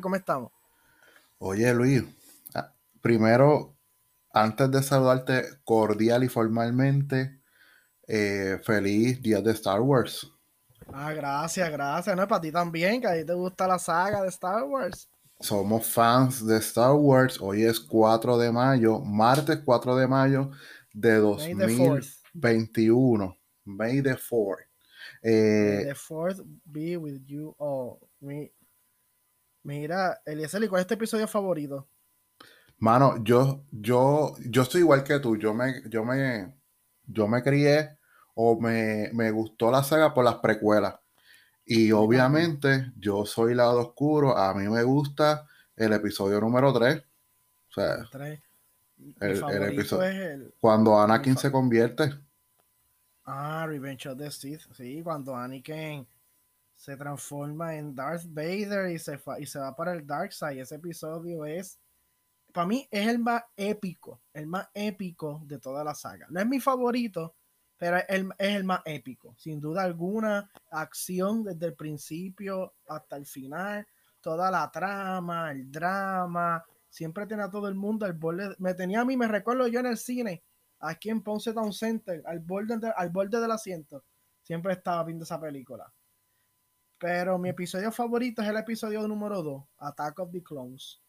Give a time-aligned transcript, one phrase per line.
[0.00, 0.52] ¿cómo estamos?
[1.38, 2.04] Oye, Luis,
[2.54, 3.76] ah, primero,
[4.32, 7.40] antes de saludarte cordial y formalmente,
[8.06, 10.30] eh, feliz día de Star Wars.
[10.92, 12.16] Ah, gracias, gracias.
[12.16, 15.08] No, es para ti también, que a ti te gusta la saga de Star Wars.
[15.40, 17.38] Somos fans de Star Wars.
[17.40, 20.50] Hoy es 4 de mayo, martes 4 de mayo
[20.92, 23.36] de 2021.
[23.64, 24.64] May the 4th.
[25.22, 27.98] May the 4th be with you all.
[29.66, 31.88] Mira, Eliezer, ¿cuál es tu episodio favorito?
[32.78, 35.36] Mano, yo, yo, yo estoy igual que tú.
[35.36, 36.54] Yo me, yo me,
[37.04, 37.98] yo me crié
[38.34, 40.94] o me, me gustó la saga por las precuelas.
[41.64, 46.98] Y obviamente yo soy lado oscuro, a mí me gusta el episodio número 3.
[46.98, 48.08] O sea,
[49.20, 52.14] el, el, episodio cuando Anakin se convierte.
[53.24, 56.06] Ah, Revenge of the Sith, sí, cuando Anakin
[56.76, 60.60] se transforma en Darth Vader y se, y se va para el Dark Side.
[60.60, 61.80] Ese episodio es,
[62.52, 66.26] para mí, es el más épico, el más épico de toda la saga.
[66.30, 67.34] No es mi favorito,
[67.76, 68.04] pero es
[68.38, 69.34] el, más épico.
[69.38, 73.86] Sin duda alguna, acción desde el principio hasta el final,
[74.20, 78.54] toda la trama, el drama, siempre tenía a todo el mundo al borde.
[78.58, 80.42] Me tenía a mí, me recuerdo yo en el cine,
[80.80, 84.04] aquí en Ponce Town Center, al borde, al borde del asiento,
[84.42, 85.92] siempre estaba viendo esa película.
[86.98, 91.00] Pero mi episodio favorito es el episodio número 2, Attack of the Clones.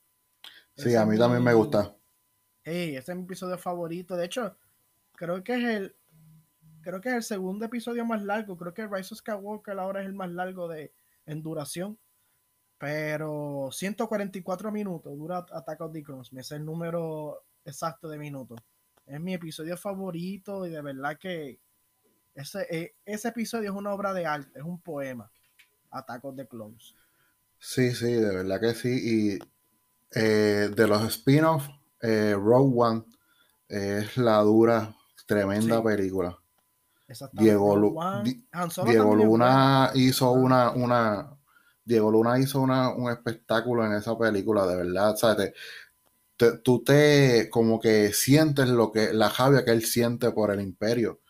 [0.75, 1.95] Sí, a mí también me gusta.
[2.63, 4.15] ese es mi episodio favorito.
[4.15, 4.55] De hecho,
[5.13, 5.95] creo que es el
[6.81, 8.57] creo que es el segundo episodio más largo.
[8.57, 10.93] Creo que Rise of Skywalker ahora es el más largo de
[11.25, 11.97] en duración.
[12.77, 16.31] Pero 144 minutos dura Attack of the Clones.
[16.31, 18.59] Me es el número exacto de minutos.
[19.05, 21.59] Es mi episodio favorito y de verdad que
[22.35, 25.31] ese, eh, ese episodio es una obra de arte, es un poema.
[25.91, 26.95] Attack of the Clones.
[27.59, 28.89] Sí, sí, de verdad que sí.
[28.89, 29.39] Y
[30.11, 31.69] eh, de los spin-offs,
[32.01, 33.03] eh, Rogue One
[33.67, 36.37] es la dura, tremenda película.
[37.31, 38.03] Diego,
[38.85, 41.37] Diego Luna hizo una, una
[41.85, 45.15] Diego Luna hizo una, un espectáculo en esa película, de verdad.
[45.15, 45.53] ¿sabes?
[46.63, 51.21] tú te como que sientes lo que la javia que él siente por el imperio.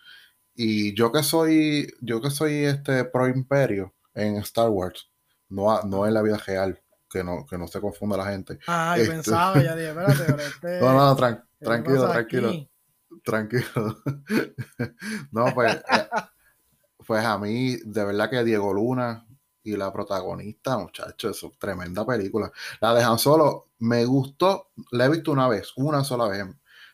[0.56, 5.10] Y yo que soy, yo que soy este pro imperio en Star Wars,
[5.50, 8.60] no, no en la vida real, que no, que no se confunda la gente.
[8.68, 12.68] Ah, este pensaba, ya dije, espérate, este, No, no, tranquilo, tranquilo
[13.28, 14.02] tranquilo.
[15.32, 16.08] no, pues, eh,
[17.06, 19.28] pues a mí, de verdad que Diego Luna
[19.64, 22.52] y la protagonista, muchachos, es tremenda película.
[22.80, 26.46] La dejan Solo me gustó, la he visto una vez, una sola vez.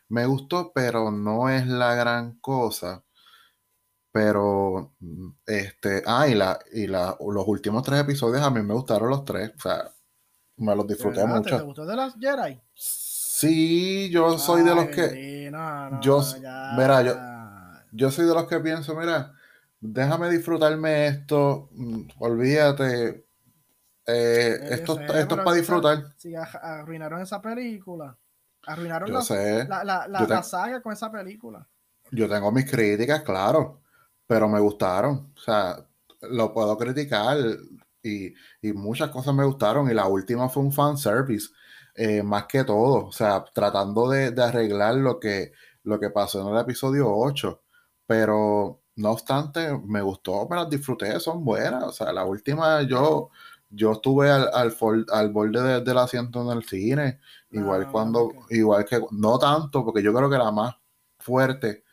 [0.08, 3.04] Me gustó, pero no es la gran cosa.
[4.14, 4.92] Pero,
[5.44, 9.24] este, ah, y, la, y la, los últimos tres episodios a mí me gustaron los
[9.24, 9.50] tres.
[9.56, 9.90] O sea,
[10.58, 11.56] me los disfruté mucho.
[11.56, 12.60] ¿Te gustó de las Jedi?
[12.74, 15.50] Sí, yo soy de los que.
[16.00, 16.22] yo,
[16.76, 17.16] mira, yo,
[17.90, 19.32] yo soy de los que pienso, mira,
[19.80, 23.26] déjame disfrutarme esto, mm, olvídate.
[24.06, 26.04] Eh, esto, esto es para disfrutar.
[26.18, 28.16] Sí, arruinaron esa película.
[28.64, 31.66] Arruinaron la, la, saga con esa película.
[32.12, 33.80] Yo tengo mis críticas, claro,
[34.26, 35.32] pero me gustaron.
[35.36, 35.86] O sea,
[36.22, 37.38] lo puedo criticar
[38.02, 39.90] y, y muchas cosas me gustaron.
[39.90, 41.48] Y la última fue un fan service
[41.96, 45.52] eh, más que todo, o sea, tratando de, arreglar lo que,
[45.84, 47.62] lo que pasó en el episodio 8,
[48.04, 53.30] pero no obstante, me gustó, me las disfruté, son buenas, o sea, la última yo,
[53.70, 54.50] yo estuve al,
[55.12, 57.20] al, borde del asiento en el cine,
[57.50, 60.74] igual ah, cuando, igual que, no tanto, porque yo creo que la más
[61.20, 61.83] fuerte,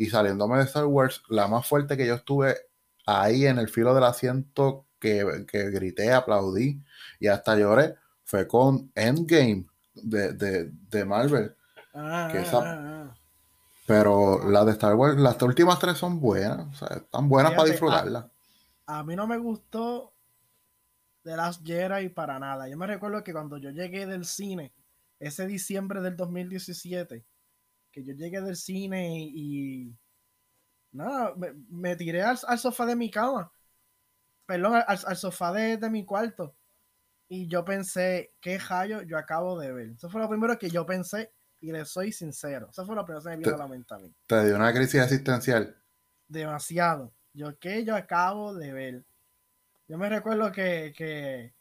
[0.00, 2.56] y saliéndome de Star Wars, la más fuerte que yo estuve
[3.04, 6.82] ahí en el filo del asiento, que, que grité, aplaudí
[7.18, 11.54] y hasta lloré, fue con Endgame de, Marvel.
[11.92, 13.14] Ah, ah, ah,
[13.86, 17.68] pero las de Star Wars, las últimas tres son buenas, o sea, están buenas para
[17.68, 18.24] disfrutarlas.
[18.86, 20.14] A, mí no me gustó
[21.24, 22.68] de las Jedi para nada.
[22.68, 24.72] Yo me recuerdo que cuando yo llegué del cine,
[25.18, 27.22] ese diciembre del 2017,
[27.90, 29.94] que yo llegué del cine y,
[30.92, 31.34] nada,
[31.68, 33.52] me, tiré al, sofá de mi cama,
[34.46, 36.54] perdón, al, sofá de, de mi cuarto
[37.32, 39.90] y yo pensé, ¿qué rayo yo acabo de ver?
[39.90, 42.68] Eso fue lo primero que yo pensé y le soy sincero.
[42.70, 44.12] Eso fue lo primero que me vino a la mente a mí.
[44.26, 45.80] ¿Te dio una crisis existencial?
[46.26, 47.12] Demasiado.
[47.32, 49.04] Yo, ¿qué yo acabo de ver?
[49.86, 51.54] Yo me recuerdo que,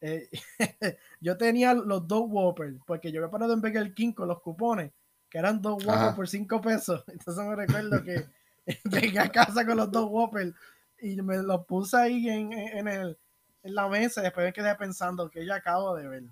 [0.00, 0.30] eh,
[1.20, 4.90] yo tenía los dos Whoppers, porque yo había parado en Burger King con los cupones,
[5.34, 7.02] que eran dos Whoppers por cinco pesos.
[7.08, 8.24] Entonces me recuerdo que
[8.88, 10.54] llegué a casa con los dos Whoppers
[11.00, 13.18] y me lo puse ahí en, en, el,
[13.64, 16.22] en la mesa y después me quedé pensando que yo acabo de ver.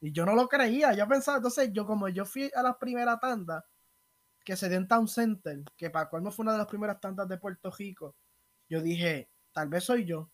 [0.00, 3.16] Y yo no lo creía, yo pensaba, entonces yo como yo fui a la primera
[3.20, 3.64] tanda
[4.44, 7.28] que se dio en Town Center, que para cuando fue una de las primeras tandas
[7.28, 8.16] de Puerto Rico,
[8.68, 10.28] yo dije, tal vez soy yo.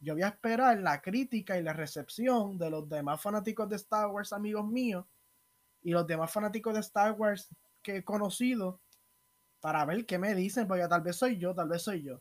[0.00, 4.08] Yo voy a esperar la crítica y la recepción de los demás fanáticos de Star
[4.08, 5.06] Wars, amigos míos,
[5.82, 7.48] y los demás fanáticos de Star Wars
[7.82, 8.80] que he conocido,
[9.60, 12.20] para ver qué me dicen, porque tal vez soy yo, tal vez soy yo.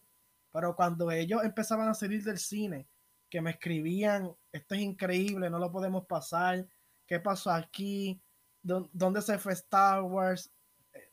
[0.51, 2.87] Pero cuando ellos empezaban a salir del cine,
[3.29, 6.67] que me escribían, esto es increíble, no lo podemos pasar,
[7.05, 8.21] ¿qué pasó aquí?
[8.61, 10.51] ¿Dónde se fue Star Wars?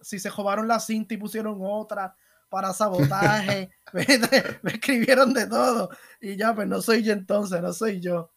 [0.00, 2.16] Si se robaron la cinta y pusieron otra
[2.48, 3.70] para sabotaje,
[4.62, 5.90] me, escribieron de todo
[6.20, 8.30] y ya, pues no soy yo entonces, no soy yo.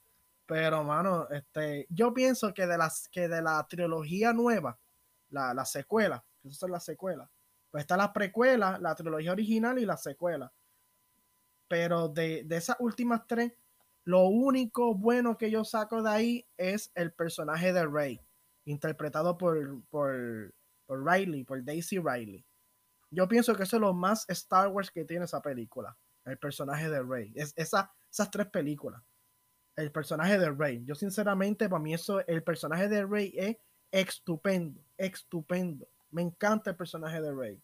[0.47, 4.79] Pero, mano, este, yo pienso que de, las, que de la trilogía nueva,
[5.29, 7.29] la, la secuela, que son las secuelas,
[7.69, 10.51] pues está la precuela, la trilogía original y la secuela.
[11.67, 13.53] Pero de, de esas últimas tres,
[14.05, 18.21] lo único bueno que yo saco de ahí es el personaje de Rey,
[18.63, 20.53] interpretado por, por,
[20.85, 22.45] por Riley, por Daisy Riley.
[23.11, 26.89] Yo pienso que eso es lo más Star Wars que tiene esa película, el personaje
[26.89, 27.33] de Rey.
[27.35, 29.03] Es, esa, esas tres películas,
[29.77, 30.83] el personaje de Rey.
[30.83, 33.57] Yo sinceramente, para mí eso, el personaje de Rey es
[33.91, 35.87] estupendo, estupendo.
[36.11, 37.61] Me encanta el personaje de Rey.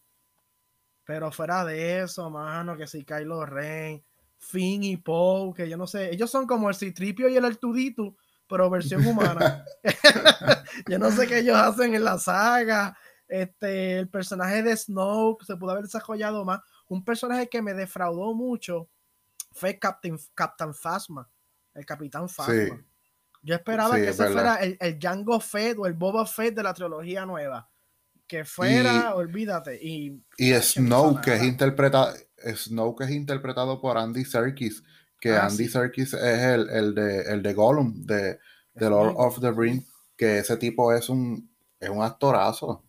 [1.04, 4.02] Pero fuera de eso, mano, que si Kylo Ren,
[4.38, 8.16] Finn y Poe, que yo no sé, ellos son como el Citripio y el Artudito,
[8.48, 9.64] pero versión humana.
[10.88, 12.96] yo no sé qué ellos hacen en la saga.
[13.26, 16.60] Este, el personaje de Snoke se pudo haber desarrollado más.
[16.86, 18.88] Un personaje que me defraudó mucho
[19.52, 21.28] fue Captain, Captain Phasma,
[21.74, 22.84] el Capitán Phasma.
[23.42, 26.72] Yo esperaba que ese fuera el, el, Django Fett o el Boba Fett de la
[26.72, 27.68] trilogía nueva.
[28.26, 29.78] Que fuera, olvídate.
[29.82, 32.14] Y, y Snoke, que es interpretado
[32.52, 34.82] Snoke es interpretado por Andy Serkis,
[35.20, 38.38] que ah, Andy Serkis es el, el, de, el de Gollum, de,
[38.74, 39.86] de Lord of the Rings,
[40.16, 41.50] que ese tipo es un,
[41.80, 42.84] es un actorazo.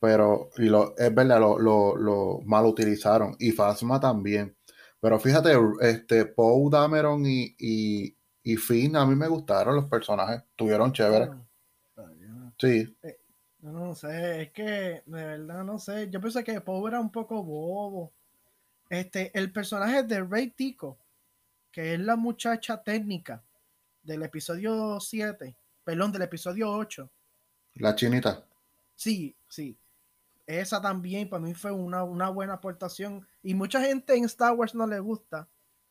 [0.00, 3.34] Pero, y lo, es verdad, lo, lo, lo mal utilizaron.
[3.40, 4.56] Y Phasma también.
[5.00, 8.16] Pero fíjate, este, Poe Dameron y, y,
[8.52, 10.42] y, Finn, a mí me gustaron los personajes.
[10.56, 11.30] Tuvieron chévere.
[12.58, 12.96] Sí.
[13.02, 13.20] Eh,
[13.60, 16.08] no sé, es que de verdad no sé.
[16.10, 18.12] Yo pensé que Poe era un poco bobo.
[18.88, 20.98] Este, el personaje de Rey Tico,
[21.70, 23.42] que es la muchacha técnica
[24.02, 25.54] del episodio 7,
[25.84, 27.10] perdón, del episodio 8.
[27.74, 28.42] La chinita.
[28.94, 29.76] Sí, sí.
[30.46, 33.26] Esa también para mí fue una, buena aportación.
[33.42, 35.46] Y mucha gente en Star Wars no le gusta,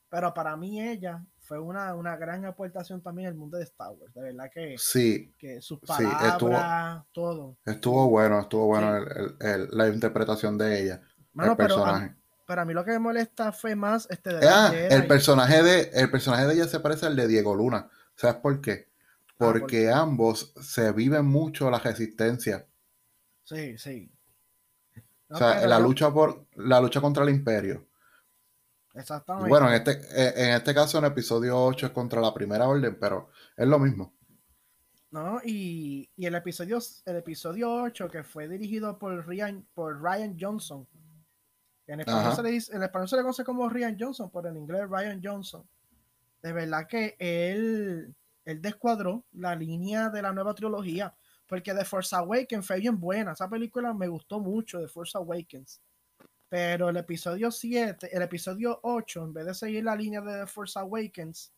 [0.10, 4.14] pero para mí ella fue una, gran aportación también al mundo de Star Wars.
[4.14, 7.58] De verdad que, sí, que sus palabras, todo.
[7.66, 9.00] Estuvo bueno, estuvo bueno
[9.72, 11.02] la interpretación de ella.
[11.42, 12.16] el personaje.
[12.46, 16.10] Para mí lo que me molesta fue más este de ah, el personaje de el
[16.10, 17.90] personaje de ella se parece al de Diego Luna.
[18.16, 18.90] ¿Sabes por qué?
[19.32, 22.66] Ah, Porque ambos se viven mucho la resistencia.
[23.44, 24.12] Sí, sí.
[25.30, 27.88] o sea, la lucha por la lucha contra el imperio.
[28.98, 29.50] Exactamente.
[29.50, 32.98] Bueno, en este, eh, en este caso, en episodio 8 es contra la primera orden,
[33.00, 34.14] pero es lo mismo.
[35.12, 35.40] ¿no?
[35.44, 40.88] Y, y, el episodio el episodio 8 que fue dirigido por Ryan, por Ryan Johnson,
[41.88, 44.58] en español, se le dice, en español se le conoce como Ryan Johnson, pero en
[44.58, 45.66] inglés Ryan Johnson.
[46.42, 48.14] De verdad que él,
[48.44, 51.16] él descuadró la línea de la nueva trilogía,
[51.48, 53.32] porque The Force Awakens fue bien buena.
[53.32, 55.82] Esa película me gustó mucho, The Force Awakens.
[56.50, 60.48] Pero el episodio 7, el episodio 8, en vez de seguir la línea de The
[60.48, 61.52] Force Awakens,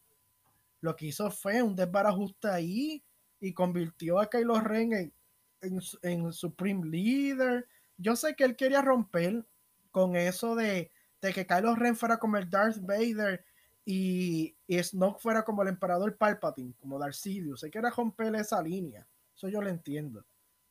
[0.82, 3.04] lo que hizo fue un desbarajuste ahí
[3.40, 5.14] y convirtió a Kylo Ren en,
[5.62, 7.68] en, en Supreme Leader.
[7.98, 9.46] Yo sé que él quería romper
[9.92, 10.92] con eso de,
[11.22, 13.44] que Kylo Ren fuera como el Darth Vader
[13.86, 17.60] y, y Snoke fuera como el emperador Palpatine, como Darth Sidious.
[17.60, 19.06] Se quiere romper esa línea.
[19.36, 20.26] Eso yo lo entiendo.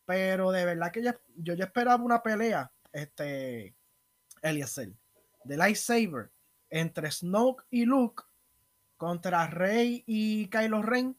[0.06, 1.02] Pero de verdad que
[1.36, 3.74] yo ya esperaba una pelea, este,
[4.42, 4.92] Eliezer,
[5.44, 6.30] de lightsaber
[6.70, 8.24] entre Snoke y Luke
[8.96, 11.16] contra Rey y Kylo Ren,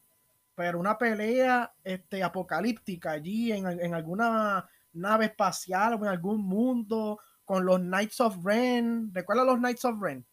[0.55, 7.19] pero una pelea este, apocalíptica allí en, en alguna nave espacial o en algún mundo
[7.45, 9.11] con los Knights of Ren.
[9.13, 10.25] ¿Recuerda los Knights of Ren?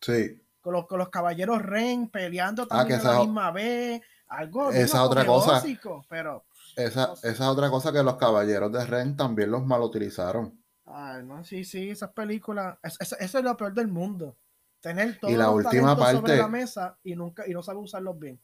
[0.00, 0.42] Sí.
[0.60, 4.02] Con los, con los caballeros Ren peleando ah, también a la misma vez.
[4.28, 5.62] Algo esa otra cosa.
[6.08, 10.61] Pero, esa, esa es otra cosa que los caballeros de Ren también los mal utilizaron.
[10.84, 12.78] Ay, no, sí, sí, esas películas.
[12.82, 14.36] Eso es, lo peor del mundo.
[14.80, 18.18] Tener todo y la última parte, sobre la mesa y nunca y no saber usarlos
[18.18, 18.40] bien.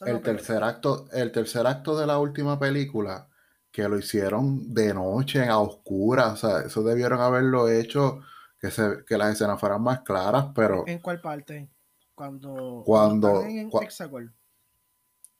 [0.00, 3.28] el tercer acto, el tercer acto de la última película
[3.70, 8.20] que lo hicieron de noche, a oscuras, o sea, eso debieron haberlo hecho
[8.58, 10.84] que, se, que las escenas fueran más claras, pero...
[10.86, 11.68] ¿En cuál parte?
[12.14, 12.82] Cuando...
[12.84, 13.42] Cuando...
[13.42, 14.32] en cua-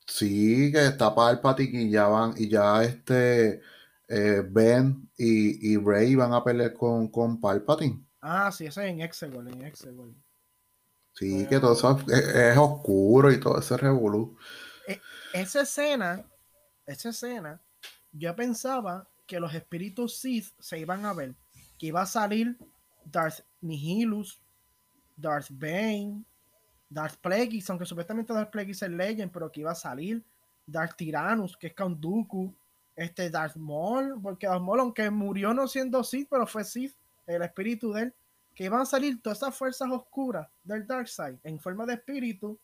[0.06, 3.60] sí, que está Palpatine y ya van, y ya este
[4.08, 8.04] eh, Ben y, y Rey van a pelear con, con Palpatine.
[8.20, 10.14] Ah, sí, ese es en Exegol, en Exegol.
[11.12, 14.36] Sí, que todo eso es, es oscuro y todo ese revolú.
[15.32, 16.24] Esa escena,
[16.86, 17.60] esa escena,
[18.12, 21.34] yo pensaba que los espíritus Sith se iban a ver,
[21.78, 22.56] que iba a salir
[23.04, 24.40] Darth Nihilus,
[25.16, 26.24] Darth Bane,
[26.88, 30.24] Darth Plagueis, aunque supuestamente Darth Plagueis es Legend, pero que iba a salir
[30.66, 32.54] Darth Tyrannus, que es Count Dooku,
[32.98, 37.42] este Darth Maul, porque Darth Maul, aunque murió no siendo Sith, pero fue Sith, el
[37.42, 38.14] espíritu de él,
[38.54, 42.58] que iban a salir todas esas fuerzas oscuras del Darkseid en forma de espíritu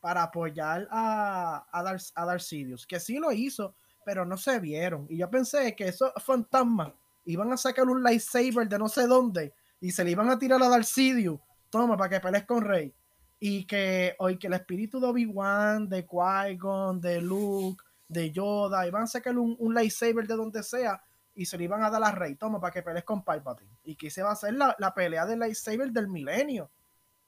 [0.00, 4.58] para apoyar a, a, Darth, a Darth Sidious, que sí lo hizo, pero no se
[4.58, 5.06] vieron.
[5.08, 6.92] Y yo pensé que esos fantasmas
[7.24, 10.60] iban a sacar un lightsaber de no sé dónde y se le iban a tirar
[10.62, 11.38] a Darth Sidious,
[11.70, 12.92] toma, para que pelees con Rey.
[13.38, 19.02] Y que hoy que el espíritu de Obi-Wan, de Qui-Gon, de Luke, de Yoda, iban
[19.02, 21.02] a sacar un, un lightsaber de donde sea
[21.34, 23.70] y se le iban a dar a Rey, toma, para que pelees con Palpatine.
[23.84, 26.70] Y que se va a hacer la, la pelea del lightsaber del milenio.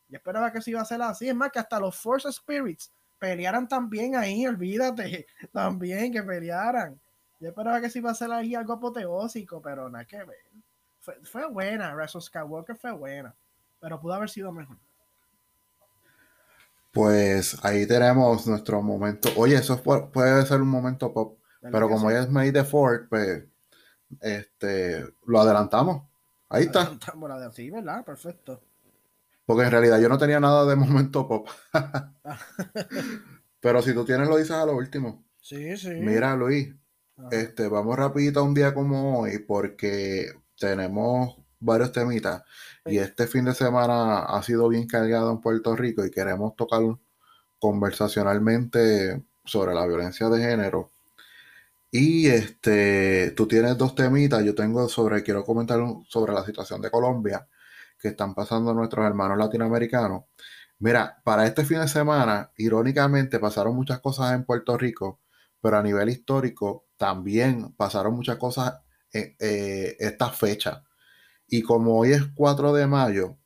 [0.08, 1.28] Yo esperaba que se iba a hacer así.
[1.28, 5.26] Es más, que hasta los Force Spirits pelearan también ahí, olvídate.
[5.52, 6.99] También que pelearan.
[7.38, 10.47] Yo esperaba que se iba a hacer ahí algo apoteósico, pero nada que ver.
[11.00, 13.35] Fue, fue buena, of Skywalker fue buena.
[13.78, 14.78] Pero pudo haber sido mejor.
[16.99, 19.28] Pues ahí tenemos nuestro momento.
[19.37, 21.38] Oye, eso puede ser un momento pop.
[21.61, 23.45] Pero como ya es May the Fourth, pues
[24.21, 26.02] este, lo adelantamos.
[26.49, 26.81] Ahí está.
[26.81, 28.05] Adelantamos la de así, ¿verdad?
[28.05, 28.64] Perfecto.
[29.47, 31.47] Porque en realidad yo no tenía nada de momento pop.
[33.61, 35.25] Pero si tú tienes, lo dices a lo último.
[35.40, 35.90] Sí, sí.
[36.00, 36.75] Mira, Luis,
[37.31, 42.43] este, vamos rapidito a un día como hoy porque tenemos varios temitas
[42.85, 46.83] y este fin de semana ha sido bien cargado en Puerto Rico y queremos tocar
[47.59, 50.93] conversacionalmente sobre la violencia de género.
[51.91, 56.91] Y este, tú tienes dos temitas, yo tengo sobre, quiero comentar sobre la situación de
[56.91, 57.49] Colombia
[57.99, 60.25] que están pasando nuestros hermanos latinoamericanos.
[60.81, 65.21] Mira, para este fin de semana, irónicamente, pasaron muchas cosas en Puerto Rico,
[65.61, 68.81] pero a nivel histórico también pasaron muchas cosas
[69.12, 70.85] en eh, esta fecha.
[71.49, 73.37] Y como hoy es 4 de mayo,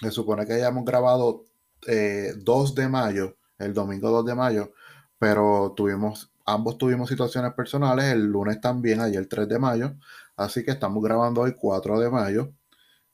[0.00, 1.44] se supone que hayamos grabado
[1.82, 2.34] 2 eh,
[2.74, 4.72] de mayo, el domingo 2 de mayo,
[5.18, 9.96] pero tuvimos, ambos tuvimos situaciones personales, el lunes también, ayer 3 de mayo,
[10.36, 12.52] así que estamos grabando hoy 4 de mayo.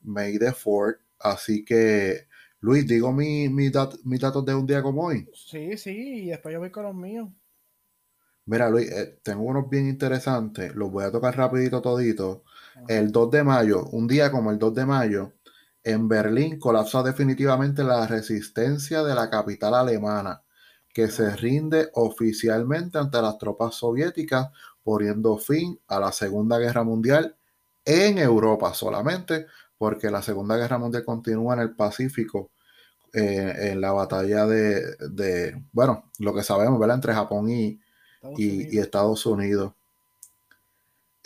[0.07, 1.01] May the Fourth.
[1.19, 2.29] Así que,
[2.61, 5.29] Luis, digo mis mi datos de un día como hoy.
[5.35, 7.29] Sí, sí, y después yo voy con los míos.
[8.47, 10.75] Mira, Luis, eh, tengo unos bien interesantes.
[10.75, 12.45] Los voy a tocar rapidito todito.
[12.89, 15.33] El 2 de mayo, un día como el 2 de mayo,
[15.83, 20.43] en Berlín colapsa definitivamente la resistencia de la capital alemana,
[20.93, 24.49] que se rinde oficialmente ante las tropas soviéticas,
[24.83, 27.37] poniendo fin a la Segunda Guerra Mundial
[27.85, 29.47] en Europa solamente,
[29.79, 32.51] porque la Segunda Guerra Mundial continúa en el Pacífico,
[33.13, 36.97] eh, en la batalla de, bueno, lo que sabemos, ¿verdad?
[36.97, 37.81] Entre Japón y
[38.79, 39.73] Estados Unidos.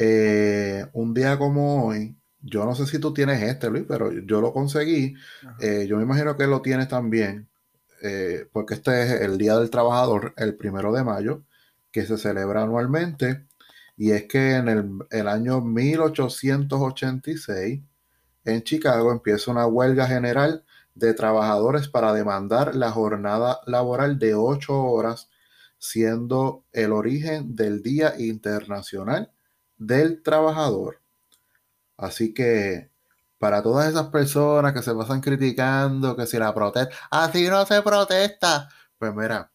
[0.02, 4.40] Eh, un día como hoy, yo no sé si tú tienes este, Luis, pero yo
[4.40, 5.14] lo conseguí.
[5.60, 7.50] Eh, yo me imagino que lo tienes también,
[8.52, 11.44] porque este es el Día del Trabajador, el primero de mayo,
[11.92, 13.46] que se celebra anualmente.
[13.94, 17.82] Y es que en el, el año 1886,
[18.46, 20.64] en Chicago empieza una huelga general
[20.94, 25.28] de trabajadores para demandar la jornada laboral de ocho horas,
[25.78, 29.30] siendo el origen del Día Internacional
[29.80, 31.00] del Trabajador.
[31.96, 32.90] Así que
[33.38, 37.82] para todas esas personas que se pasan criticando que si la protesta, así no se
[37.82, 38.68] protesta,
[38.98, 39.50] pues mira,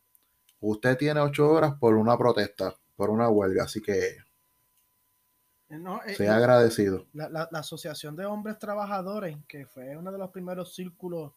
[0.59, 4.17] usted tiene ocho horas por una protesta, por una huelga, así que
[5.69, 7.05] no, eh, sea agradecido.
[7.13, 11.33] La, Asociación de Hombres Trabajadores, que fue uno de los primeros círculos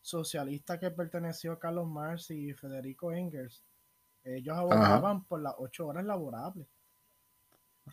[0.00, 3.64] socialistas que perteneció a Carlos Marx y Federico Engels,
[4.22, 6.68] ellos abogaban por las ocho horas laborables.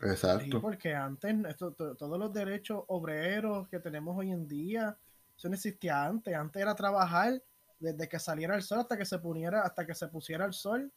[0.02, 0.60] Exacto.
[0.60, 4.96] porque antes todos los derechos obreros que tenemos hoy en día,
[5.36, 6.34] eso no existía antes.
[6.34, 7.42] Antes era trabajar
[7.78, 10.92] desde que saliera el sol hasta que se poniera, hasta que se pusiera el sol.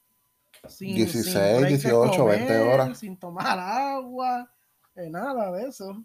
[0.68, 2.98] Sin, 16, 18, 20 horas.
[2.98, 4.52] Sin tomar agua
[5.10, 6.04] nada de eso.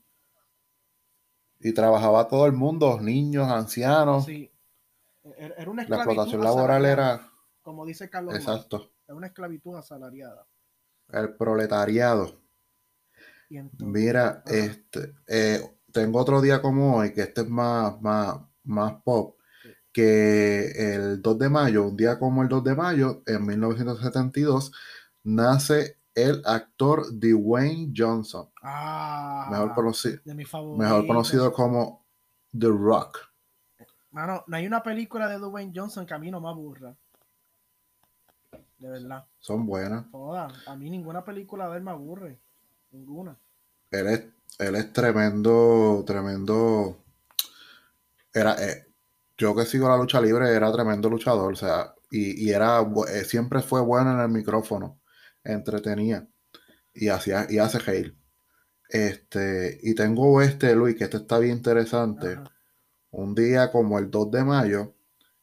[1.59, 4.27] Y trabajaba todo el mundo, niños, ancianos.
[4.27, 4.51] Sí.
[5.37, 7.31] Era una La explotación laboral era.
[7.63, 8.35] Como dice Carlos.
[8.35, 8.93] Exacto.
[9.07, 10.47] Era una esclavitud asalariada.
[11.09, 12.41] El proletariado.
[13.79, 15.61] Mira, este, eh,
[15.93, 19.37] tengo otro día como hoy, que este es más, más, más pop,
[19.93, 24.73] que el 2 de mayo, un día como el 2 de mayo, en 1972,
[25.25, 30.79] nace el actor Dwayne Johnson, Ah, mejor, conoci- de mis favoritos.
[30.87, 32.07] mejor conocido como
[32.59, 33.19] The Rock.
[34.11, 36.97] Mano, no hay una película de Dwayne Johnson que a mí no me aburra.
[38.79, 39.27] De verdad.
[39.39, 40.11] Son buenas.
[40.11, 40.53] Todas.
[40.67, 42.41] A mí ninguna película de él me aburre.
[42.97, 43.39] Ninguna.
[43.91, 44.25] Él es,
[44.59, 47.05] él es tremendo, tremendo.
[48.33, 48.87] Era, eh,
[49.37, 53.25] yo que sigo la lucha libre, era tremendo luchador, o sea, y, y era, eh,
[53.25, 55.01] siempre fue bueno en el micrófono,
[55.45, 56.27] entretenía
[56.95, 58.17] y hacía, y hace reír.
[58.89, 62.35] Este, y tengo este, Luis, que este está bien interesante.
[62.35, 62.51] Ajá.
[63.11, 64.95] Un día como el 2 de mayo,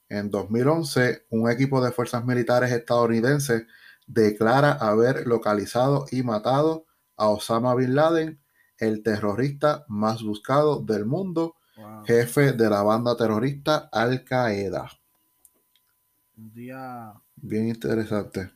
[0.09, 3.65] en 2011, un equipo de fuerzas militares estadounidenses
[4.07, 6.85] declara haber localizado y matado
[7.23, 8.39] a Osama Bin Laden,
[8.77, 12.05] el terrorista más buscado del mundo, Wow.
[12.05, 14.91] jefe de la banda terrorista Al Qaeda.
[16.37, 17.13] Un día.
[17.35, 18.51] Bien interesante.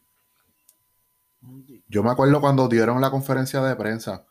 [1.42, 4.26] un Yo me acuerdo cuando dieron la conferencia de prensa,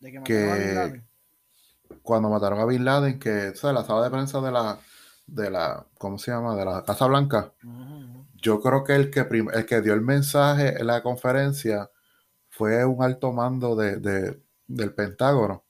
[0.00, 1.08] de que Que- a Bin Laden.
[2.02, 4.78] cuando mataron a Bin Laden, que o sea, la sala de prensa de la,
[5.26, 6.54] de la, ¿cómo se llama?
[6.54, 7.52] De la Casa Blanca.
[8.34, 11.90] Yo creo que el que, el que dio el mensaje en la conferencia
[12.56, 15.64] fue un alto mando de, de- del Pentágono.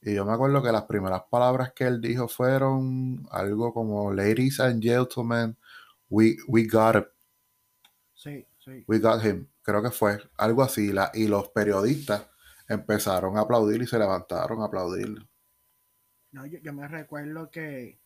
[0.00, 4.60] Y yo me acuerdo que las primeras palabras que él dijo fueron algo como, Ladies
[4.60, 5.56] and gentlemen,
[6.10, 7.06] we, we got
[8.14, 8.84] Sí, sí.
[8.86, 9.46] we got him.
[9.62, 10.92] Creo que fue algo así.
[10.92, 12.26] La, y los periodistas
[12.68, 15.26] empezaron a aplaudir y se levantaron a aplaudir.
[16.32, 17.98] No, yo, yo me recuerdo que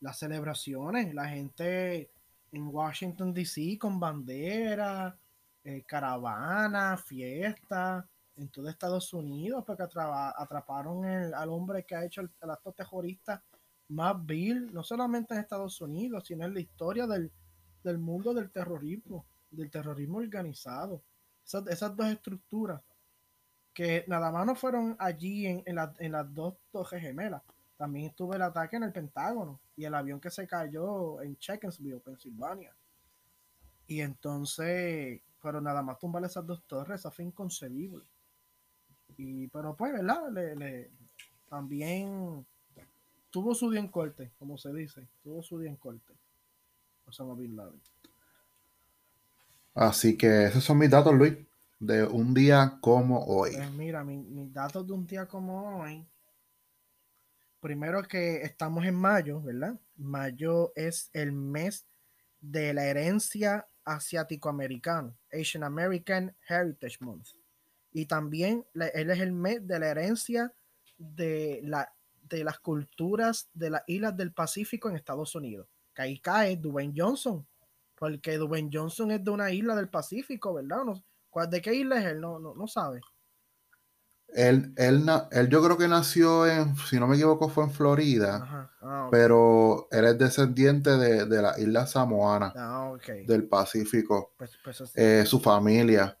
[0.00, 2.10] las celebraciones, la gente
[2.52, 5.16] en Washington DC con bandera,
[5.64, 12.22] eh, caravana, fiesta, en todo Estados Unidos, porque atrapa- atraparon al hombre que ha hecho
[12.22, 13.42] el, el acto terrorista
[13.88, 17.30] más vil, no solamente en Estados Unidos, sino en la historia del,
[17.82, 21.02] del mundo del terrorismo, del terrorismo organizado.
[21.44, 22.80] Esas, esas dos estructuras
[23.74, 27.42] que nada más no fueron allí en, en, en las dos torres gemelas.
[27.76, 32.00] También estuvo el ataque en el Pentágono y el avión que se cayó en Checkensville,
[32.00, 32.74] Pensilvania.
[33.86, 38.04] Y entonces, pero nada más tumbar esas dos torres, eso fue inconcebible.
[39.16, 40.30] Y, pero pues, ¿verdad?
[40.32, 40.90] Le, le-
[41.48, 42.46] también
[43.30, 46.14] tuvo su día en corte, como se dice, tuvo su día en corte.
[47.06, 47.80] Osama Bin Laden.
[49.74, 51.34] Así que esos son mis datos, Luis,
[51.78, 53.52] de un día como hoy.
[53.52, 56.06] Pues mira, mi- mis datos de un día como hoy.
[57.60, 59.78] Primero que estamos en mayo, ¿verdad?
[59.96, 61.86] Mayo es el mes
[62.40, 67.28] de la herencia asiático-americana, Asian American Heritage Month.
[67.92, 70.52] Y también él es el mes de la herencia
[70.98, 71.92] de, la,
[72.28, 75.66] de las culturas de las islas del Pacífico en Estados Unidos.
[75.94, 77.46] Que ahí cae Dwayne Johnson,
[77.96, 80.84] porque Dwayne Johnson es de una isla del Pacífico, ¿verdad?
[80.84, 82.20] No- ¿cuál- ¿De qué isla es él?
[82.20, 83.00] No, no, no sabe.
[84.34, 85.04] Él, él,
[85.48, 88.70] yo creo que nació en, si no me equivoco, fue en Florida, Ajá.
[88.82, 92.92] Ah, pero él es descendiente de, de la isla Samoana Ah,
[93.26, 94.32] del Pacífico.
[94.38, 94.92] Pues, pues así.
[94.94, 96.16] Eh, su familia.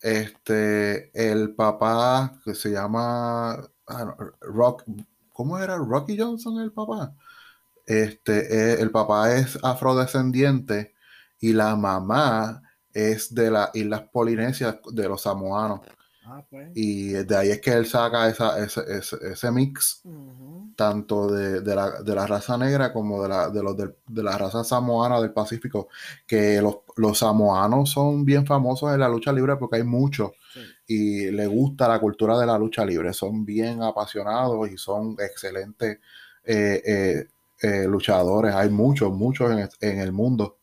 [0.00, 3.52] Este, el papá que se llama
[3.86, 4.84] ah, Rock,
[5.32, 5.76] ¿cómo era?
[5.76, 7.14] Rocky Johnson el papá.
[7.86, 10.94] Este, eh, el papá es afrodescendiente
[11.38, 12.62] y la mamá
[12.94, 15.80] es de las islas polinesias de los samoanos.
[16.30, 16.70] Ah, pues.
[16.74, 20.02] Y de ahí es que él saca esa, ese, ese, ese mix
[20.76, 24.38] tanto de, de la, de la raza negra como de la, de los de la
[24.38, 25.88] raza samoana del Pacífico,
[26.26, 30.60] que los, los samoanos son bien famosos en la lucha libre porque hay muchos Sí.
[30.88, 36.00] y le gusta la cultura de la lucha libre, son bien apasionados y son excelentes
[36.44, 37.28] eh, eh,
[37.62, 40.59] eh, luchadores, hay muchos, muchos en, en el mundo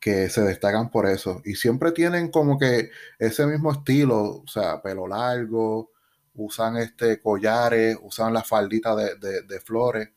[0.00, 4.80] que se destacan por eso y siempre tienen como que ese mismo estilo, o sea,
[4.82, 5.90] pelo largo,
[6.34, 10.10] usan este collares, usan las falditas de, de- de flores,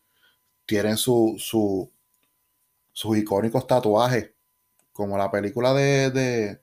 [0.66, 1.92] tienen su, su-
[2.92, 4.32] sus icónicos tatuajes,
[4.92, 6.62] como la película de, de-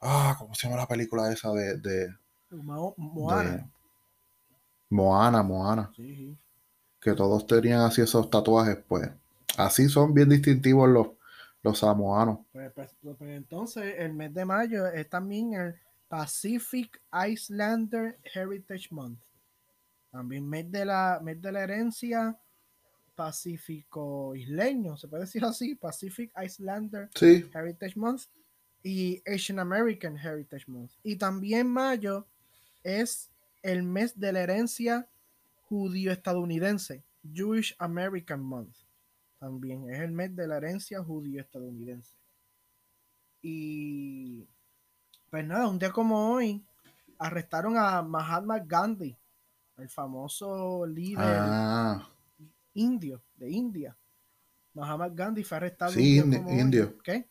[0.00, 2.08] ah, ¿cómo se llama la película esa de, de-
[2.50, 3.70] Mo- Moana.
[4.90, 5.90] Moana, Moana?
[5.96, 6.38] Sí, sí.
[7.00, 9.08] Que todos tenían así esos tatuajes, pues
[9.56, 11.08] así son bien distintivos los,
[11.62, 12.40] los samoanos.
[12.52, 15.74] Pues, pues- pues entonces el mes de mayo es también el
[16.08, 19.20] Pacific Islander Heritage Month.
[20.10, 22.36] También mes de la, mes de la herencia
[23.14, 28.22] pacífico isleño, se puede decir así, Pacific Islander Sí, Heritage Month
[28.82, 30.92] y Asian American Heritage Month.
[31.02, 32.26] Y también mayo
[32.82, 33.30] es
[33.62, 35.06] el mes de la herencia
[35.68, 38.76] judío estadounidense, Jewish American Month.
[39.42, 42.14] También es el mes de la herencia judío estadounidense.
[43.42, 44.46] Y
[45.30, 46.64] pues nada, un día como hoy
[47.18, 49.16] arrestaron a Mahatma Gandhi,
[49.78, 52.08] el famoso líder Ah,
[52.74, 53.96] indio de India.
[54.74, 55.92] Mahatma Gandhi fue arrestado.
[55.92, 56.60] Sí, un día indi- como hoy.
[56.60, 56.98] indio.
[57.02, 57.28] ¿Qué?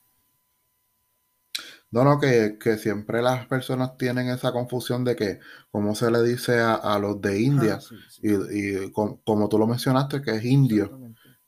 [1.91, 5.39] no, no, que, que siempre las personas tienen esa confusión de que,
[5.71, 7.75] ¿cómo se le dice a, a los de India?
[7.75, 11.00] Ah, sí, sí, Y, y com- como tú lo mencionaste, que es indio.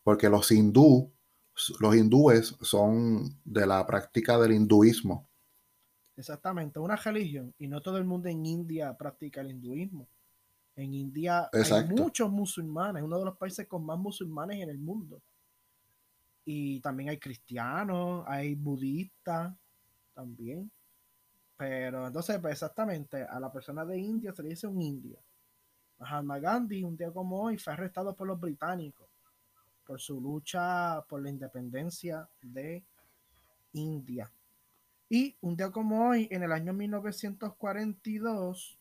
[0.03, 1.11] Porque los hindú,
[1.79, 5.29] los hindúes son de la práctica del hinduismo.
[6.15, 7.53] Exactamente, una religión.
[7.57, 10.07] Y no todo el mundo en India practica el hinduismo.
[10.75, 11.93] En India Exacto.
[11.93, 15.21] hay muchos musulmanes, uno de los países con más musulmanes en el mundo.
[16.45, 19.55] Y también hay cristianos, hay budistas
[20.13, 20.69] también.
[21.55, 25.17] Pero entonces, pues exactamente, a la persona de India se le dice un indio.
[25.99, 29.07] Mahatma Gandhi, un día como hoy, fue arrestado por los británicos
[29.93, 32.83] por su lucha por la independencia de
[33.73, 34.31] India.
[35.07, 38.79] Y un día como hoy, en el año 1942,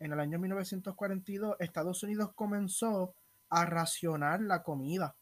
[0.00, 3.14] en el año 1942, Estados Unidos comenzó
[3.50, 5.14] a racionar la comida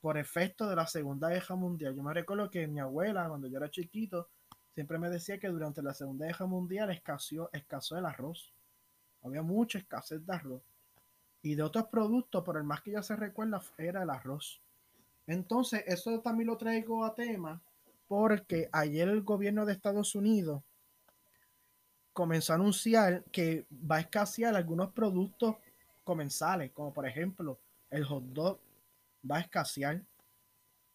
[0.00, 1.94] por efecto de la Segunda Guerra Mundial.
[1.94, 4.28] Yo me recuerdo que mi abuela, cuando yo era chiquito,
[4.74, 8.52] siempre me decía que durante la Segunda Guerra Mundial escaseó, escaseó el arroz.
[9.22, 10.62] Había mucha escasez de arroz.
[11.42, 14.60] Y de otros productos, por el más que ya se recuerda, era el arroz.
[15.26, 17.62] Entonces, eso también lo traigo a tema
[18.10, 20.64] porque ayer el gobierno de Estados Unidos
[22.12, 25.54] comenzó a anunciar que va a escasear algunos productos
[26.02, 28.58] comensales, como por ejemplo el hot dog
[29.30, 30.02] va a escasear,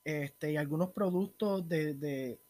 [0.03, 2.41] este, y algunos productos de, de,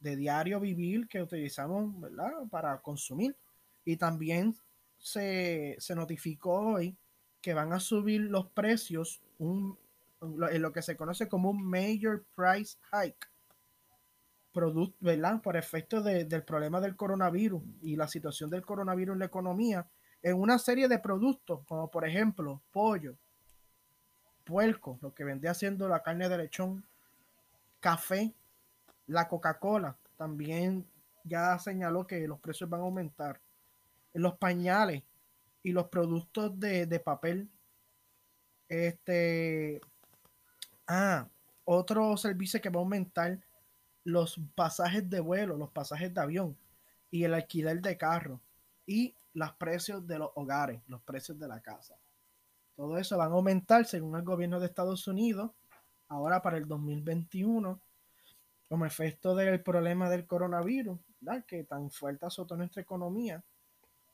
[0.00, 2.32] de diario vivir que utilizamos ¿verdad?
[2.50, 3.36] para consumir.
[3.84, 4.56] Y también
[4.98, 6.96] se, se notificó hoy
[7.42, 9.76] que van a subir los precios un,
[10.22, 13.28] en lo que se conoce como un major price hike
[14.52, 15.42] producto, ¿verdad?
[15.42, 19.86] Por efecto de, del problema del coronavirus y la situación del coronavirus en la economía,
[20.22, 23.16] en una serie de productos, como por ejemplo pollo,
[24.44, 26.84] puerco, lo que vendría siendo la carne de lechón,
[27.80, 28.32] café,
[29.06, 30.86] la Coca-Cola, también
[31.24, 33.40] ya señaló que los precios van a aumentar.
[34.12, 35.02] Los pañales
[35.62, 37.48] y los productos de, de papel.
[38.68, 39.80] Este.
[40.86, 41.28] Ah,
[41.64, 43.38] otro servicio que va a aumentar
[44.04, 46.56] los pasajes de vuelo, los pasajes de avión
[47.10, 48.40] y el alquiler de carro
[48.86, 51.96] y los precios de los hogares, los precios de la casa.
[52.74, 55.52] Todo eso van a aumentar según el gobierno de Estados Unidos
[56.08, 57.80] ahora para el 2021
[58.68, 61.44] como efecto del problema del coronavirus, ¿verdad?
[61.44, 63.44] que tan fuerte azotó nuestra economía.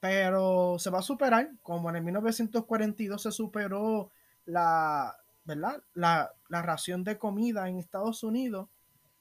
[0.00, 4.12] Pero se va a superar, como en el 1942 se superó
[4.44, 5.82] la, ¿verdad?
[5.94, 8.68] La, la ración de comida en Estados Unidos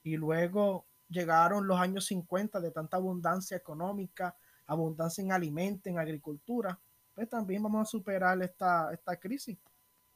[0.04, 4.36] y luego llegaron los años 50 de tanta abundancia económica,
[4.68, 6.80] abundancia en alimentos, en agricultura,
[7.16, 9.58] pues también vamos a superar esta, esta crisis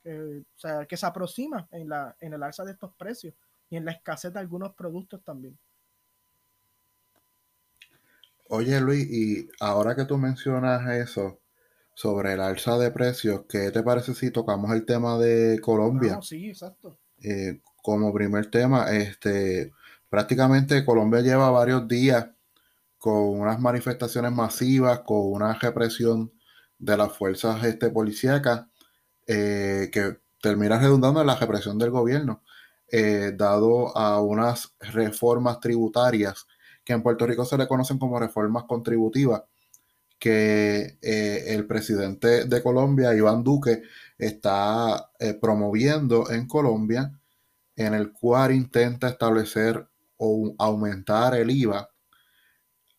[0.04, 0.43] que,
[0.88, 3.34] que se aproxima en, la, en el alza de estos precios
[3.69, 5.58] y en la escasez de algunos productos también.
[8.54, 11.40] Oye Luis, y ahora que tú mencionas eso
[11.94, 16.16] sobre el alza de precios, ¿qué te parece si tocamos el tema de Colombia?
[16.18, 17.00] Ah, sí, exacto.
[17.24, 19.72] Eh, como primer tema, este,
[20.10, 22.28] prácticamente Colombia lleva varios días
[22.98, 26.34] con unas manifestaciones masivas, con una represión
[26.78, 28.66] de las fuerzas este, policíacas,
[29.28, 32.44] eh, que termina redundando en la represión del gobierno,
[32.92, 36.48] eh, dado a unas reformas tributarias
[36.91, 39.43] en Puerto Rico se le conocen como reformas contributivas,
[40.19, 43.82] que eh, el presidente de Colombia, Iván Duque,
[44.17, 47.12] está eh, promoviendo en Colombia,
[47.75, 51.89] en el cual intenta establecer o aumentar el IVA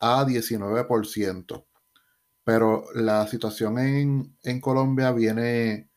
[0.01, 1.65] a 19%.
[2.45, 5.89] Pero la situación en, Colombia viene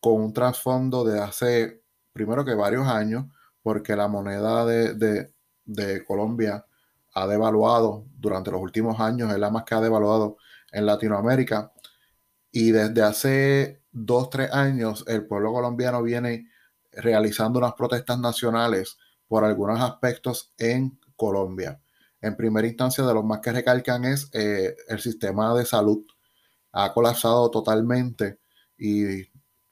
[0.00, 1.82] con un trasfondo de hace,
[2.12, 3.26] primero que varios años,
[3.62, 5.30] porque la moneda de,
[6.06, 6.64] Colombia
[7.20, 10.36] ha devaluado durante los últimos años, es la más que ha devaluado
[10.72, 11.72] en Latinoamérica.
[12.50, 16.48] Y desde hace dos, tres años, el pueblo colombiano viene
[16.92, 21.80] realizando unas protestas nacionales por algunos aspectos en Colombia.
[22.20, 26.04] En primera instancia, de los más que recalcan es eh, el sistema de salud
[26.72, 28.40] ha colapsado totalmente
[28.76, 29.22] y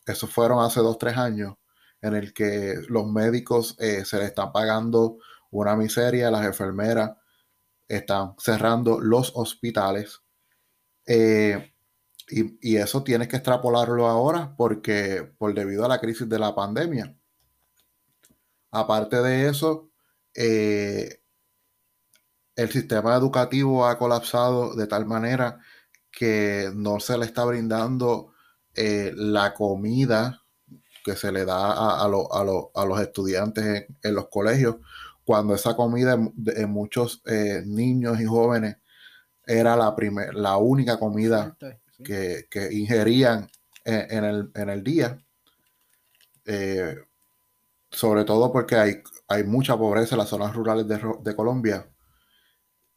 [0.06, 1.54] eso fueron hace dos, tres años
[2.00, 5.18] en el que los médicos eh, se le están pagando
[5.50, 7.12] una miseria, las enfermeras
[7.88, 10.20] están cerrando los hospitales.
[11.06, 11.72] Eh,
[12.30, 17.16] Y, eso tienes que extrapolarlo ahora porque por debido a la crisis de la pandemia.
[18.70, 19.90] Aparte de eso,
[20.34, 21.22] eh,
[22.56, 25.58] el sistema educativo ha colapsado de tal manera
[26.10, 28.34] que no se le está brindando
[28.74, 30.42] eh, la comida
[31.04, 34.76] que se le da a, a, los estudiantes en, los colegios,
[35.28, 38.78] cuando esa comida en, muchos eh, niños y jóvenes
[39.44, 41.54] era la, primer, la única comida
[42.02, 43.46] que, ingerían
[43.84, 44.24] en,
[44.70, 45.22] el, día.
[46.46, 46.96] Eh,
[47.90, 51.86] sobre todo porque hay, hay, mucha pobreza en las zonas rurales de, de Colombia.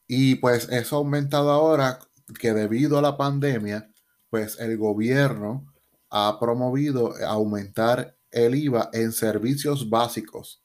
[0.06, 1.98] Y pues eso ha aumentado ahora
[2.40, 3.92] que debido a la pandemia,
[4.30, 5.70] pues el gobierno
[6.08, 10.61] ha promovido aumentar el IVA en servicios básicos,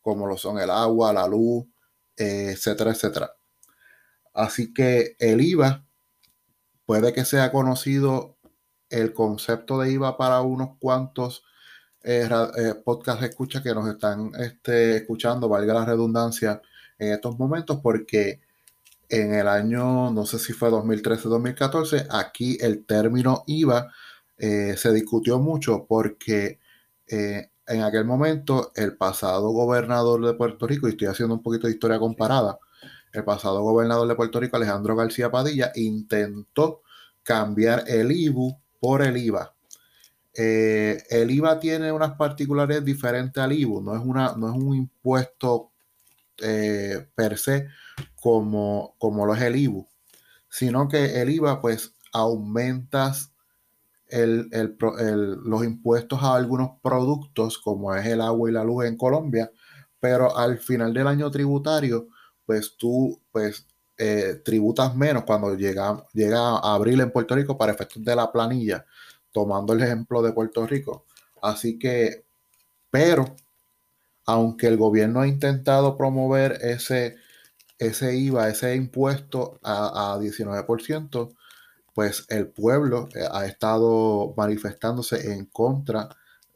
[0.00, 1.66] como lo son el agua, la luz,
[2.16, 3.32] etcétera, etcétera.
[4.34, 5.84] Así que el IVA
[6.86, 8.36] puede que sea conocido
[8.88, 11.44] el concepto de IVA para unos cuantos
[12.02, 16.60] eh, eh, podcast escucha que nos están este, escuchando, valga la redundancia,
[17.00, 18.40] en estos momentos, porque
[19.08, 23.92] en el año, no sé si fue 2013-2014, aquí el término IVA
[24.38, 26.60] eh, se discutió mucho porque
[27.08, 31.66] eh, en aquel momento el pasado gobernador de Puerto Rico, y estoy haciendo un poquito
[31.66, 32.58] de historia comparada,
[33.12, 36.82] el pasado gobernador de Puerto Rico, Alejandro García Padilla, intentó
[37.22, 39.54] cambiar el IBU por el IVA.
[40.34, 44.74] Eh, el IVA tiene unas particularidades diferentes al IBU, no es, una, no es un
[44.74, 45.70] impuesto
[46.36, 47.68] per se
[48.20, 49.86] como, como lo es el IBU,
[50.48, 53.29] sino que el IVA pues aumentas
[54.12, 59.50] los impuestos a algunos productos, como es el agua y la luz en Colombia,
[60.00, 62.08] pero al final del año tributario,
[62.46, 63.66] pues tú pues,
[63.98, 68.86] eh, tributas menos cuando llega, llega abril en Puerto Rico para efectos de la planilla,
[69.30, 71.04] tomando el ejemplo de Puerto Rico.
[71.42, 72.24] Así que,
[72.90, 73.36] pero,
[74.26, 77.16] aunque el gobierno ha intentado promover ese,
[77.78, 81.34] ese IVA, ese impuesto a, a 19%,
[82.00, 86.08] pues el pueblo eh, ha estado manifestándose en contra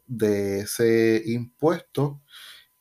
[0.07, 2.23] de ese impuesto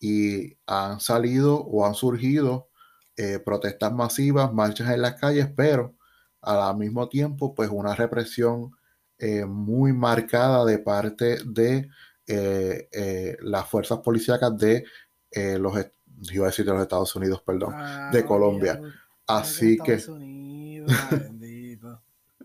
[0.00, 2.70] y han salido o han surgido
[3.18, 5.94] eh, protestas masivas, marchas en las calles, pero
[6.40, 8.70] al mismo tiempo pues una represión
[9.18, 11.90] eh, muy marcada de parte de
[13.42, 14.86] las fuerzas policíacas de
[15.58, 15.74] los,
[16.32, 17.72] iba a decir de los Estados Unidos, perdón,
[18.10, 18.80] de ah, Colombia.
[19.26, 19.98] Así que...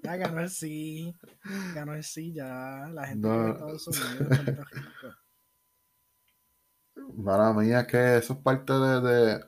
[0.09, 1.15] Ya ganó el sí.
[1.75, 2.89] Ganó el sí ya.
[2.91, 4.39] La gente de Estados Unidos,
[7.23, 9.45] Para mí es que eso es parte de,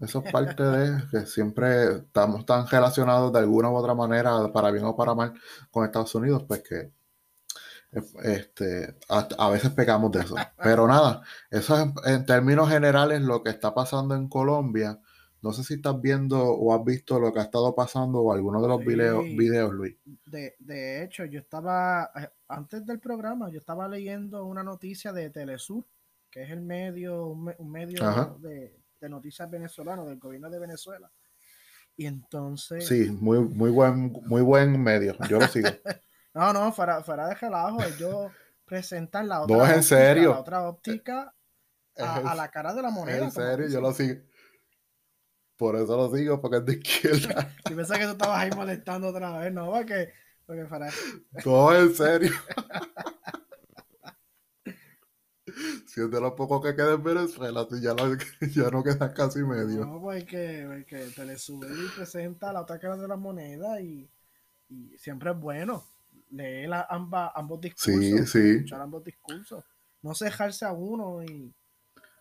[0.00, 4.70] eso es parte de que siempre estamos tan relacionados de alguna u otra manera, para
[4.70, 5.34] bien o para mal,
[5.70, 6.90] con Estados Unidos, pues que
[8.22, 10.36] este, a, veces pecamos de eso.
[10.56, 14.98] Pero nada, eso es en términos generales lo que está pasando en Colombia.
[15.42, 18.62] No sé si estás viendo o has visto lo que ha estado pasando o alguno
[18.62, 19.96] de los videos, Luis.
[20.24, 25.84] De, hecho, yo estaba, eh, antes del programa, yo estaba leyendo una noticia de Telesur,
[26.30, 31.10] que es el medio, un, medio de, noticias venezolano, del gobierno de Venezuela.
[31.96, 32.86] Y entonces...
[32.86, 35.68] Sí, muy, muy, buen, muy buen medio, yo lo sigo.
[36.34, 38.30] no, no, fuera, fuera de relajo, ellos
[38.64, 40.30] presentan la otra, no, es en serio.
[40.30, 41.34] La otra óptica
[41.98, 43.24] a, la cara de la moneda.
[43.24, 44.22] En serio, yo lo sigo.
[45.62, 47.54] Por eso lo digo, porque es de izquierda.
[47.70, 49.70] Yo pensaba que tú estabas ahí molestando otra vez, ¿no?
[49.70, 50.12] Porque,
[50.44, 50.90] porque para...
[51.40, 52.32] Todo en serio.
[55.86, 57.94] si es de lo poco que queda en Venezuela, tú ya,
[58.40, 59.86] ya no quedas casi medio.
[59.86, 64.10] No, porque, porque Telesur y presenta la otra cara de la moneda y,
[64.68, 65.84] y siempre es bueno
[66.30, 66.88] leer la,
[67.36, 67.94] ambos discursos.
[67.94, 68.50] Sí, sí.
[68.56, 69.62] Escuchar ambos discursos.
[70.02, 71.54] No cejarse a uno y,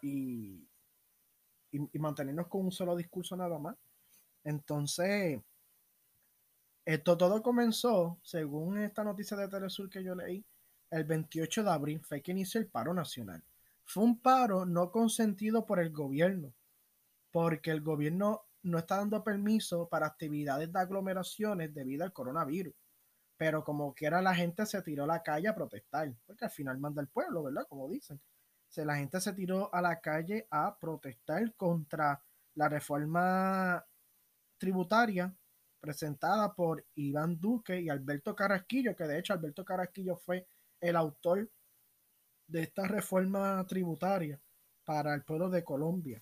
[0.04, 0.70] y
[1.72, 3.76] y, mantenernos con un solo discurso nada más.
[4.44, 5.40] Entonces,
[6.86, 10.46] esto todo comenzó, según esta noticia de Telesur que yo leí,
[10.90, 13.44] el 28 de abril fue que inició el paro nacional.
[13.84, 16.54] Fue un paro no consentido por el gobierno,
[17.32, 22.74] porque el gobierno no está dando permiso para actividades de aglomeraciones debido al coronavirus.
[23.38, 26.78] Pero como quiera la gente se tiró a la calle a protestar, porque al final
[26.78, 27.66] manda el pueblo, ¿verdad?
[27.68, 28.20] Como dicen
[28.78, 32.22] la gente se tiró a la calle a protestar contra
[32.56, 33.84] la reforma
[34.58, 35.34] tributaria
[35.80, 40.46] presentada por Iván Duque y Alberto Carrasquillo, que de hecho Alberto Carrasquillo fue
[40.80, 41.50] el autor
[42.48, 44.40] de esta reforma tributaria
[44.86, 46.22] para el pueblo de Colombia.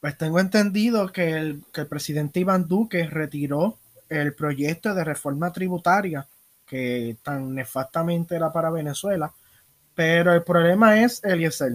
[0.00, 5.52] Pues tengo entendido que el, que el presidente Iván Duque retiró el proyecto de reforma
[5.52, 6.26] tributaria
[6.66, 9.32] que tan nefastamente era para Venezuela.
[10.00, 11.74] Pero el problema es, Eliezer,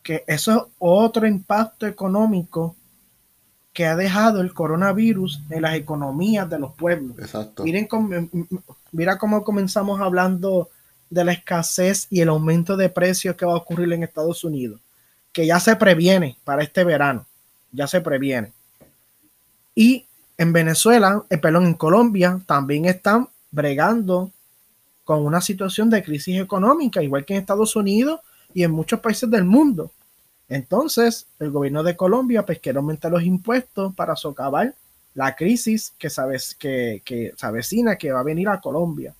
[0.00, 2.76] que eso es otro impacto económico
[3.72, 7.18] que ha dejado el coronavirus en las economías de los pueblos.
[7.18, 7.64] Exacto.
[7.64, 8.10] Miren cómo,
[8.92, 10.68] mira cómo comenzamos hablando
[11.10, 14.80] de la escasez y el aumento de precios que va a ocurrir en Estados Unidos,
[15.32, 17.26] que ya se previene para este verano,
[17.72, 18.52] ya se previene.
[19.74, 20.06] Y
[20.38, 24.30] en Venezuela, el eh, pelón en Colombia, también están bregando
[25.10, 28.20] con una situación de crisis económica, igual que en Estados Unidos
[28.54, 29.90] y en muchos países del mundo.
[30.48, 34.72] Entonces, el gobierno de Colombia pues quiere aumentar los impuestos para socavar
[35.14, 39.12] la crisis que, sabes, que, que se avecina, que va a venir a Colombia.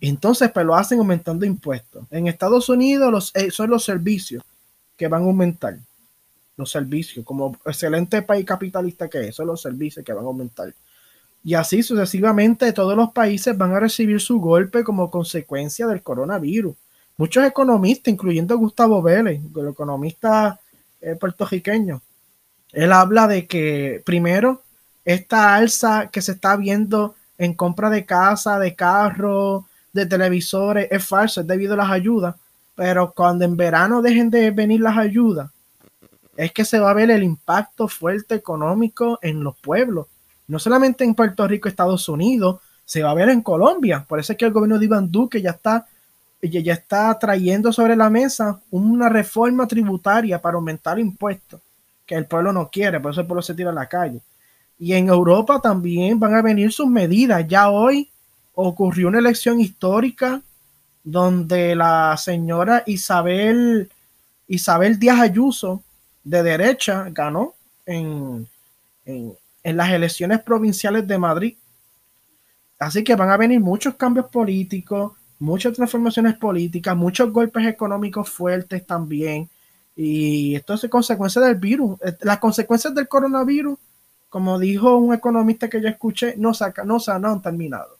[0.00, 2.06] Entonces, pues lo hacen aumentando impuestos.
[2.12, 4.44] En Estados Unidos los, eh, son los servicios
[4.96, 5.80] que van a aumentar.
[6.56, 10.72] Los servicios, como excelente país capitalista que es, son los servicios que van a aumentar.
[11.44, 16.74] Y así sucesivamente todos los países van a recibir su golpe como consecuencia del coronavirus.
[17.16, 20.60] Muchos economistas, incluyendo Gustavo Vélez, el economista
[21.00, 22.02] eh, puertorriqueño,
[22.72, 24.62] él habla de que primero
[25.04, 31.06] esta alza que se está viendo en compra de casa, de carros, de televisores es
[31.06, 32.34] falso, es debido a las ayudas,
[32.74, 35.50] pero cuando en verano dejen de venir las ayudas,
[36.36, 40.06] es que se va a ver el impacto fuerte económico en los pueblos,
[40.48, 44.04] no solamente en Puerto Rico, Estados Unidos, se va a ver en Colombia.
[44.06, 45.86] Por eso es que el gobierno de Iván Duque ya está
[46.42, 51.60] ya está trayendo sobre la mesa una reforma tributaria para aumentar impuestos,
[52.04, 54.20] que el pueblo no quiere, por eso el pueblo se tira a la calle.
[54.78, 57.46] Y en Europa también van a venir sus medidas.
[57.48, 58.10] Ya hoy
[58.54, 60.42] ocurrió una elección histórica
[61.02, 63.90] donde la señora Isabel,
[64.48, 65.82] Isabel Díaz Ayuso,
[66.22, 67.54] de derecha, ganó
[67.86, 68.46] en,
[69.04, 69.32] en,
[69.66, 71.56] en las elecciones provinciales de Madrid.
[72.78, 78.86] Así que van a venir muchos cambios políticos, muchas transformaciones políticas, muchos golpes económicos fuertes
[78.86, 79.50] también.
[79.96, 82.00] Y esto es consecuencia del virus.
[82.02, 83.76] Eh, las consecuencias del coronavirus,
[84.28, 87.96] como dijo un economista que yo escuché, no, saca, no, no han terminado.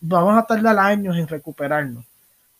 [0.00, 2.04] Vamos a tardar años en recuperarnos.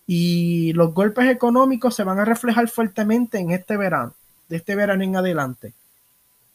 [0.07, 4.15] Y los golpes económicos se van a reflejar fuertemente en este verano,
[4.49, 5.73] de este verano en adelante.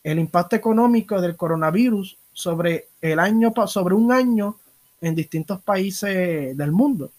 [0.03, 4.57] El impacto económico del coronavirus sobre el año, sobre un año
[5.01, 7.11] en distintos países del mundo.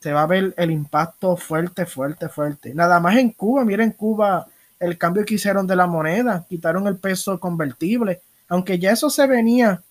[0.00, 2.74] Se va a ver el impacto fuerte, fuerte, fuerte.
[2.74, 4.46] Nada más en Cuba, miren Cuba,
[4.78, 9.26] el cambio que hicieron de la moneda, quitaron el peso convertible, aunque ya eso se
[9.26, 9.82] venía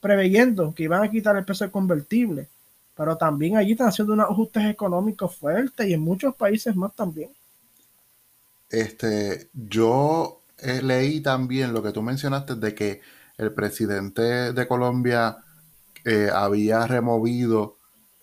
[0.00, 2.48] preveyendo que iban a quitar el peso convertible,
[2.96, 7.30] pero también allí están haciendo unos ajustes económicos fuertes y en muchos países más también.
[8.70, 13.00] Este, yo eh, leí también lo que tú mencionaste de que
[13.36, 15.38] el presidente de Colombia
[16.04, 17.78] eh, había removido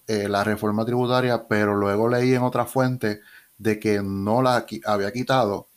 [0.07, 3.21] eh, la reforma tributaria, pero luego leí en otra fuente
[3.57, 5.67] de que no la había quitado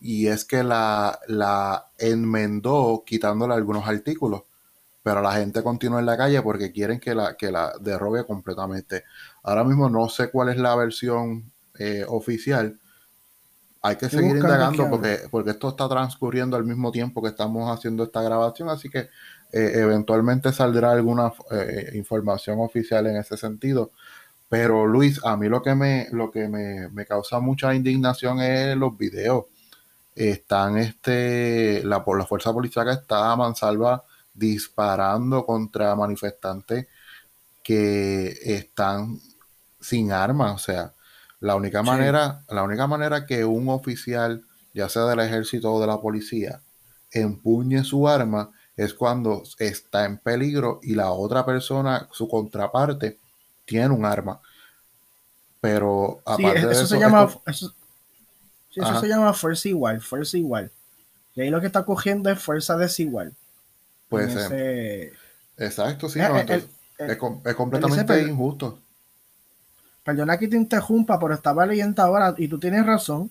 [0.00, 4.42] y es que la, la enmendó quitándole algunos artículos,
[5.02, 9.04] pero la gente continúa en la calle porque quieren que la, que la derrobe completamente.
[9.44, 11.52] Ahora mismo no sé cuál es la versión
[12.08, 12.78] oficial.
[13.84, 18.04] Hay que seguir indagando porque, porque esto está transcurriendo al mismo tiempo que estamos haciendo
[18.04, 19.08] esta grabación, así que
[19.52, 23.90] eh, eventualmente saldrá alguna eh, información oficial en ese sentido.
[24.48, 28.96] Pero Luis, a mí lo que me, lo que me, causa mucha indignación es los
[28.96, 29.46] videos.
[30.14, 34.04] Están este, la, la fuerza policial está a mansalva
[34.34, 36.86] disparando contra manifestantes
[37.62, 39.18] que están
[39.80, 40.54] sin armas.
[40.54, 40.92] O sea,
[41.42, 45.88] la única manera, la única manera que un oficial, ya sea del ejército o de
[45.88, 46.60] la policía,
[47.10, 53.18] empuñe su arma es cuando está en peligro y la otra persona, su contraparte,
[53.64, 54.40] tiene un arma.
[55.60, 57.74] Pero aparte eso de eso, se llama, eso,
[58.70, 60.70] se llama fuerza igual, fuerza igual.
[61.34, 63.34] Y ahí lo que está cogiendo es fuerza desigual.
[64.08, 64.32] Pues
[65.56, 66.64] exacto, sí, eh,
[66.98, 67.16] es,
[67.56, 68.78] completamente injusto.
[70.04, 73.30] Perdona que te interrumpa, pero estaba leyendo ahora y tú tienes razón.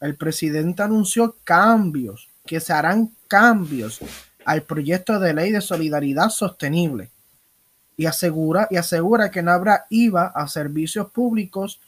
[0.00, 4.00] El presidente anunció cambios, que se harán cambios
[4.44, 7.10] al proyecto de ley de solidaridad sostenible
[7.96, 11.80] y asegura, y asegura que no habrá IVA a servicios públicos,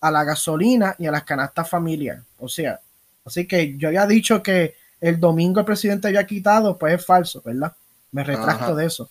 [0.00, 2.22] a la gasolina y a las canastas familiares.
[2.38, 2.80] O sea,
[3.24, 7.42] así que yo había dicho que el domingo el presidente había quitado, pues es falso,
[7.44, 7.74] ¿verdad?
[8.12, 9.10] Me retracto de eso.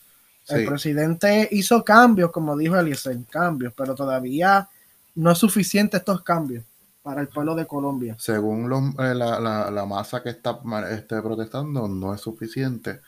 [0.50, 4.68] El presidente hizo cambios, como dijo Eliezer, cambios, pero todavía
[5.16, 6.64] no es suficiente estos cambios
[7.04, 8.16] para el pueblo de Colombia.
[8.20, 8.66] Según
[9.00, 10.60] eh, la, masa que está
[10.92, 13.02] este, protestando, no es suficiente.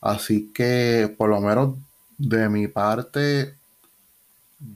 [0.00, 1.74] Así que por lo menos
[2.16, 3.54] De mi parte,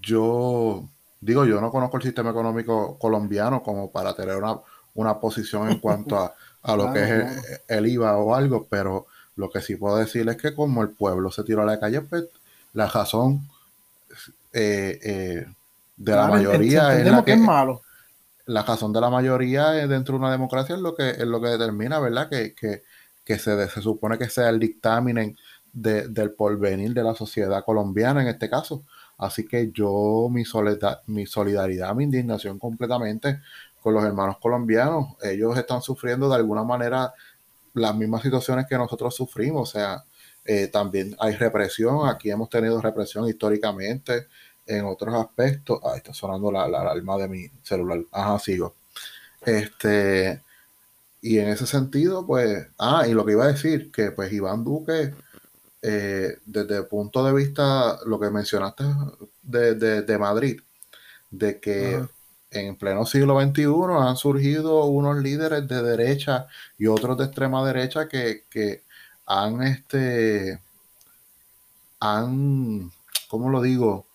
[0.00, 0.88] yo
[1.20, 4.36] digo, yo no conozco el sistema económico colombiano como para tener
[4.94, 6.18] una, posición en cuanto
[6.62, 9.06] a, lo que es el, IVA o algo, pero
[9.36, 12.00] lo que sí puedo decir es que como el pueblo se tiró a la calle,
[12.02, 12.24] pues
[12.72, 13.48] la razón
[14.52, 15.46] eh, eh,
[15.96, 17.82] de la mayoría es la que, es malo.
[18.46, 21.48] La razón de la mayoría dentro de una democracia es lo que es lo que
[21.48, 22.28] determina, ¿verdad?
[22.28, 25.36] Que, que, se, se, supone que sea el dictamen
[25.72, 28.84] del porvenir de la sociedad colombiana en este caso.
[29.18, 30.44] Así que yo mi,
[31.06, 33.40] mi solidaridad, mi indignación completamente
[33.80, 35.14] con los hermanos colombianos.
[35.22, 37.12] Ellos están sufriendo de alguna manera
[37.74, 39.68] las mismas situaciones que nosotros sufrimos.
[39.68, 40.04] O sea,
[40.44, 42.08] eh, también hay represión.
[42.08, 44.28] Aquí hemos tenido represión históricamente
[44.66, 45.80] en otros aspectos.
[45.84, 48.00] Ah, está sonando la, la alarma de mi celular.
[48.10, 48.74] Ajá, sigo.
[49.44, 50.42] Este,
[51.20, 54.64] y en ese sentido, pues, ah, y lo que iba a decir, que pues Iván
[54.64, 55.14] Duque
[55.86, 58.84] eh, desde el punto de vista, lo que mencionaste
[59.42, 60.58] de, Madrid,
[61.30, 62.02] de que
[62.54, 63.66] en pleno siglo XXI
[64.00, 66.46] han surgido unos líderes de derecha
[66.78, 68.44] y otros de extrema derecha que,
[69.26, 70.60] han, este,
[72.00, 72.90] han,
[73.28, 74.06] ¿cómo lo digo?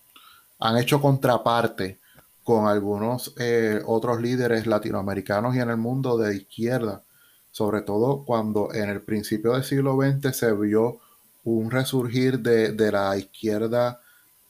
[0.58, 1.98] Han hecho contraparte
[2.44, 7.02] con algunos eh, otros líderes latinoamericanos y en el mundo de izquierda,
[7.50, 11.00] sobre todo cuando en el principio del siglo XX se vio
[11.44, 13.99] un resurgir de, la izquierda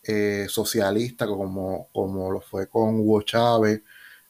[0.02, 3.82] eh, socialista, como, como lo fue con Hugo Chávez,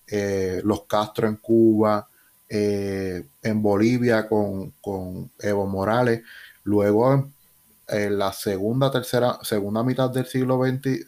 [0.07, 2.09] eh, los Castro en Cuba,
[2.49, 4.73] eh, en Bolivia con,
[5.39, 6.23] Evo Morales,
[6.64, 7.31] luego
[7.89, 11.07] en, la segunda, tercera, segunda mitad del siglo XXI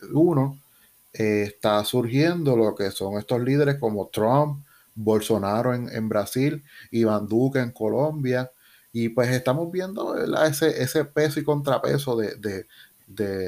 [1.13, 7.59] está surgiendo lo que son estos líderes como Trump, Bolsonaro en, en Brasil, Iván Duque
[7.59, 8.51] en Colombia,
[8.93, 12.67] y pues estamos viendo ese, ese peso y contrapeso de,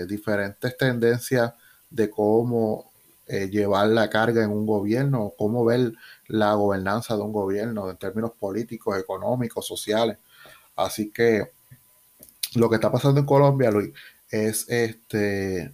[0.06, 1.52] diferentes tendencias
[1.90, 2.92] de cómo
[3.26, 5.94] eh, llevar la carga en un gobierno, cómo ver
[6.26, 10.18] la gobernanza de un gobierno en términos políticos, económicos, sociales.
[10.76, 11.52] Así que
[12.56, 13.92] lo que está pasando en Colombia, Luis,
[14.28, 15.72] es este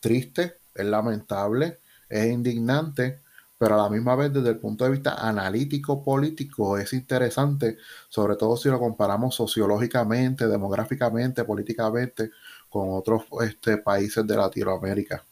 [0.00, 1.78] triste, es lamentable,
[2.08, 3.20] es indignante,
[3.58, 7.78] pero a la misma vez desde el punto de vista analítico político es interesante,
[8.08, 12.30] sobre todo si lo comparamos sociológicamente, demográficamente, políticamente
[12.76, 15.22] con otros este, países de Latinoamérica.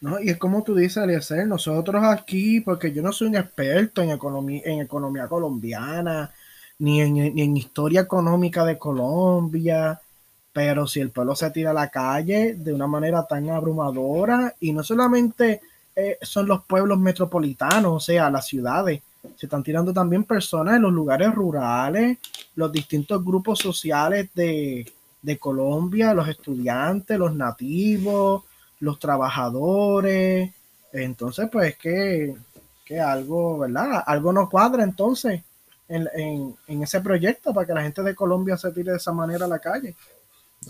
[0.00, 4.02] No, y es como tú dices, Eliezer, nosotros aquí, porque yo no soy un experto
[4.02, 6.32] en economía, en economía colombiana,
[6.78, 10.00] ni en, historia económica de Colombia,
[10.52, 14.72] pero si el pueblo se tira a la calle de una manera tan abrumadora, y
[14.72, 15.60] no solamente
[15.94, 19.00] eh, son los pueblos metropolitanos, o sea, las ciudades.
[19.36, 22.18] Se están tirando también personas en los lugares rurales,
[22.56, 24.84] los distintos grupos sociales de,
[25.38, 28.44] Colombia, los estudiantes, los nativos,
[28.80, 30.52] los trabajadores.
[30.92, 32.34] Entonces, pues que,
[32.84, 34.02] que algo, ¿verdad?
[34.04, 35.42] Algo no cuadra entonces
[35.88, 39.12] en, en, en, ese proyecto para que la gente de Colombia se tire de esa
[39.12, 39.94] manera a la calle.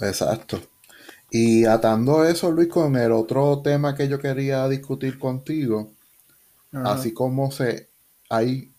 [0.00, 0.60] Exacto.
[1.30, 5.92] Y atando eso, Luis, con el otro tema que yo quería discutir contigo,
[6.72, 7.88] así como se
[8.28, 8.70] hay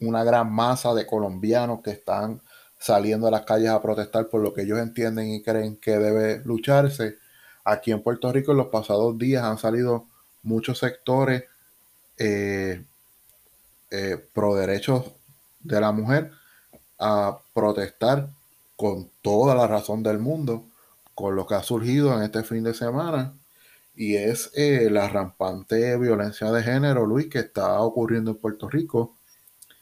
[0.00, 2.42] una gran masa de colombianos que están
[2.82, 6.42] saliendo a las calles a protestar por lo que ellos entienden y creen que debe
[6.44, 7.18] lucharse.
[7.64, 10.06] Aquí en Puerto Rico en los pasados días han salido
[10.42, 11.44] muchos sectores
[12.18, 12.84] eh,
[13.90, 15.12] eh, pro derechos
[15.60, 16.32] de la mujer
[16.98, 18.28] a protestar
[18.76, 20.64] con toda la razón del mundo
[21.14, 23.32] con lo que ha surgido en este fin de semana
[23.94, 29.14] y es eh, la rampante violencia de género, Luis, que está ocurriendo en Puerto Rico,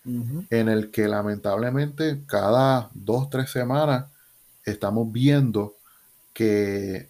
[0.05, 4.07] en el que lamentablemente cada dos, tres semanas
[4.64, 5.76] estamos viendo
[6.32, 7.09] que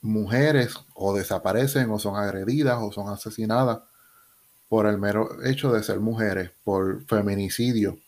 [0.00, 3.80] mujeres o desaparecen o son agredidas o son asesinadas
[4.68, 7.98] por el mero hecho de ser mujeres, por feminicidio.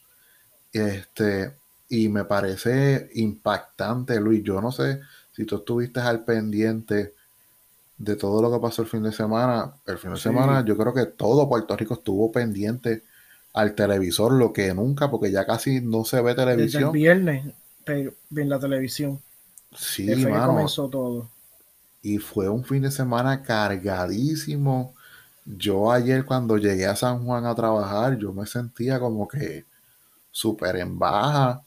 [0.72, 1.55] Este,
[1.89, 4.43] y me parece impactante, Luis.
[4.43, 5.01] Yo no sé
[5.33, 7.14] si tú estuviste al pendiente
[7.99, 10.93] de todo lo que pasó el fin de semana, el fin de semana yo creo
[10.93, 13.05] que todo Puerto Rico estuvo pendiente
[13.55, 16.83] al televisor, lo que nunca, porque ya casi no se ve televisión.
[16.83, 17.55] Desde el viernes
[17.87, 19.21] en la televisión.
[19.75, 20.49] Sí, mano.
[20.49, 21.31] comenzó todo.
[22.03, 24.95] Y fue un fin de semana cargadísimo.
[25.47, 29.65] Yo ayer cuando llegué a San Juan a trabajar, yo me sentía como que
[30.31, 31.65] súper en baja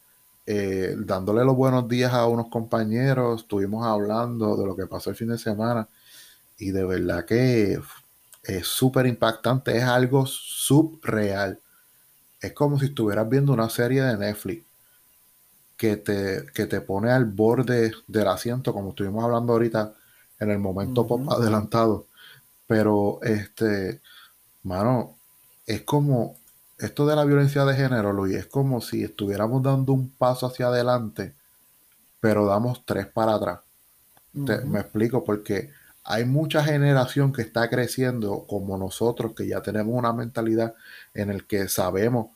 [0.49, 5.17] eh, dándole los buenos días a unos compañeros, estuvimos hablando de lo que pasó el
[5.17, 5.89] fin de semana
[6.57, 7.77] y de verdad que
[8.43, 11.59] es súper impactante, es algo subreal.
[12.39, 14.65] Es como si estuvieras viendo una serie de Netflix.
[15.77, 19.93] que te, que te pone al borde del asiento, como estuvimos hablando ahorita
[20.39, 22.07] en el momento adelantado.
[22.67, 24.01] Pero, este,
[24.63, 25.15] mano,
[25.65, 26.35] es como,
[26.79, 30.67] esto de la violencia de género, Luis, es como si estuviéramos dando un paso hacia
[30.67, 31.33] adelante,
[32.19, 33.59] pero damos tres para atrás.
[34.33, 35.71] me explico, porque
[36.03, 40.73] hay mucha generación que está creciendo como nosotros, que ya tenemos una mentalidad
[41.13, 42.27] en el que sabemos,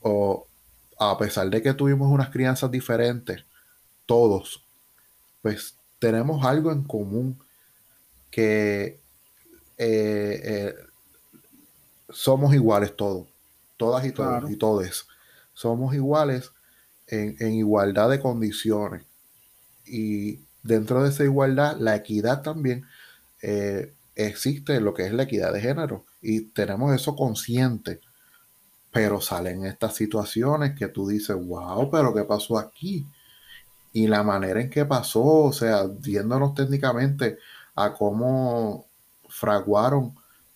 [0.00, 0.46] o
[0.98, 3.44] a pesar de que tuvimos unas crianzas diferentes,
[4.06, 4.64] todos,
[5.42, 7.38] pues tenemos algo en común
[8.30, 9.00] que
[9.78, 10.74] eh, eh,
[12.10, 13.26] somos iguales todos,
[13.76, 15.06] todas y todos y todes.
[15.52, 16.52] Somos iguales
[17.06, 19.04] en, en igualdad de condiciones.
[19.86, 22.86] Y dentro de esa igualdad, la equidad también
[23.42, 28.00] eh, existe lo que es la equidad de género y tenemos eso consciente.
[28.90, 33.06] Pero salen estas situaciones que tú dices, wow, pero ¿qué pasó aquí?
[33.92, 37.38] Y la manera en que pasó, o sea, viéndonos técnicamente
[37.74, 38.86] a cómo
[39.28, 40.14] fraguaron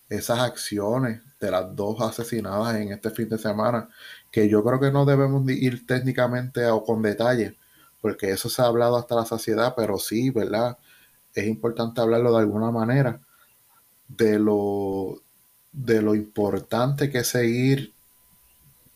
[0.09, 3.89] esas acciones de las dos asesinadas en este fin de semana,
[4.31, 7.57] que yo creo que no debemos ir técnicamente o con detalle,
[8.01, 10.77] porque eso se ha hablado hasta la saciedad, pero sí, ¿verdad?
[11.33, 13.21] Es importante hablarlo de alguna manera,
[14.17, 15.21] de lo,
[15.71, 17.93] de lo importante que es seguir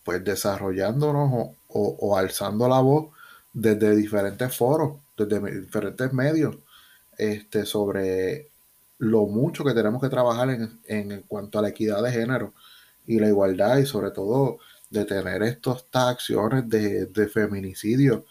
[0.04, 3.12] pues desarrollándonos o, alzando la voz
[3.52, 6.58] desde diferentes foros, desde diferentes medios,
[7.18, 8.50] este, sobre
[9.00, 12.54] lo mucho que tenemos que trabajar en, en, cuanto a la equidad de género
[13.08, 14.60] y la igualdad y sobre todo
[14.90, 18.26] de tener estas acciones de, de feminicidio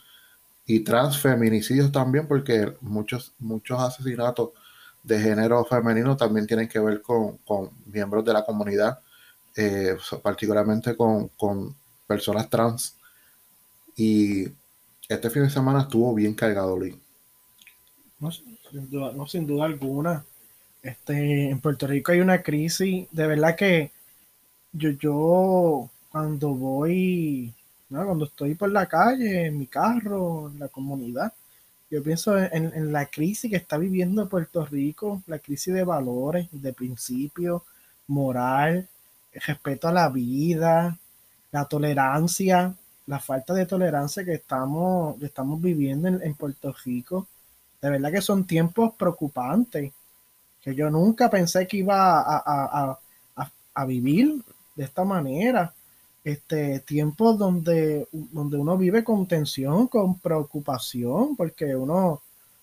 [0.66, 4.50] y transfeminicidios también, porque muchos, muchos asesinatos
[5.04, 7.38] de género femenino también tienen que ver con,
[7.86, 8.98] miembros de la comunidad,
[9.56, 11.30] eh, particularmente con,
[12.06, 12.96] personas trans.
[13.96, 14.46] Y
[15.08, 16.98] este fin de semana estuvo bien cargado, Lee.
[18.18, 20.24] No, sin duda, no, sin duda alguna.
[20.82, 23.92] Este, en Puerto Rico hay una crisis, de verdad que
[24.72, 27.54] yo, yo cuando voy
[28.02, 31.32] cuando estoy por la calle, en mi carro, en la comunidad,
[31.94, 36.72] yo pienso en, la crisis que está viviendo Puerto Rico, la crisis de valores, de
[36.72, 37.62] principios,
[38.08, 38.88] moral,
[39.32, 40.98] respeto a la vida,
[41.52, 42.74] la tolerancia,
[43.06, 47.28] la falta de tolerancia que estamos, estamos viviendo en, Puerto Rico.
[47.80, 49.92] De verdad que son tiempos preocupantes,
[50.62, 52.24] que yo nunca pensé que iba
[53.76, 54.42] a vivir
[54.74, 55.72] de esta manera
[56.24, 62.22] este, tiempos donde, donde uno vive con tensión, con preocupación, porque uno,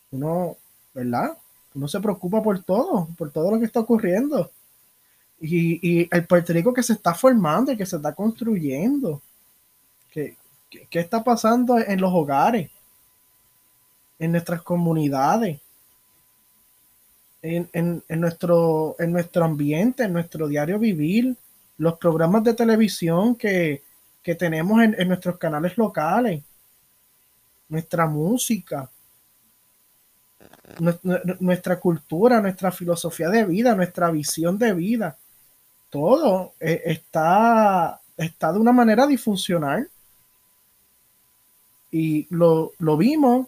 [0.09, 0.57] uno,
[0.93, 1.37] ¿verdad?
[1.75, 4.51] Uno se preocupa por todo, por todo lo que está ocurriendo.
[5.39, 9.21] Y, el Puerto Rico que se está formando y que se está construyendo.
[10.11, 10.35] ¿Qué,
[10.69, 12.69] qué, está pasando en los hogares?
[14.19, 15.59] En nuestras comunidades.
[17.43, 21.35] En, en, nuestro, en nuestro ambiente, en nuestro diario vivir,
[21.81, 23.81] los programas de televisión que,
[24.37, 26.43] tenemos en, nuestros canales locales,
[27.69, 28.87] nuestra música,
[31.39, 35.17] nuestra, cultura, nuestra filosofía de vida, nuestra visión de vida,
[35.89, 39.89] todo eh, está, está de una manera disfuncional.
[41.89, 43.47] Y lo, lo vimos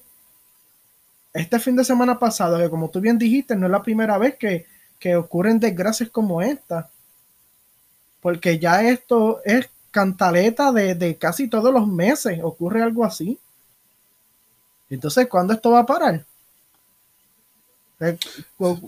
[1.35, 4.37] este fin de semana pasado, que como tú bien dijiste, no es la primera vez
[4.39, 4.65] que,
[4.97, 6.89] que ocurren desgracias como esta
[8.23, 13.37] porque ya esto es cantaleta de, casi todos los meses, ocurre algo así.
[14.89, 16.25] Entonces, ¿cuándo esto va a parar?
[17.99, 18.17] Eh,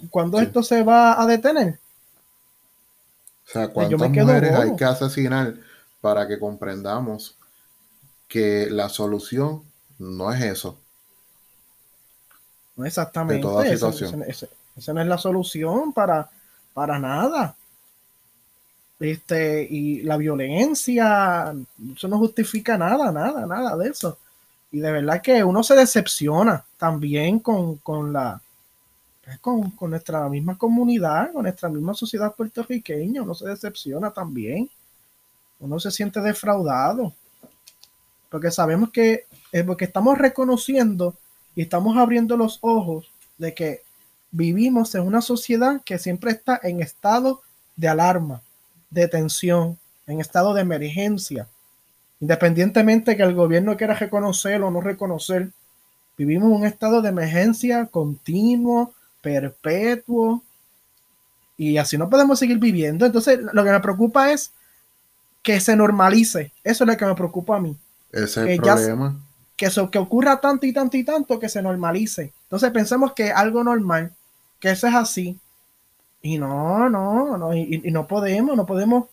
[0.09, 1.77] ¿Cuándo esto se va a detener?
[3.45, 5.53] O sea, ¿cuántas mujeres hay que asesinar
[5.99, 7.37] para que comprendamos
[8.29, 9.63] que la solución
[9.99, 10.79] no es eso?
[12.77, 13.35] No exactamente.
[13.35, 14.23] De toda situación.
[14.23, 16.29] Esa, no es la solución para,
[16.73, 17.55] para nada
[18.99, 21.53] este, y la violencia,
[21.95, 24.17] eso no justifica nada, nada, nada de eso.
[24.71, 27.79] Y de verdad que uno se decepciona también con,
[28.13, 28.41] la
[29.23, 34.69] pues, con, nuestra misma comunidad, con nuestra misma sociedad puertorriqueña, uno se decepciona también.
[35.59, 37.13] Uno se siente defraudado.
[38.29, 41.15] Porque sabemos que es porque estamos reconociendo
[41.55, 43.81] y estamos abriendo los ojos de que
[44.31, 47.41] vivimos en una sociedad que siempre está en estado
[47.77, 48.41] de alarma
[48.89, 49.77] de tensión,
[50.07, 51.47] en estado de emergencia.
[52.19, 55.49] Independientemente que el gobierno quiera reconocer o no reconocer,
[56.17, 60.41] vivimos un estado de emergencia continuo, perpetuo,
[61.57, 63.05] y así no podemos seguir viviendo.
[63.05, 64.51] Entonces, lo que me preocupa es
[65.41, 66.51] que se normalice.
[66.63, 67.77] Eso es lo que me preocupa a mí.
[68.11, 69.19] Ese es el problema.
[69.55, 72.33] que, eso, que ocurra tanto y tanto y tanto que se normalice.
[72.43, 74.13] Entonces pensemos que algo normal,
[74.59, 75.39] que eso es así.
[76.25, 79.09] Y no, no, no, y, no podemos, no podemos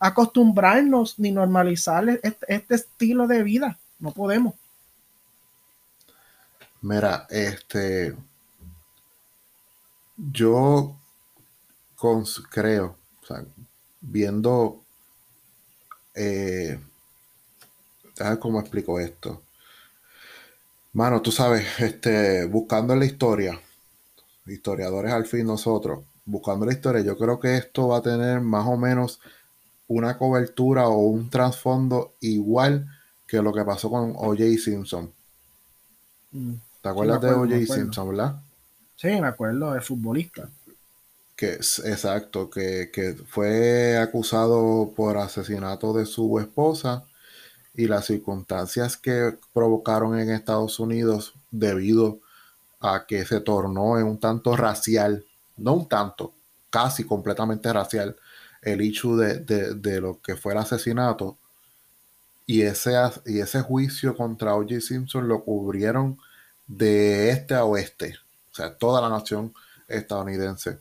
[0.00, 3.78] acostumbrarnos ni normalizar este, este, estilo de vida.
[4.00, 4.56] No podemos.
[6.80, 8.16] Mira, este,
[10.16, 10.96] yo
[12.50, 13.44] creo, o sea,
[14.00, 14.82] viendo,
[16.16, 16.80] eh,
[18.40, 19.42] cómo explico esto.
[20.92, 23.60] Mano, tú sabes, este, buscando la historia,
[24.44, 28.66] historiadores al fin nosotros, buscando la historia, yo creo que esto va a tener más
[28.66, 29.18] o menos
[29.88, 32.86] una cobertura o un trasfondo igual
[33.26, 34.44] que lo que pasó con O.J.
[34.62, 35.10] Simpson.
[36.32, 36.54] Mm.
[36.82, 37.74] ¿Te acuerdas de O.J.
[37.74, 38.36] Simpson, verdad?
[38.96, 40.48] Sí, me acuerdo, de futbolista.
[41.34, 47.04] Que, exacto, que, que fue acusado por asesinato de su esposa
[47.74, 52.18] y las circunstancias que provocaron en Estados Unidos debido
[52.80, 55.24] a que se tornó en un tanto racial,
[55.58, 56.34] no un tanto,
[56.70, 58.16] casi completamente racial,
[58.62, 61.38] el hecho de, lo que fue el asesinato.
[62.46, 62.94] Y ese,
[63.26, 64.80] y ese juicio contra O.J.
[64.80, 66.18] Simpson lo cubrieron
[66.66, 68.16] de este a oeste,
[68.52, 69.52] o sea, toda la nación
[69.86, 70.78] estadounidense.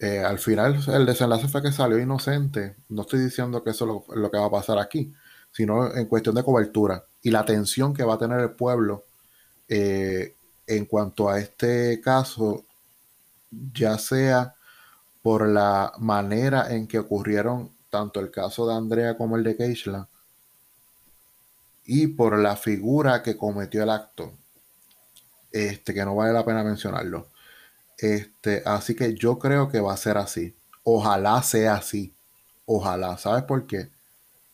[0.00, 2.76] Eh, al final, el desenlace fue que salió inocente.
[2.88, 5.12] No estoy diciendo que eso es lo que va a pasar aquí,
[5.52, 9.04] sino en cuestión de cobertura y la atención que va a tener el pueblo
[9.68, 10.34] eh,
[10.66, 12.64] en cuanto a este caso,
[13.50, 14.54] ya sea
[15.22, 20.08] por la manera en que ocurrieron tanto el caso de Andrea como el de Keishla
[21.84, 24.34] y por la figura que cometió el acto,
[25.50, 27.28] este, que no vale la pena mencionarlo.
[27.96, 30.54] Este, así que yo creo que va a ser así.
[30.84, 32.14] Ojalá sea así.
[32.66, 33.16] Ojalá.
[33.16, 33.90] ¿Sabes por qué?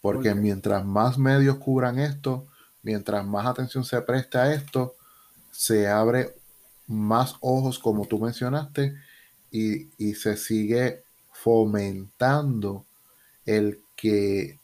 [0.01, 2.47] Porque mientras más medios cubran esto,
[2.83, 4.95] mientras más atención se preste a esto,
[5.51, 6.37] se abre
[6.87, 8.95] más ojos, como tú mencionaste,
[9.51, 12.85] y, y se sigue fomentando
[13.47, 14.59] el que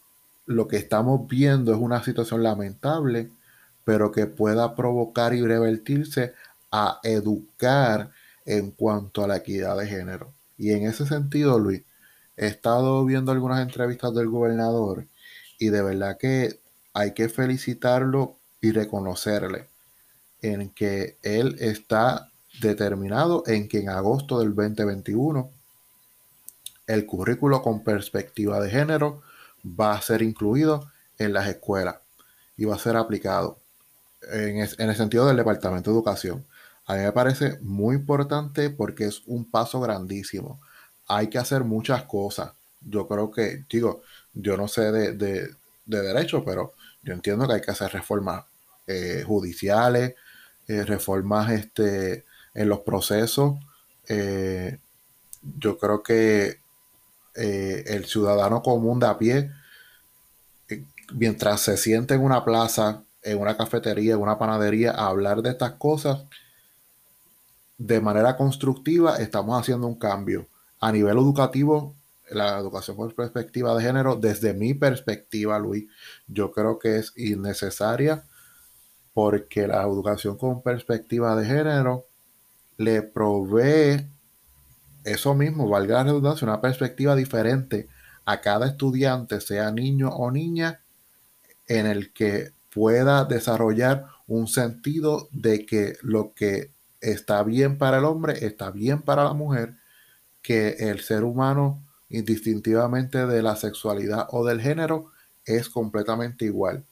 [0.46, 3.30] lo que estamos viendo es una situación lamentable,
[3.84, 6.34] pero que pueda provocar y revertirse
[6.72, 8.10] a educar
[8.44, 10.32] en cuanto a la equidad de género.
[10.58, 11.82] Y en ese sentido, Luis,
[12.36, 15.06] he estado viendo algunas entrevistas del gobernador
[15.58, 16.60] y de verdad que
[16.92, 19.68] hay que felicitarlo y reconocerle
[20.42, 22.30] en que él está
[22.60, 25.50] determinado en que en agosto del 2021
[26.86, 29.22] el currículo con perspectiva de género
[29.64, 31.96] va a ser incluido en las escuelas
[32.56, 33.58] y va a ser aplicado
[34.32, 36.44] en, el sentido del Departamento de Educación.
[36.86, 40.60] A mí me parece muy importante porque es un paso grandísimo.
[41.06, 42.52] Hay que hacer muchas cosas.
[42.80, 44.02] Yo creo que, digo,
[44.34, 45.50] yo no sé de,
[45.84, 48.44] derecho, pero yo entiendo que hay que hacer reformas
[48.86, 50.14] eh, judiciales,
[50.70, 53.54] eh, reformas este, en los procesos.
[54.08, 54.78] Eh,
[55.58, 56.60] yo creo que
[57.34, 59.50] el ciudadano común de a pie,
[61.14, 65.50] mientras se siente en una plaza, en una cafetería, en una panadería, a hablar de
[65.50, 66.24] estas cosas,
[67.78, 70.46] de manera constructiva, estamos haciendo un cambio.
[70.80, 71.94] A nivel educativo,
[72.30, 75.86] la educación con perspectiva de género, desde mi perspectiva, Luis,
[76.28, 78.24] yo creo que es innecesaria
[79.12, 82.06] porque la educación con perspectiva de género
[82.76, 84.06] le provee
[85.04, 87.88] eso mismo, valga la redundancia, una perspectiva diferente
[88.24, 90.80] a cada estudiante, sea niño o niña,
[91.66, 98.04] en el que pueda desarrollar un sentido de que lo que está bien para el
[98.04, 99.74] hombre está bien para la mujer,
[100.42, 105.12] que el ser humano indistintivamente de la sexualidad o del género,
[105.46, 106.84] es completamente igual.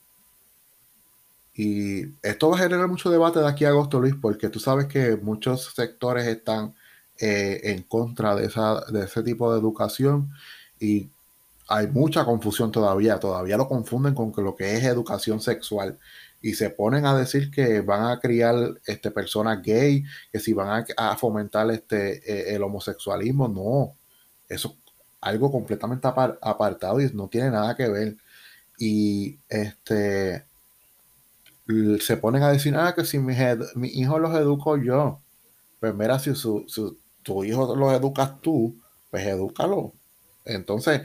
[1.58, 4.86] Y esto va a generar mucho debate de aquí a agosto, Luis, porque tú sabes
[4.86, 6.72] que muchos sectores están
[7.18, 10.30] eh, en contra de, esa, de ese tipo de educación
[10.78, 11.08] y
[11.66, 13.18] hay mucha confusión todavía.
[13.18, 15.98] Todavía lo confunden con lo que es educación sexual
[16.40, 18.54] y se ponen a decir que van a criar
[18.86, 23.48] este, personas gay, que si van a, fomentar este, eh, el homosexualismo.
[23.48, 23.96] No,
[24.48, 24.76] eso
[25.20, 28.16] algo completamente apartado y no tiene nada que ver.
[28.78, 30.46] Y este
[32.00, 33.34] se ponen a decir, ah, que si mi,
[33.74, 35.20] mi hijo los educo yo,
[35.80, 36.66] pues mira, si su,
[37.22, 38.76] tu hijo los educas tú,
[39.10, 39.92] pues edúcalo.
[40.44, 41.02] Entonces,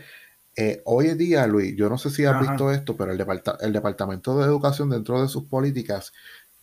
[0.56, 3.26] eh, hoy en día, Luis, yo no sé si has visto esto, pero el,
[3.62, 6.14] el Departamento de Educación dentro de sus políticas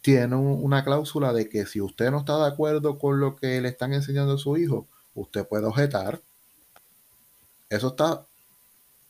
[0.01, 3.68] tiene una cláusula de que si usted no está de acuerdo con lo que le
[3.68, 6.22] están enseñando a su hijo, usted puede objetar
[7.70, 8.26] eso está,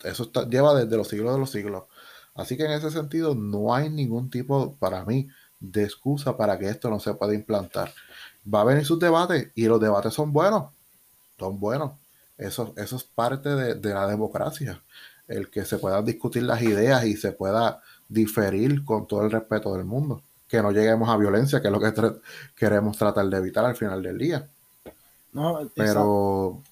[0.04, 1.84] eso está, lleva desde los siglos de los siglos.
[2.40, 5.28] Así que en ese sentido no hay ningún tipo, para mí,
[5.60, 7.92] de excusa para que esto no se pueda implantar.
[8.52, 10.72] Va a venir sus debates y los debates son buenos,
[11.38, 11.92] son buenos.
[12.38, 14.82] Eso, eso es parte de, de la democracia,
[15.28, 19.74] el que se puedan discutir las ideas y se pueda diferir con todo el respeto
[19.74, 20.22] del mundo.
[20.48, 21.92] Que no lleguemos a violencia, que es lo que
[22.56, 24.48] queremos tratar de evitar al final del día.
[25.32, 26.62] No, Pero.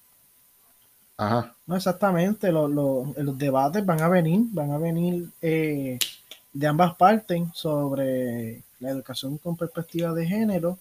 [1.19, 1.53] Ajá.
[1.67, 2.49] No, exactamente.
[2.51, 5.99] Los, los, debates van a venir, van a venir eh,
[6.53, 10.79] de ambas partes sobre la educación con perspectiva de género.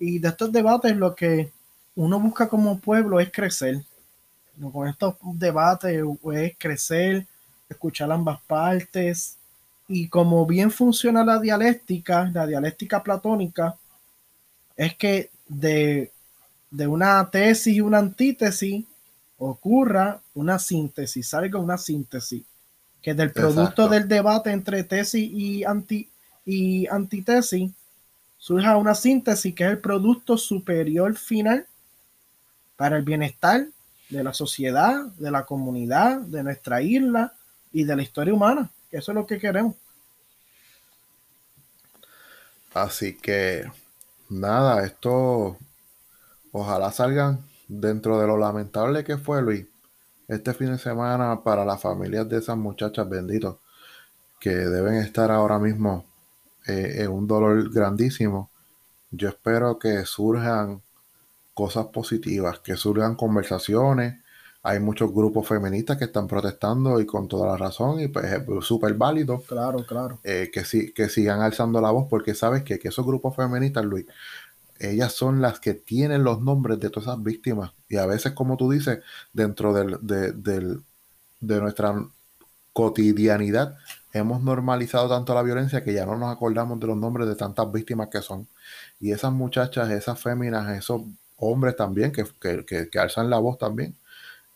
[0.00, 1.50] Y de estos debates lo que
[1.94, 3.82] uno busca como pueblo es crecer.
[4.72, 6.02] Con estos debates
[6.32, 7.26] es crecer,
[7.68, 9.36] escuchar ambas partes,
[9.88, 13.76] y como bien funciona la dialéctica, la dialéctica platónica,
[14.74, 16.10] es que de,
[16.86, 18.86] una tesis y una antítesis
[19.38, 22.42] ocurra una síntesis, salga una síntesis,
[23.02, 26.08] que del producto del debate entre tesis y, anti,
[26.44, 27.70] y antitesis
[28.38, 31.66] surja una síntesis que es el producto superior final
[32.76, 33.66] para el bienestar
[34.08, 37.32] de la sociedad, de la comunidad, de nuestra isla
[37.72, 38.70] y de la historia humana.
[38.90, 39.74] Eso es lo que queremos.
[42.72, 43.70] Así que,
[44.28, 45.56] nada, esto
[46.52, 49.66] ojalá salgan dentro de lo lamentable que fue, Luis,
[50.28, 53.56] este fin de semana para las familias de esas muchachas benditos
[54.40, 56.04] que deben estar ahora mismo
[56.66, 58.50] eh, en un dolor grandísimo.
[59.10, 60.82] Yo espero que surjan
[61.54, 64.16] cosas positivas, que surjan conversaciones,
[64.66, 68.42] hay muchos grupos feministas que están protestando y con toda la razón y pues es
[68.62, 69.40] súper válido.
[69.42, 70.18] Claro, claro.
[70.24, 74.06] Eh, que, sí, que sigan alzando la voz porque sabes que, esos grupos feministas, Luis,
[74.80, 78.56] ellas son las que tienen los nombres de todas esas víctimas y a veces, como
[78.56, 79.00] tú dices,
[79.32, 80.32] dentro del, de,
[81.40, 81.94] de nuestra
[82.72, 83.76] cotidianidad
[84.12, 87.70] hemos normalizado tanto la violencia que ya no nos acordamos de los nombres de tantas
[87.70, 88.48] víctimas que son.
[89.00, 91.02] Y esas muchachas, esas féminas, esos
[91.36, 93.96] hombres también que, que, que alzan la voz también,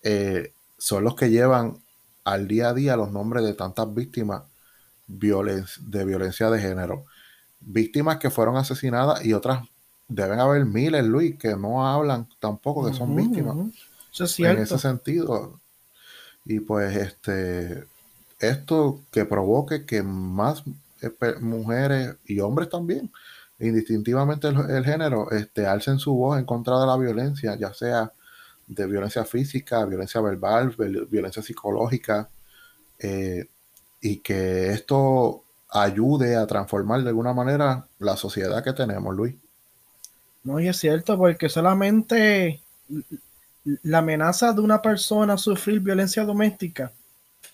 [0.03, 1.79] eh, son los que llevan
[2.25, 4.43] al día a día los nombres de tantas víctimas
[5.07, 7.05] de violencia de género.
[7.61, 9.69] Víctimas que fueron asesinadas y otras,
[10.11, 13.57] deben haber miles, Luis, que no hablan tampoco, que son víctimas.
[14.39, 15.61] en ese sentido.
[16.45, 17.85] Y pues este,
[18.41, 20.65] esto que provoque que más
[21.01, 23.11] eh, mujeres y hombres también,
[23.61, 28.13] indistintivamente el, género, este, alcen su voz en contra de la violencia, ya sea
[28.67, 30.75] de violencia física, violencia verbal,
[31.09, 32.29] violencia psicológica,
[32.99, 33.47] eh,
[34.01, 39.35] y que esto ayude a transformar de alguna manera la sociedad que tenemos, Luis.
[40.43, 42.61] No, y es cierto, porque solamente
[43.83, 46.93] la amenaza de una persona a sufrir violencia doméstica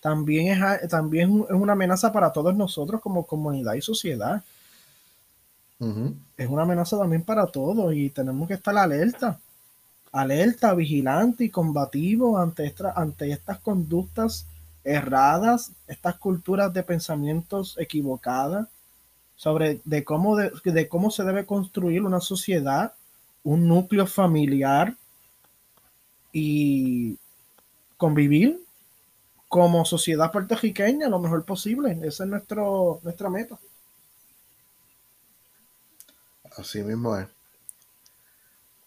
[0.01, 4.43] también es, también es una amenaza para todos nosotros como comunidad y sociedad.
[6.37, 9.39] Es una amenaza también para todos y tenemos que estar alerta
[10.11, 14.45] alerta, vigilante y combativo ante, ante estas conductas
[14.83, 18.67] erradas, estas culturas de pensamientos equivocadas,
[19.37, 22.93] sobre de cómo, de, cómo se debe construir una sociedad,
[23.43, 24.95] un núcleo familiar
[26.33, 27.17] y
[27.95, 28.59] convivir
[29.47, 31.97] como sociedad puertorriqueña lo mejor posible.
[32.03, 33.57] Esa es nuestro, nuestra meta.
[36.57, 37.27] Así mismo es.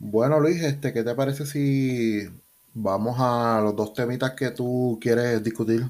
[0.01, 2.29] Bueno, Luis, este, ¿qué te parece si
[2.75, 5.87] vamos a los dos temitas que tú quieres discutir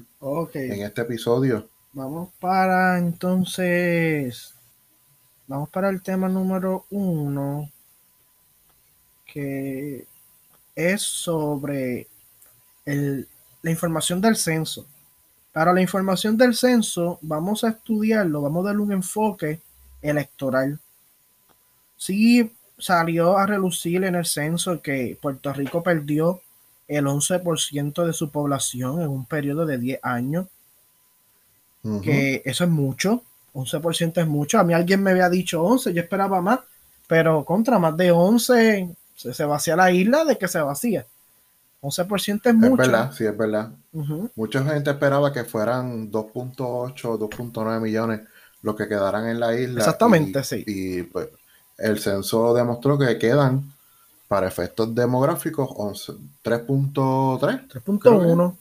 [0.53, 1.70] en este episodio?
[1.93, 4.53] Vamos para entonces,
[5.45, 7.69] vamos para el tema número uno,
[9.25, 10.07] que
[10.73, 12.07] es sobre
[12.85, 14.85] la información del censo.
[15.51, 19.59] Para la información del censo, vamos a estudiarlo, vamos a darle un enfoque
[20.01, 20.79] electoral.
[21.97, 26.41] Sí, salió a relucir en el censo que Puerto Rico perdió
[26.87, 30.47] el 11% de su población en un periodo de 10 años.
[32.03, 33.23] Que eso es mucho.
[33.53, 34.59] 11% es mucho.
[34.59, 36.59] A mí alguien me había dicho 11, yo esperaba más,
[37.07, 41.05] pero contra más de 11 se, vacía la isla de que se vacía.
[41.81, 42.83] 11% es mucho.
[42.83, 43.71] Es verdad, sí, es verdad.
[44.35, 48.21] Mucha gente esperaba que fueran 2.8, 2.9 millones
[48.61, 49.79] los que quedaran en la isla.
[49.79, 50.63] Exactamente, sí.
[50.67, 51.29] Y pues
[51.77, 53.73] el censo demostró que quedan
[54.27, 55.69] para efectos demográficos
[56.43, 57.67] 3.3.
[57.67, 58.55] 3.1.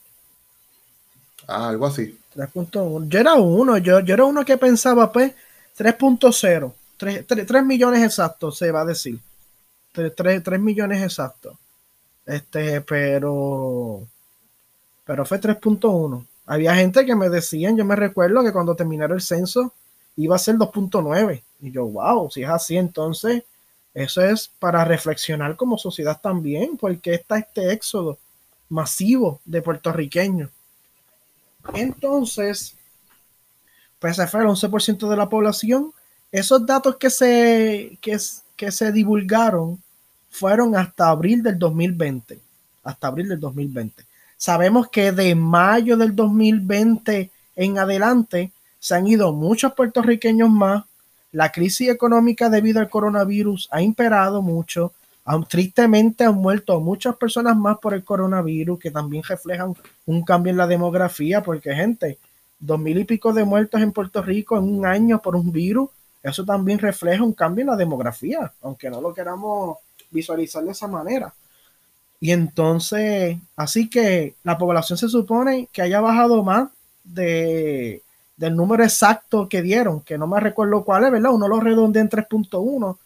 [1.46, 2.18] Ah, algo así.
[2.34, 3.08] 3.1.
[3.08, 5.32] Yo era uno, yo, yo era uno que pensaba, pues,
[5.76, 6.72] 3.0.
[6.96, 9.18] 3, millones exactos, se va a decir.
[9.92, 11.56] 3, millones exactos.
[12.26, 14.06] Este, pero.
[15.04, 16.26] Pero fue 3.1.
[16.46, 19.72] Había gente que me decían, yo me recuerdo que cuando terminara el censo
[20.16, 21.42] iba a ser 2.9.
[21.60, 23.44] Y yo, wow, si es así, entonces
[23.94, 28.18] eso es para reflexionar como sociedad también, porque está este éxodo
[28.68, 30.50] masivo de puertorriqueños.
[31.74, 32.76] Entonces,
[33.98, 35.92] pues se fue el 11% de la población.
[36.32, 38.18] Esos datos que se, que,
[38.56, 39.82] que se divulgaron
[40.30, 42.38] fueron hasta abril del 2020.
[42.82, 44.04] Hasta abril del 2020.
[44.36, 50.84] Sabemos que de mayo del 2020 en adelante se han ido muchos puertorriqueños más.
[51.32, 54.94] La crisis económica debido al coronavirus ha imperado mucho.
[55.48, 59.74] Tristemente han muerto muchas personas más por el coronavirus que también reflejan
[60.06, 62.18] un cambio en la demografía porque gente,
[62.58, 65.90] dos mil y pico de muertos en Puerto Rico en un año por un virus,
[66.22, 69.78] eso también refleja un cambio en la demografía, aunque no lo queramos
[70.10, 71.32] visualizar de esa manera.
[72.20, 76.68] Y entonces, así que la población se supone que haya bajado más
[77.02, 78.02] de,
[78.36, 81.32] del número exacto que dieron, que no me recuerdo cuál es, ¿verdad?
[81.32, 82.98] Uno lo redondeó en 3.1,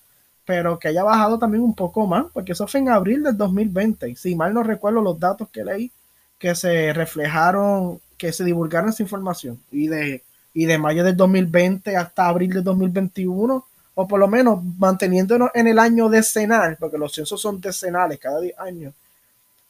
[0.44, 4.14] pero que haya bajado también un poco más, porque eso fue en abril del 2020.
[4.16, 5.90] Si mal no recuerdo los datos que leí,
[6.38, 9.60] que se reflejaron, que se divulgaron esa información.
[9.70, 10.22] Y de,
[10.52, 13.64] y de mayo del 2020 hasta abril del 2021
[13.94, 18.40] o por lo menos manteniéndonos en el año decenal, porque los censos son decenales cada
[18.58, 18.92] año,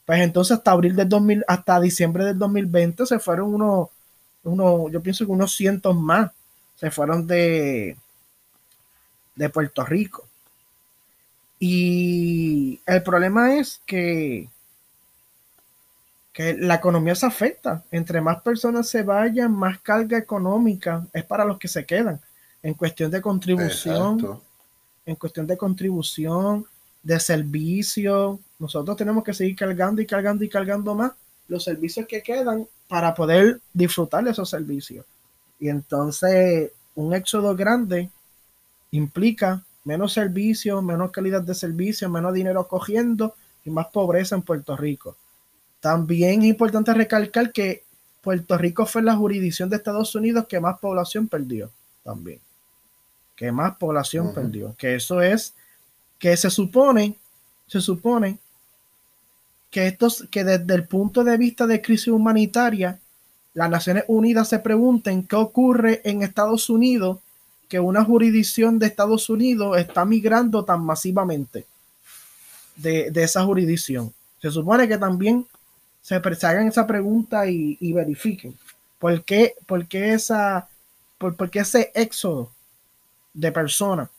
[0.05, 3.89] pues entonces hasta abril del 2000, hasta diciembre del 2020 se fueron unos,
[4.43, 6.31] uno, yo pienso que unos cientos más
[6.75, 7.97] se fueron de,
[9.35, 10.24] de Puerto Rico.
[11.59, 14.49] Y el problema es que,
[16.33, 17.83] que la economía se afecta.
[17.91, 22.19] Entre más personas se vayan, más carga económica es para los que se quedan
[22.65, 24.41] en cuestión de contribución,
[25.05, 26.65] en cuestión de contribución,
[27.03, 31.11] de servicio, nosotros tenemos que seguir cargando y cargando y cargando más
[31.47, 35.05] los servicios que quedan para poder disfrutar de esos servicios.
[35.59, 38.09] Y entonces un éxodo grande
[38.89, 44.75] implica menos servicios, menos calidad de servicio, menos dinero cogiendo y más pobreza en Puerto
[44.75, 45.15] Rico.
[45.79, 47.83] También es importante recalcar que
[48.21, 51.71] Puerto Rico fue la jurisdicción de Estados Unidos que más población perdió
[52.03, 52.39] también
[53.35, 54.75] que más población perdió.
[54.77, 55.53] Que eso es
[56.17, 57.15] que se supone,
[57.67, 58.39] se supone
[59.69, 62.99] que estos, que desde el punto de vista de crisis humanitaria,
[63.53, 67.19] las Naciones Unidas se pregunten qué ocurre en Estados Unidos
[67.67, 71.65] que una jurisdicción de Estados Unidos está migrando tan masivamente
[72.75, 74.13] de, esa jurisdicción.
[74.41, 75.45] Se supone que también
[76.01, 78.55] se, hagan esa pregunta y, verifiquen
[78.99, 80.67] por qué, por qué esa,
[81.17, 82.51] por, por qué ese éxodo
[83.33, 84.09] de personas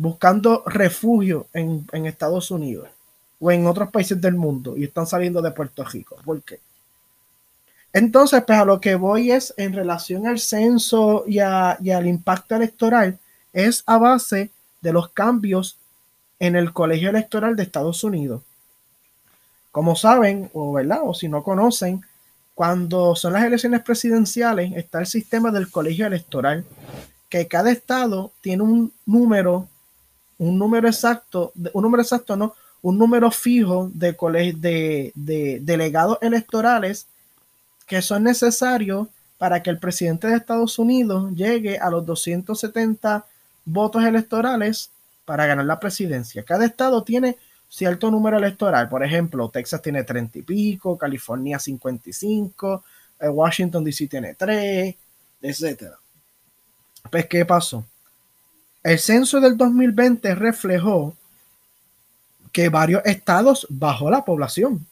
[0.00, 2.88] buscando refugio en, Estados Unidos
[3.38, 6.16] o en otros países del mundo y están saliendo de Puerto Rico.
[6.24, 6.58] ¿Por qué?
[7.92, 13.18] Entonces, pues a lo que voy es en relación al censo y, al impacto electoral,
[13.52, 15.76] es a base de los cambios
[16.38, 18.42] en el colegio electoral de Estados Unidos.
[19.72, 22.02] Como saben, o verdad, o si no conocen,
[22.54, 26.64] cuando son las elecciones presidenciales, está el sistema del colegio electoral,
[27.28, 29.68] que cada estado tiene un número,
[30.38, 34.16] un número exacto, un número exacto, no, un número fijo de,
[34.56, 37.06] de, de delegados electorales
[37.90, 43.26] que son necesarios para que el presidente de Estados Unidos llegue a los 270
[43.64, 44.92] votos electorales
[45.24, 46.44] para ganar la presidencia.
[46.44, 47.36] Cada estado tiene
[47.68, 48.88] cierto número electoral.
[48.88, 52.84] Por ejemplo, Texas tiene 30 y pico, California 55,
[53.18, 54.94] eh, Washington DC tiene 3,
[55.42, 55.98] etcétera.
[57.10, 57.84] Pues, ¿qué pasó?
[58.84, 61.16] El censo del 2020 reflejó
[62.52, 64.86] que varios estados bajó la población,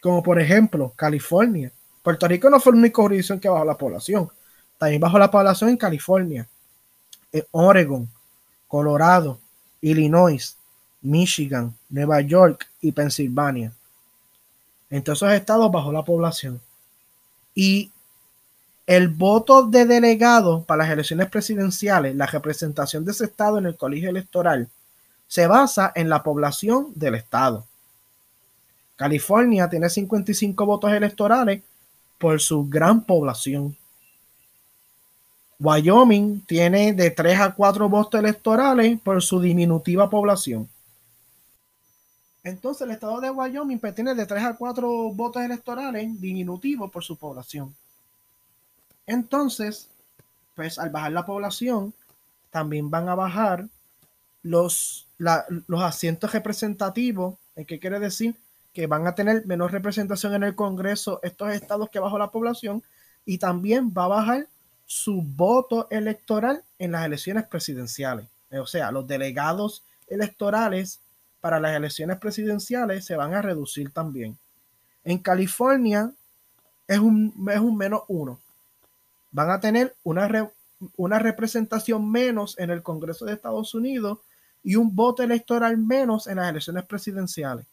[0.00, 1.72] como por ejemplo California.
[2.02, 4.30] Puerto Rico no fue la única jurisdicción que bajó la población,
[4.78, 6.48] también bajó la población en California,
[7.32, 8.08] en Oregon,
[8.66, 9.38] Colorado,
[9.80, 10.56] Illinois,
[11.02, 13.72] Michigan, Nueva York y Pensilvania.
[14.90, 16.60] En todos esos estados bajó la población.
[17.54, 17.90] Y
[18.86, 23.76] el voto de delegado para las elecciones presidenciales, la representación de ese estado en el
[23.76, 24.68] colegio electoral,
[25.26, 27.66] se basa en la población del estado.
[28.98, 31.62] California tiene 55 votos electorales
[32.18, 33.76] por su gran población.
[35.60, 40.68] Wyoming tiene de 3 a 4 votos electorales por su diminutiva población.
[42.42, 47.16] Entonces el estado de Wyoming tiene de 3 a 4 votos electorales diminutivos por su
[47.16, 47.72] población.
[49.06, 49.88] Entonces,
[50.56, 51.94] pues al bajar la población,
[52.50, 53.68] también van a bajar
[54.42, 57.36] los, los asientos representativos.
[57.64, 58.34] ¿Qué quiere decir?
[58.78, 62.84] Que van a tener menos representación en el Congreso estos estados que bajo la población
[63.24, 64.46] y también va a bajar
[64.86, 68.28] su voto electoral en las elecciones presidenciales.
[68.52, 71.00] O sea, los delegados electorales
[71.40, 74.38] para las elecciones presidenciales se van a reducir también.
[75.02, 76.12] En California
[76.86, 78.38] es un, es un menos uno.
[79.32, 80.52] Van a tener una,
[80.96, 84.20] una representación menos en el Congreso de Estados Unidos
[84.62, 87.66] y un voto electoral menos en las elecciones presidenciales.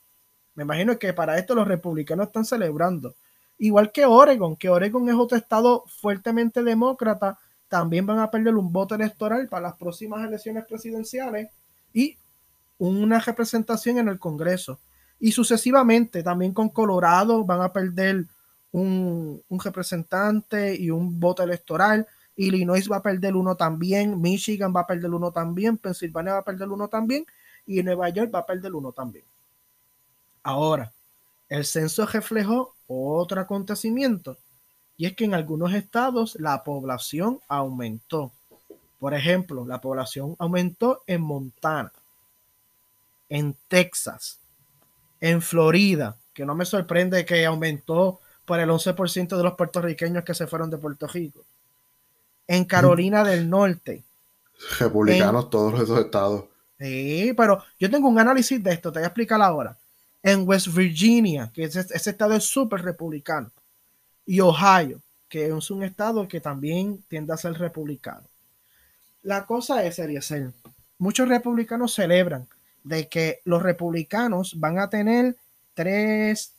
[0.56, 3.14] Me imagino que para esto los republicanos están celebrando.
[3.58, 7.38] Igual que Oregon, que Oregon es otro estado fuertemente demócrata,
[7.68, 11.50] también van a perder un voto electoral para las próximas elecciones presidenciales
[11.94, 12.18] y
[12.78, 14.80] una representación en el Congreso.
[15.20, 18.26] Y sucesivamente, también con Colorado van a perder
[18.72, 22.08] un, un representante y un voto electoral.
[22.36, 26.46] Illinois va a perder uno también, Michigan va a perder uno también, Pensilvania va a
[26.46, 27.26] perder uno también
[27.66, 29.24] y Nueva York va a perder uno también.
[30.46, 30.94] Ahora,
[31.50, 34.38] el censo reflejó otro acontecimiento
[34.96, 38.32] y es que en algunos estados la población aumentó.
[39.00, 41.92] Por ejemplo, la población aumentó en Montana,
[43.28, 44.38] en Texas,
[45.20, 50.36] en Florida, que no me sorprende que aumentó por el 11% de los puertorriqueños que
[50.36, 51.42] se fueron de Puerto Rico.
[52.48, 54.04] En Carolina del Norte.
[54.78, 56.46] Republicanos todos esos estados.
[56.78, 59.76] Sí, pero yo tengo un análisis de esto, te voy a explicar ahora.
[60.26, 63.52] En West Virginia, que ese, estado es súper republicano,
[64.26, 65.00] y Ohio,
[65.30, 68.24] que es un estado que también tiende a ser republicano.
[69.22, 70.52] La cosa es, ser
[70.98, 72.48] muchos republicanos celebran
[72.84, 75.36] de que los republicanos van a tener
[75.76, 76.54] tres,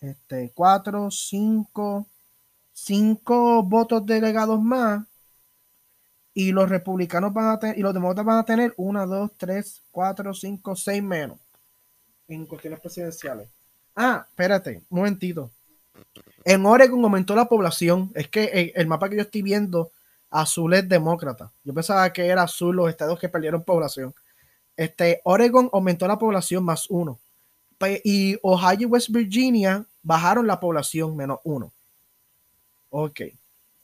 [0.00, 2.08] este, cuatro, cinco,
[2.72, 5.04] cinco votos delegados más
[6.34, 9.82] y los republicanos van a tener, y los demócratas van a tener una, dos, tres,
[9.92, 11.38] cuatro, cinco, seis menos
[12.34, 13.48] en cuestiones presidenciales.
[13.94, 15.50] Ah, espérate, un momentito.
[16.44, 18.10] En Oregon aumentó la población.
[18.14, 19.92] Es que el, mapa que yo estoy viendo,
[20.30, 21.52] azul es demócrata.
[21.64, 24.14] Yo pensaba que era azul los estados que perdieron población.
[24.76, 27.18] Este, Oregon aumentó la población más uno.
[28.04, 31.72] Y Ohio y West Virginia bajaron la población menos uno.
[32.90, 33.22] Ok.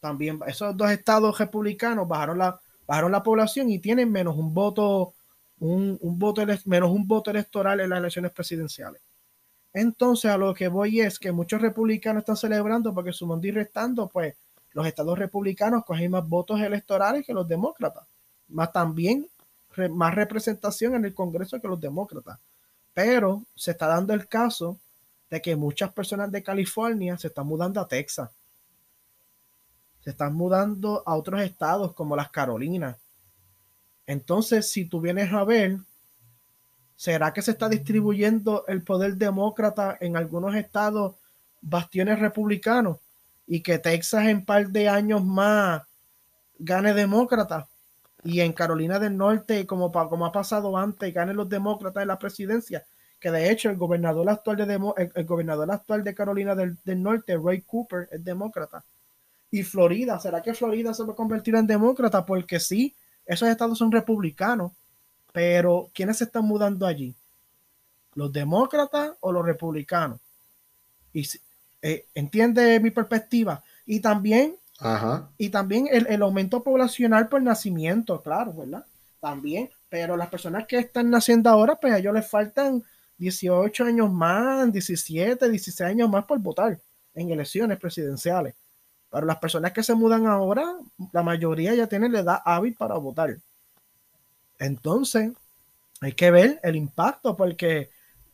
[0.00, 5.14] También esos dos estados republicanos bajaron la, bajaron la población y tienen menos un voto,
[5.60, 9.00] un, un voto, menos un voto electoral en las elecciones presidenciales.
[9.72, 14.08] Entonces, a lo que voy es que muchos republicanos están celebrando porque su y restando,
[14.08, 14.34] pues
[14.72, 18.04] los estados republicanos cogen más votos electorales que los demócratas,
[18.48, 19.28] más también
[19.88, 22.38] más representación en el Congreso que los demócratas.
[22.94, 24.76] Pero se está dando el caso
[25.30, 28.30] de que muchas personas de California se están mudando a Texas.
[30.02, 32.96] Se están mudando a otros estados como las Carolinas.
[34.08, 35.78] Entonces, si tú vienes a ver,
[36.98, 41.14] ¿Será que se está distribuyendo el poder demócrata en algunos estados,
[41.60, 42.98] bastiones republicanos,
[43.46, 45.82] y que Texas en par de años más
[46.58, 47.68] gane demócrata?
[48.24, 52.18] Y en Carolina del Norte, como, como ha pasado antes, ganen los demócratas en la
[52.18, 52.84] presidencia,
[53.20, 57.38] que de hecho el gobernador actual de, el, gobernador actual de Carolina del, del Norte,
[57.40, 58.84] Ray Cooper, es demócrata.
[59.52, 62.26] Y Florida, ¿será que Florida se va a convertir en demócrata?
[62.26, 62.96] Porque sí,
[63.28, 64.72] esos estados son republicanos
[65.32, 67.14] pero, ¿quiénes se están mudando allí?
[68.14, 70.18] ¿Los demócratas o los republicanos?
[71.12, 71.28] Y
[71.82, 73.62] eh, entiende mi perspectiva.
[73.86, 74.56] Y también,
[75.36, 78.84] y también el, el, aumento poblacional por nacimiento, claro, ¿verdad?
[79.20, 82.82] También, pero las personas que están naciendo ahora, pues a ellos les faltan
[83.18, 86.78] 18 años más, 17, 16 años más por votar
[87.14, 88.54] en elecciones presidenciales.
[89.10, 90.76] Pero las personas que se mudan ahora,
[91.12, 93.38] la mayoría ya tienen la edad hábil para votar.
[94.58, 95.32] Entonces,
[96.00, 97.90] hay que ver el impacto, porque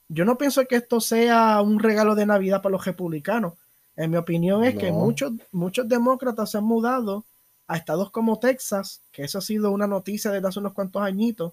[0.09, 3.55] yo no pienso que esto sea un regalo de Navidad para los republicanos.
[3.97, 7.25] En mi opinión es que muchos, muchos demócratas se han mudado
[7.67, 11.53] a estados como Texas, que eso ha sido una noticia desde hace unos cuantos añitos,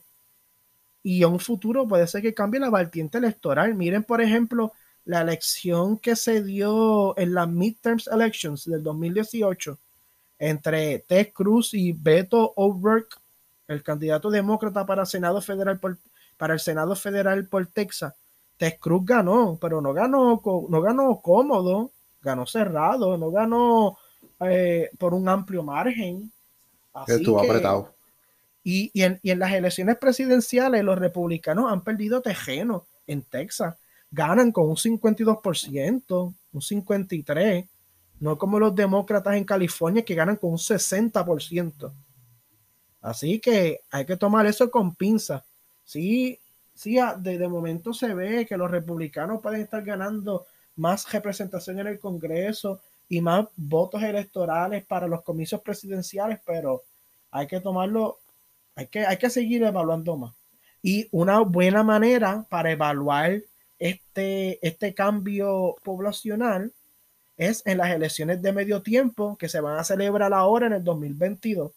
[1.04, 3.74] y a un futuro puede ser que cambie la vertiente electoral.
[3.76, 4.74] Miren, por ejemplo,
[5.06, 9.78] la elección que se dio en las midterms elections del 2018
[10.40, 13.22] entre Ted Cruz y Beto O'Rourke
[13.72, 15.98] el candidato demócrata para Senado Federal por,
[16.38, 18.14] para el Senado Federal por Texas,
[18.58, 21.92] Ted Cruz ganó, pero no ganó, no ganó cómodo,
[22.22, 23.98] ganó cerrado, no ganó
[24.42, 26.32] eh, por un amplio margen.
[27.08, 27.94] Estuvo apretado.
[28.64, 33.76] Y, y, en, y, en, las elecciones presidenciales, los republicanos han perdido terreno en Texas.
[34.12, 37.68] Ganan con un 52%, un 53%,
[38.20, 41.92] no como los demócratas en California que ganan con un 60%.
[43.02, 45.44] Así que hay que tomar eso con pinza.
[45.84, 46.40] Sí,
[46.76, 50.46] sí, de, de momento se ve que los republicanos pueden estar ganando
[50.76, 56.84] más representación en el Congreso y más votos electorales para los comicios presidenciales, pero
[57.32, 58.20] hay que tomarlo,
[58.76, 60.34] hay que, hay que seguir evaluando más.
[60.82, 63.42] Y una buena manera para evaluar
[63.82, 66.72] este, este cambio poblacional
[67.36, 70.84] es en las elecciones de medio tiempo que se van a celebrar ahora en el
[70.84, 71.72] 2022,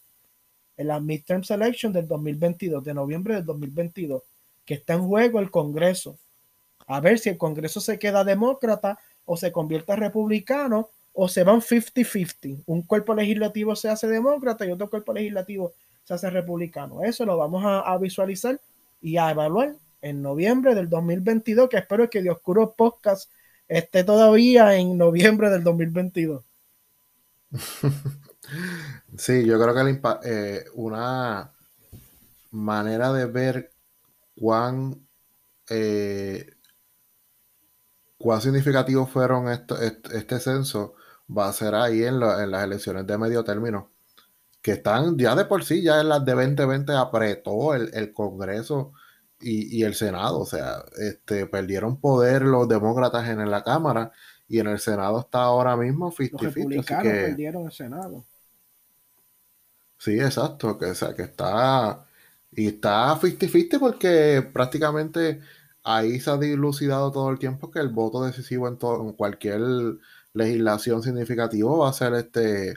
[0.77, 4.21] en la midterm selection del 2022, de noviembre del 2022,
[4.65, 6.15] que está en juego el Congreso.
[6.85, 11.61] A ver si el Congreso se queda demócrata o se convierte republicano o se van
[11.61, 12.61] 50-50.
[12.67, 17.01] Un cuerpo legislativo se hace demócrata y otro cuerpo legislativo se hace republicano.
[17.03, 18.61] Eso lo vamos a, visualizar
[19.01, 19.75] y a evaluar
[20.05, 23.31] en noviembre del 2022, que espero que Dioscuro Podcast
[23.67, 26.43] esté todavía en noviembre del 2022.
[29.17, 31.51] Sí, yo creo que eh, una
[32.51, 33.71] manera de ver
[34.35, 35.07] cuán
[35.67, 36.55] eh,
[38.19, 40.93] cuán significativos fueron este, censo
[41.35, 43.89] va a ser ahí en, las elecciones de medio término,
[44.61, 48.93] que están ya de por sí, ya en las de 2020 apretó el, Congreso
[49.41, 54.11] y, el Senado, o sea, este, perdieron poder los demócratas en la Cámara
[54.47, 58.23] y en el Senado está ahora mismo 50 Los republicanos perdieron el Senado.
[59.97, 62.05] Sí, exacto, que, o sea, que está
[62.51, 65.41] y está 50-50 porque prácticamente
[65.83, 69.61] ahí se ha dilucidado todo el tiempo que el voto decisivo en, en cualquier
[70.33, 72.75] legislación significativa va a ser este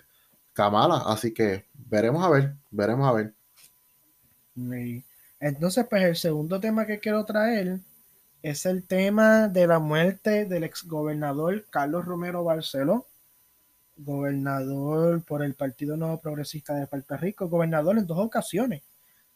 [0.53, 1.03] Kamala.
[1.07, 3.35] Así que veremos a ver, veremos a ver.
[5.41, 7.79] Entonces, pues el segundo tema que quiero traer
[8.43, 13.07] es el tema de la muerte del exgobernador Carlos Romero Barceló,
[13.97, 18.83] gobernador por el Partido Nuevo Progresista de Puerto Rico, gobernador en dos ocasiones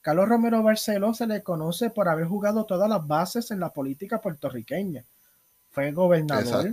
[0.03, 4.21] Carlos Romero Barceló se le conoce por haber jugado todas las bases en la política
[4.21, 5.05] puertorriqueña.
[5.71, 6.73] Fue gobernador,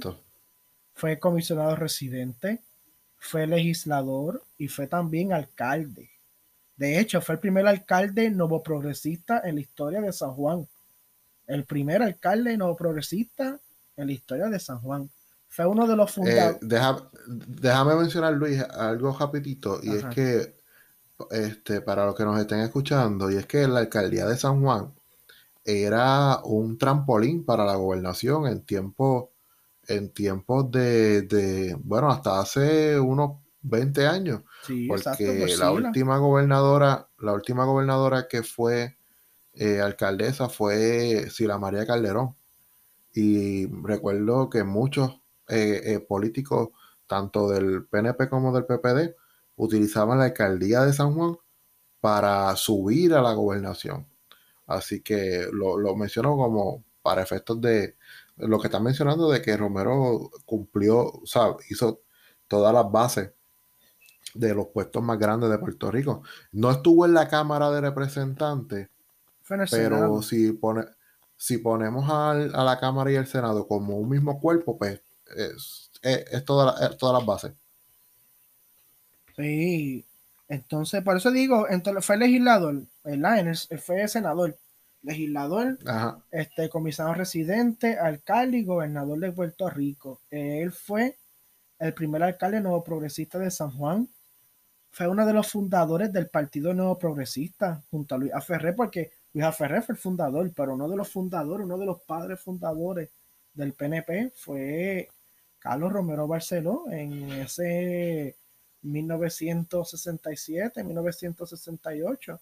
[0.96, 2.60] fue comisionado residente,
[3.20, 6.10] fue legislador y fue también alcalde.
[6.80, 10.66] De hecho, fue el primer alcalde nuevo progresista en la historia de San Juan.
[11.46, 13.60] El primer alcalde nuevo progresista
[13.98, 15.10] en la historia de San Juan.
[15.50, 16.62] Fue uno de los fundadores.
[16.62, 17.06] Eh,
[17.48, 20.56] déjame mencionar, Luis, algo rapidito, y es que
[21.32, 24.94] este, para los que nos estén escuchando, y es que la alcaldía de San Juan
[25.66, 29.26] era un trampolín para la gobernación en tiempos
[29.86, 34.42] en tiempos de, bueno, hasta hace unos 20 años.
[34.88, 38.98] porque pues la última gobernadora, la última gobernadora que fue
[39.54, 42.36] eh, alcaldesa fue Sila María Calderón.
[43.14, 46.70] Y recuerdo que muchos eh, eh, políticos,
[47.08, 49.16] tanto del PNP como del PPD,
[49.56, 51.38] utilizaban la alcaldía de San Juan
[52.00, 54.06] para subir a la gobernación.
[54.68, 57.96] Así que lo, menciono como para efectos de
[58.38, 62.02] lo que están mencionando de que Romero cumplió, o sea, hizo
[62.48, 63.32] todas las bases
[64.34, 66.24] de los puestos más grandes de Puerto Rico.
[66.52, 68.90] No estuvo en la Cámara de Representantes,
[69.72, 70.86] pero si, pone,
[71.36, 75.02] si ponemos a la Cámara y el Senado como un mismo cuerpo, pues
[75.36, 77.54] es, es, todas las bases.
[79.36, 80.06] Sí,
[80.48, 83.56] entonces, por eso digo, entonces fue legislador, ¿verdad?
[83.84, 84.58] fue senador,
[85.04, 85.78] legislador,
[86.32, 90.22] este comisario residente, alcalde y gobernador de Puerto Rico.
[90.30, 91.18] Él fue
[91.78, 94.10] el primer alcalde nuevo progresista de San Juan.
[94.92, 99.46] Fue uno de los fundadores del Partido Nuevo Progresista junto a Luis Aferré, porque Luis
[99.46, 103.10] Aferré fue el fundador, pero uno de los fundadores, uno de los padres fundadores
[103.54, 105.10] del PNP fue
[105.60, 108.36] Carlos Romero Barceló en ese
[108.82, 112.40] 1967, 1968.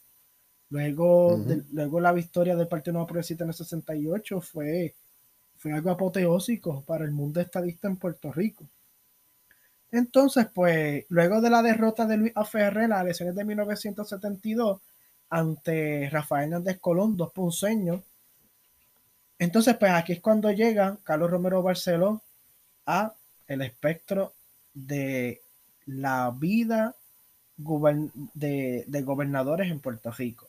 [0.69, 1.39] Luego,
[1.71, 4.93] luego la victoria del Partido Nuevo Progresista en el 68 fue,
[5.57, 8.65] fue algo apoteósico para el mundo estadista en Puerto Rico.
[9.91, 14.81] Entonces, pues, luego de la derrota de Luis Aferre en las elecciones de 1972
[15.29, 18.01] ante Rafael Hernández Colón, dos punceños,
[19.39, 22.21] entonces, pues aquí es cuando llega Carlos Romero Barceló
[22.85, 23.13] a
[23.47, 24.33] el espectro
[24.73, 25.41] de
[25.85, 26.95] la vida
[27.57, 30.47] de, gobernadores en Puerto Rico.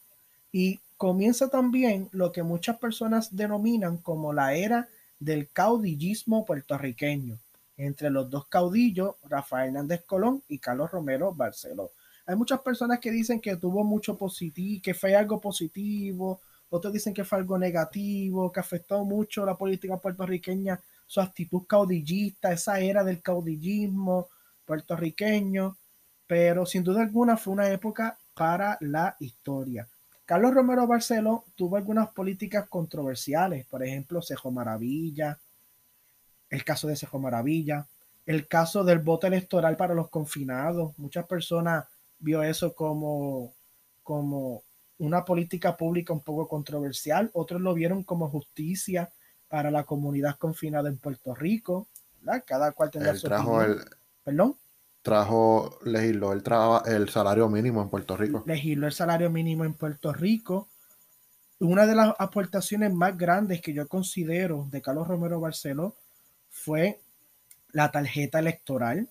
[0.53, 4.89] Y comienza también lo que muchas personas denominan como la era
[5.21, 7.39] del caudillismo puertorriqueño,
[7.79, 11.93] entre los dos caudillos, Rafael Hernández Colón y Carlos Romero Barceló.
[12.27, 17.15] Hay muchas personas que dicen que tuvo mucho positivo, que fue algo positivo, otros dicen
[17.15, 23.03] que fue algo negativo, que afectó mucho la política puertorriqueña, su actitud caudillista, esa era
[23.03, 24.29] del caudillismo,
[24.67, 25.79] puertorriqueño,
[26.27, 29.89] pero sin duda alguna fue una época para la historia.
[30.27, 35.39] Carlos Romero Barceló tuvo algunas políticas controversiales, por ejemplo, Cejo Maravilla,
[36.51, 37.87] el caso de Cejo Maravilla,
[38.27, 40.99] el caso del voto electoral para los confinados.
[40.99, 41.85] Muchas personas
[42.19, 43.53] vio eso como,
[44.03, 44.63] como
[44.99, 49.11] una política pública un poco controversial, otros lo vieron como justicia
[49.49, 51.87] para la comunidad confinada en Puerto Rico.
[52.45, 53.81] Cada cual tendrá su trajo el,
[54.23, 54.57] ¿Perdón?
[55.01, 56.43] Trajo, legisló el,
[56.87, 58.43] el salario mínimo en Puerto Rico.
[58.45, 60.69] Legisló el salario mínimo en Puerto Rico.
[61.61, 65.95] Una de las aportaciones más grandes que yo considero de Carlos Romero Barceló
[66.59, 67.01] fue
[67.73, 69.09] la tarjeta electoral.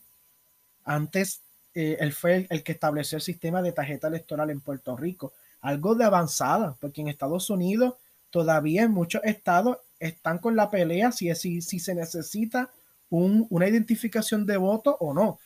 [0.83, 1.41] Antes,
[1.73, 5.33] eh, él fue el, que estableció el sistema de tarjeta electoral en Puerto Rico.
[5.61, 7.95] Algo de avanzada, porque en Estados Unidos
[8.29, 12.69] todavía en muchos estados están con la pelea si, si, si se necesita
[13.09, 15.39] una identificación de voto o no.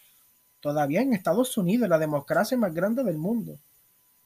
[0.59, 3.57] Todavía en Estados Unidos, la democracia más grande del mundo.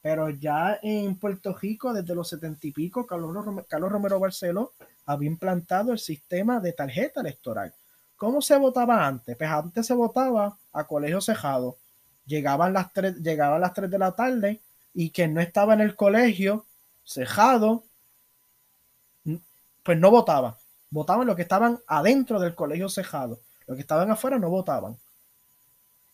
[0.02, 3.34] Pero ya en Puerto Rico, desde los setenta y pico, Carlos,
[3.68, 4.72] Carlos Romero Barceló
[5.06, 7.72] había implantado el sistema de tarjeta electoral.
[8.16, 9.36] ¿Cómo se votaba antes?
[9.36, 11.78] Pues antes se votaba a colegio cejado.
[12.26, 14.60] Llegaban las 3, llegaban las 3 de la tarde
[14.92, 16.66] y quien no estaba en el colegio
[17.04, 17.84] cejado,
[19.82, 20.58] pues no votaba.
[20.90, 23.40] Votaban los que estaban adentro del colegio cejado.
[23.66, 24.96] Los que estaban afuera no votaban.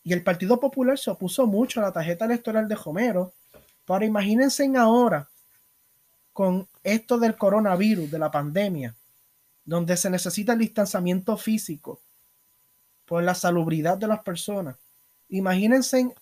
[0.03, 3.33] Y el Partido Popular se opuso mucho a la tarjeta electoral de Homero.
[3.85, 5.27] Pero imagínense ahora
[6.33, 8.95] con esto del coronavirus, de la pandemia,
[9.65, 11.99] donde se necesita el distanciamiento físico
[13.05, 14.75] por la salubridad de las personas.
[15.29, 16.13] Imagínense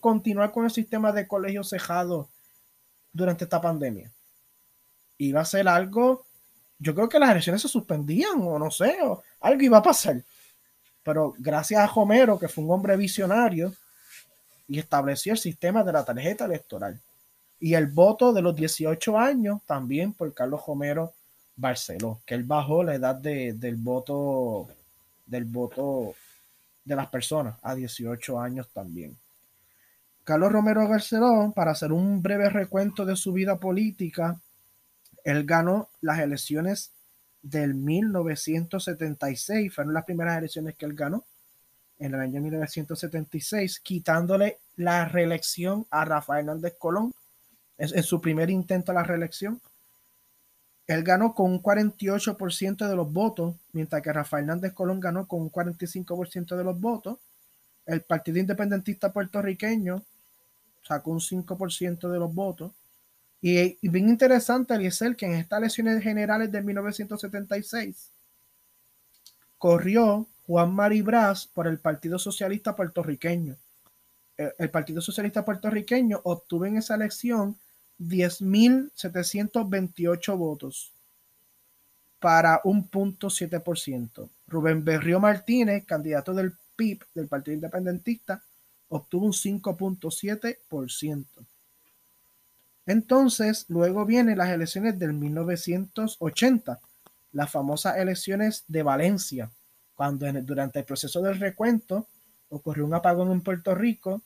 [0.00, 2.28] continuar con el sistema de colegios cejados
[3.12, 4.10] durante esta pandemia.
[5.18, 6.24] Iba a ser algo,
[6.78, 10.22] yo creo que las elecciones se suspendían o no sé, o algo iba a pasar.
[11.02, 13.74] Pero gracias a Homero, que fue un hombre visionario,
[14.66, 17.00] y estableció el sistema de la tarjeta electoral.
[17.60, 21.12] Y el voto de los 18 años también por Carlos Homero
[21.56, 24.68] Barceló, que él bajó la edad de, del voto
[25.26, 26.14] del voto
[26.84, 29.16] de las personas a 18 años también.
[30.24, 34.40] Carlos Romero Barceló, para hacer un breve recuento de su vida política,
[35.22, 36.90] él ganó las elecciones
[37.42, 41.24] del 1976, fueron las primeras elecciones que él ganó
[41.98, 47.12] en el año 1976, quitándole la reelección a Rafael Hernández Colón
[47.78, 49.60] en su primer intento a la reelección
[50.86, 55.40] él ganó con un 48% de los votos, mientras que Rafael Hernández Colón ganó con
[55.40, 57.18] un 45% de los votos.
[57.86, 60.02] El Partido Independentista Puertorriqueño
[60.86, 62.72] sacó un 5% de los votos.
[63.40, 68.10] Y, bien interesante, el que en estas elecciones generales de 1976
[69.58, 73.56] corrió Juan Maribras por el Partido Socialista Puertorriqueño.
[74.36, 77.56] el Partido Socialista Puertorriqueño obtuvo en esa elección
[77.98, 80.92] 10.728 votos
[82.18, 83.28] para un punto
[84.46, 88.42] Rubén Berrío Martínez, candidato del PIB, del Partido Independentista,
[88.88, 91.26] obtuvo un 5.7%.
[92.86, 96.80] Entonces, luego vienen las elecciones del 1980,
[97.32, 99.50] las famosas elecciones de Valencia,
[99.94, 102.06] cuando durante el proceso del recuento
[102.50, 104.22] ocurrió un apagón en Puerto Rico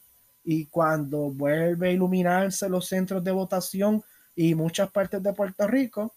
[0.51, 4.03] y cuando vuelve a iluminarse los centros de votación
[4.35, 6.15] y muchas partes de Puerto Rico,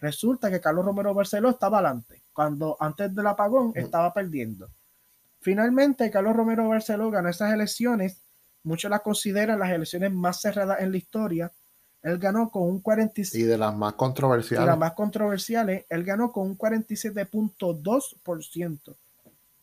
[0.00, 4.70] resulta que Carlos Romero Barceló estaba adelante, cuando antes del apagón estaba perdiendo.
[5.42, 8.22] Finalmente, Carlos Romero Barceló ganó esas elecciones,
[8.62, 11.52] muchos las consideran las elecciones más cerradas en la historia.
[12.02, 13.38] Él ganó con un 47.
[13.38, 14.64] Y de las más controversiales.
[14.64, 18.96] De las más controversiales, él ganó con un 47.2%.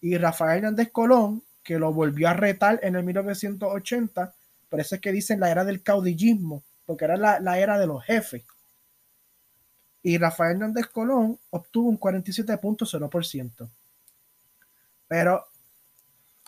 [0.02, 4.34] Y Rafael Hernández Colón que lo volvió a retar en el 1980.
[4.69, 8.03] Por eso es que dicen la era del caudillismo, porque era la, era de los
[8.03, 8.44] jefes.
[10.02, 13.69] Y Rafael Hernández Colón obtuvo un 47.0%.
[15.07, 15.45] Pero.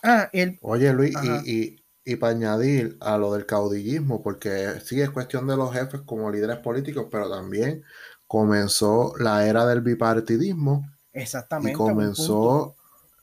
[0.04, 0.60] Ah, él.
[0.62, 1.16] Oye, Luis,
[1.46, 6.02] y, y, para añadir a lo del caudillismo, porque sí es cuestión de los jefes
[6.02, 7.84] como líderes políticos, pero también
[8.28, 10.86] comenzó la era del bipartidismo.
[11.14, 11.72] Exactamente.
[11.72, 12.76] Y comenzó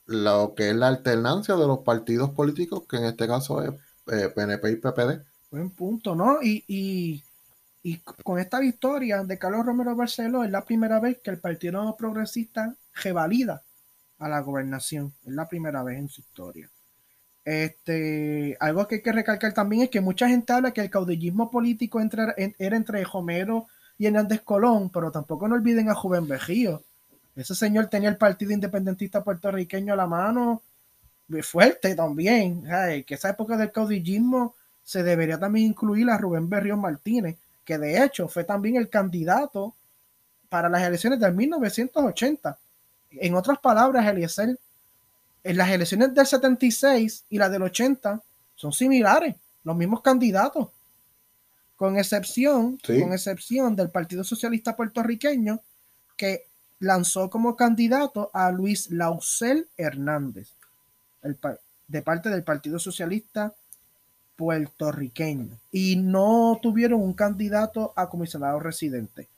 [0.05, 3.71] lo que es la alternancia de los partidos políticos, que en este caso es
[4.05, 5.25] PNP eh, y PPD.
[5.51, 6.41] Buen punto, ¿no?
[6.41, 7.23] Y, y,
[7.83, 11.95] y, con esta victoria de Carlos Romero Barceló es la primera vez que el Partido
[11.95, 13.61] Progresista revalida
[14.19, 15.13] a la gobernación.
[15.25, 16.69] Es la primera vez en su historia.
[17.45, 21.51] Este, algo que hay que recalcar también es que mucha gente habla que el caudillismo
[21.51, 23.67] político era entre Homero
[23.97, 26.83] y Hernández Colón, pero tampoco no olviden a Juven Bejío
[27.35, 30.61] ese señor tenía el Partido Independentista Puertorriqueño a la mano
[31.41, 32.63] fuerte también.
[33.05, 38.03] Que esa época del caudillismo se debería también incluir a Rubén Berrión Martínez, que de
[38.03, 39.73] hecho fue también el candidato
[40.49, 42.57] para las elecciones de 1980.
[43.11, 44.59] En otras palabras, Eliezer,
[45.43, 48.21] en las elecciones del 76 y las del 80
[48.55, 50.69] son similares, los mismos candidatos,
[51.75, 55.59] con excepción, con excepción del Partido Socialista Puertorriqueño,
[56.15, 56.45] que
[56.83, 60.49] lanzó como candidato a Luis Lausel Hernández,
[61.87, 63.53] de parte del Partido Socialista
[64.35, 69.29] puertorriqueño, y no tuvieron un candidato a comisionado residente,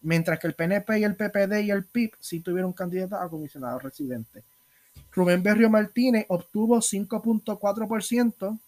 [0.00, 3.78] mientras que el PNP y el PPD y el PIB sí tuvieron candidato a comisionado
[3.80, 4.42] residente.
[5.12, 8.58] Rubén Berrio Martínez obtuvo 5.4%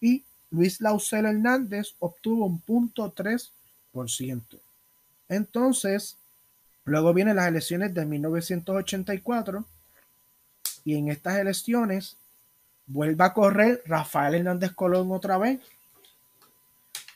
[0.00, 4.42] y Luis Lausel Hernández obtuvo un punto 3%.
[5.28, 6.16] Entonces,
[6.84, 9.64] luego vienen las elecciones de 1984
[10.84, 12.16] y en estas elecciones
[12.86, 15.60] vuelve a correr Rafael Hernández Colón otra vez.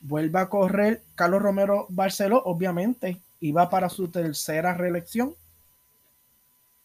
[0.01, 5.35] Vuelve a correr Carlos Romero Barceló, obviamente, iba para su tercera reelección.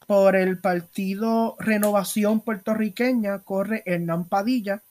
[0.07, 4.81] Por el partido Renovación Puertorriqueña corre Hernán Padilla,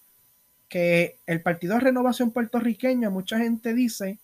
[0.69, 4.19] que el partido Renovación Puertorriqueña, mucha gente dice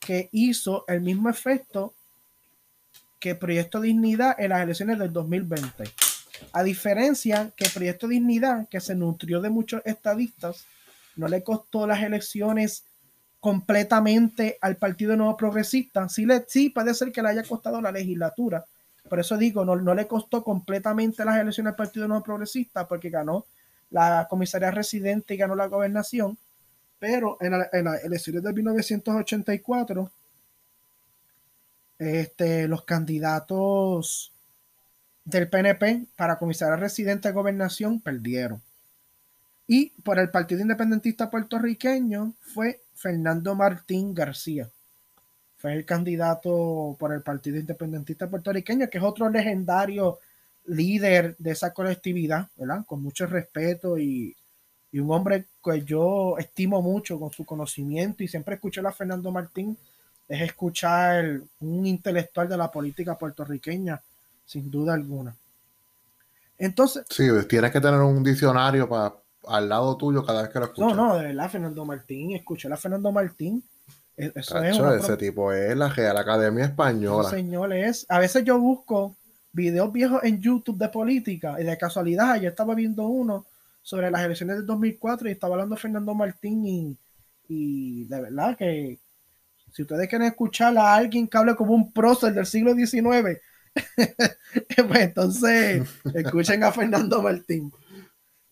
[0.00, 1.94] que hizo el mismo efecto
[3.20, 5.84] que Proyecto Dignidad en las elecciones del 2020.
[6.52, 10.64] A diferencia que Proyecto Dignidad, que se nutrió de muchos estadistas,
[11.16, 12.84] no le costó las elecciones
[13.38, 16.08] completamente al Partido Nuevo Progresista.
[16.08, 18.64] Sí, le, sí puede ser que le haya costado la legislatura.
[19.08, 23.10] Por eso digo, no, no le costó completamente las elecciones al Partido Nuevo Progresista porque
[23.10, 23.44] ganó
[23.90, 26.38] la comisaría residente y ganó la gobernación.
[26.98, 30.10] Pero en, en las elecciones de 1984,
[32.00, 34.32] este, los candidatos
[35.24, 38.62] del PNP para comisaría residente de gobernación perdieron.
[39.68, 44.68] Y por el Partido Independentista Puertorriqueño fue Fernando Martín García.
[45.58, 50.18] Fue el candidato por el Partido Independentista Puertorriqueño, que es otro legendario
[50.66, 52.84] líder de esa colectividad, ¿verdad?
[52.86, 54.34] Con mucho respeto y,
[54.94, 59.76] un hombre que yo estimo mucho con su conocimiento y siempre escuché a Fernando Martín,
[60.30, 64.00] es escuchar un intelectual de la política puertorriqueña
[64.46, 65.34] sin duda alguna.
[66.56, 67.04] Entonces.
[67.10, 69.14] Sí, tienes que tener un diccionario para
[69.48, 70.96] al lado tuyo cada vez que lo escuchas.
[70.96, 73.62] No, no, de verdad, Fernando Martín, escuché a Fernando Martín.
[74.16, 77.28] E, eso es ese tipo es la Real Academia Española.
[77.28, 79.16] señores, a veces yo busco
[79.52, 83.46] videos viejos en YouTube de política y de casualidad yo estaba viendo uno
[83.82, 86.96] sobre las elecciones del 2004 y estaba hablando Fernando Martín y,
[87.48, 88.98] y de verdad que
[89.72, 93.40] si ustedes quieren escuchar a alguien que hable como un prócer del siglo XIX,
[94.88, 97.72] pues entonces escuchen a Fernando Martín.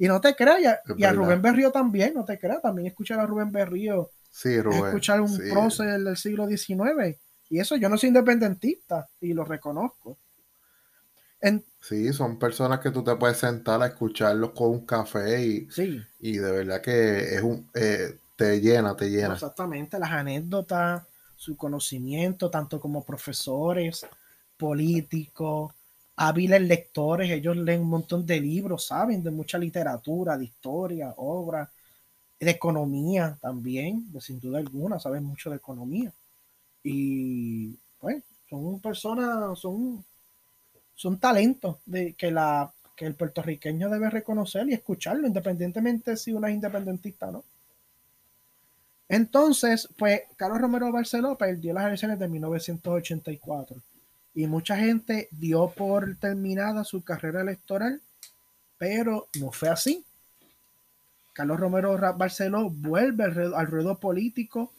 [0.01, 3.27] Y no te creas, y a, Rubén Berrío también, no te creas, también escuchar a
[3.27, 4.11] Rubén Berrío.
[4.31, 7.17] Sí, Escuchar un prócer del siglo XIX.
[7.51, 10.17] Y eso yo no soy independentista y lo reconozco.
[11.81, 15.69] sí, son personas que tú te puedes sentar a escucharlos con un café y,
[16.21, 19.35] y de verdad que es un eh, te llena, te llena.
[19.35, 21.03] Exactamente, las anécdotas,
[21.35, 24.07] su conocimiento, tanto como profesores,
[24.57, 25.75] políticos,
[26.15, 31.69] hábiles lectores, ellos leen un montón de libros, saben de mucha literatura, de historia, obra,
[32.39, 36.13] de economía también, de sin duda alguna, saben mucho de economía.
[36.85, 40.05] Y pues son personas, son,
[40.95, 46.47] son talentos de, que, la, que el puertorriqueño debe reconocer y escucharlo, independientemente si uno
[46.47, 47.45] es independentista o no.
[49.09, 53.81] Entonces, pues Carlos Romero Barceló perdió las elecciones de 1984
[54.35, 58.03] y mucha gente dio por terminada su carrera electoral,
[58.77, 60.05] pero no fue así.
[61.33, 64.73] Carlos Romero Barceló vuelve al ruedo, político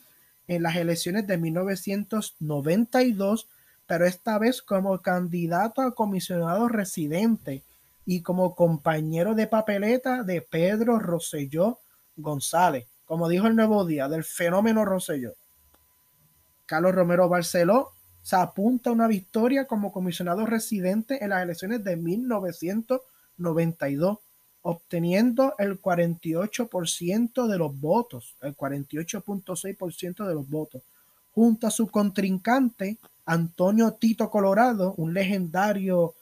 [0.48, 3.48] en las elecciones de 1992,
[3.88, 7.64] pero esta vez como candidato a comisionado residente
[8.06, 11.80] y como compañero de papeleta de Pedro Rosselló
[12.18, 15.34] González, como dijo el Nuevo Día, del fenómeno Rosselló.
[16.68, 17.90] Carlos Romero Barceló
[18.22, 24.20] se apunta a una victoria como comisionado residente en las elecciones de 1992,
[24.62, 30.84] obteniendo el 48% de los votos, el 48.6% de los votos,
[31.34, 36.14] junto a su contrincante Antonio Tito Colorado, un legendario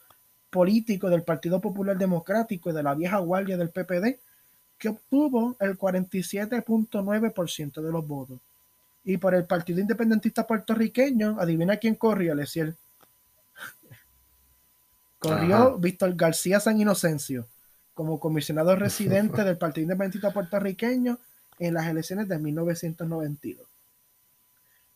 [0.49, 4.22] político del Partido Popular Democrático y de la vieja guardia del PPD,
[4.78, 8.40] que obtuvo el 47.9% de los votos.
[9.04, 12.76] Y por el Partido Independentista Puertorriqueño, adivina quién corrió, Leciel.
[15.20, 17.48] Corrió Víctor García San Inocencio
[17.94, 21.18] como comisionado residente del Partido Independentista Puertorriqueño
[21.58, 23.66] en las elecciones de 1992.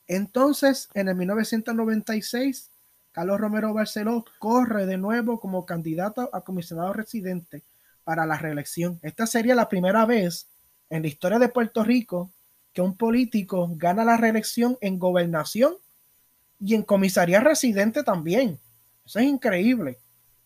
[0.07, 2.69] Entonces, en el 1996,
[3.11, 7.63] Carlos Romero Barceló corre de nuevo como candidato a comisionado residente
[8.03, 8.99] para la reelección.
[9.01, 10.47] Esta sería la primera vez
[10.89, 12.31] en la historia de Puerto Rico
[12.73, 15.75] que un político gana la reelección en gobernación
[16.59, 18.59] y en comisaría residente también.
[19.05, 19.97] Eso es increíble.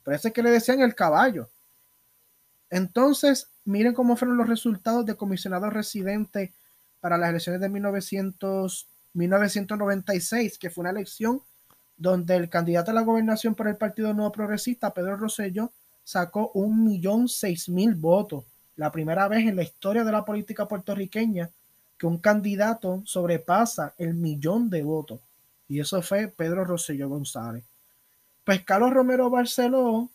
[0.03, 1.49] Parece que le decían el caballo.
[2.69, 6.53] Entonces, miren cómo fueron los resultados de comisionado residente
[6.99, 11.41] para las elecciones de 1900, 1996, que fue una elección
[11.97, 15.71] donde el candidato a la gobernación por el Partido Nuevo Progresista, Pedro Rosselló,
[16.05, 18.45] sacó un millón seis mil votos.
[18.77, 21.49] La primera vez en la historia de la política puertorriqueña
[21.97, 25.19] que un candidato sobrepasa el millón de votos.
[25.67, 27.65] Y eso fue Pedro Rosselló González.
[28.43, 30.09] Pues Carlos Romero Barceló,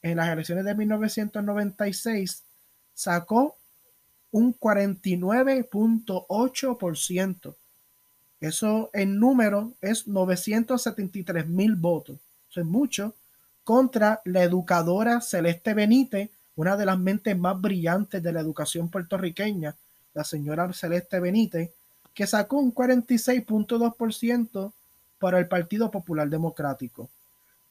[0.00, 2.42] en las elecciones de 1996,
[2.94, 3.56] sacó
[4.30, 7.54] un 49.8%.
[8.40, 12.18] Eso en número es 973 mil votos.
[12.50, 13.14] Eso es mucho.
[13.64, 19.76] Contra la educadora Celeste Benítez, una de las mentes más brillantes de la educación puertorriqueña,
[20.14, 21.70] la señora Celeste Benítez,
[22.14, 24.72] que sacó un 46.2%
[25.18, 27.08] para el Partido Popular Democrático.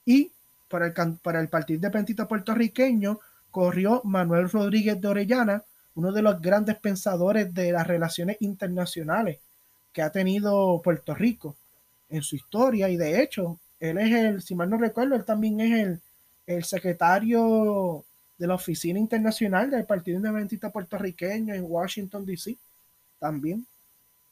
[0.06, 0.32] Y
[0.70, 3.20] para el, para el Partido Independiente Puertorriqueño
[3.52, 5.64] corrió Manuel Rodríguez de Orellana,
[5.96, 9.40] uno de los grandes pensadores de las relaciones internacionales
[9.92, 11.56] que ha tenido Puerto Rico
[12.10, 15.60] en su historia y de hecho, él es el, si mal no recuerdo, él también
[15.60, 16.00] es el,
[16.46, 18.06] el secretario
[18.38, 22.56] de la Oficina Internacional del Partido Independentista Puertorriqueño en Washington, D.C.
[23.20, 23.66] también.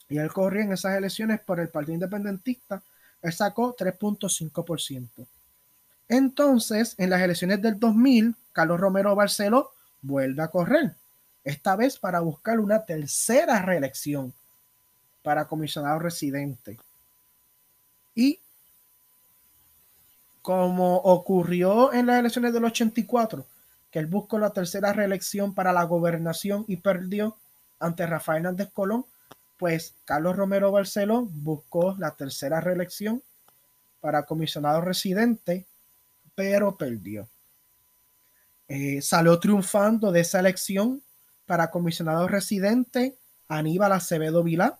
[0.07, 2.81] Y él corrió en esas elecciones por el Partido Independentista,
[3.21, 5.07] él sacó 3.5%.
[6.07, 9.71] Entonces, en las elecciones del 2000, Carlos Romero Barceló
[10.01, 10.95] vuelve a correr,
[11.43, 14.33] esta vez para buscar una tercera reelección
[15.23, 16.77] para comisionado residente.
[18.15, 18.39] Y
[20.49, 23.45] como ocurrió en las elecciones del 84,
[23.91, 27.37] que él buscó la tercera reelección para la gobernación y perdió
[27.79, 29.05] ante Rafael Hernández Colón,
[29.59, 33.21] pues Carlos Romero Barceló buscó la tercera reelección
[34.01, 35.67] para comisionado residente,
[36.33, 37.27] pero perdió.
[38.67, 41.03] Eh, salió triunfando de esa elección
[41.45, 43.15] para comisionado residente
[43.49, 44.79] Aníbal Acevedo Vilá,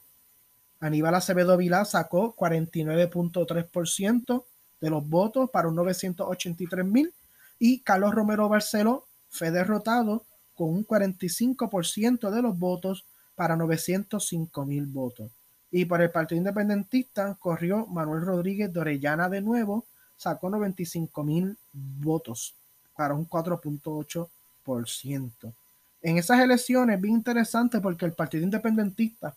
[0.79, 4.45] Aníbal Acevedo Vilá sacó 49.3%
[4.81, 7.13] de los votos para un 983 mil
[7.59, 10.23] y Carlos Romero Barceló fue derrotado
[10.55, 13.03] con un 45% de los votos
[13.35, 15.29] para 905 mil votos.
[15.71, 19.85] Y para el Partido Independentista corrió Manuel Rodríguez de Orellana de nuevo,
[20.17, 22.55] sacó 95 mil votos
[22.95, 25.53] para un 4.8%.
[26.01, 29.35] En esas elecciones, bien interesante porque el Partido Independentista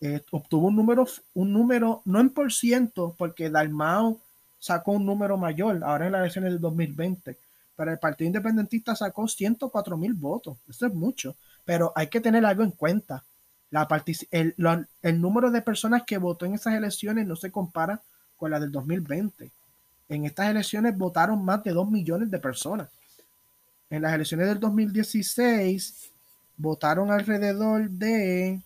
[0.00, 4.18] eh, obtuvo un número, un número, no en por ciento, porque Dalmao
[4.62, 7.36] sacó un número mayor ahora en las elecciones del 2020,
[7.74, 10.56] pero el Partido Independentista sacó 104 mil votos.
[10.68, 11.34] Eso es mucho,
[11.64, 13.24] pero hay que tener algo en cuenta.
[13.72, 13.88] La
[14.30, 14.54] el,
[15.20, 18.00] número de personas que votó en esas elecciones no se compara
[18.36, 19.50] con la del 2020.
[20.08, 22.88] En estas elecciones votaron más de 2 millones de personas.
[23.90, 26.12] En las elecciones del 2016
[26.56, 28.60] votaron alrededor de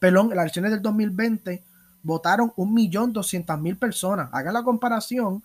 [0.00, 1.62] perdón, en las elecciones del 2020
[2.02, 4.28] votaron 1.200.000 personas.
[4.32, 5.42] Hagan la comparación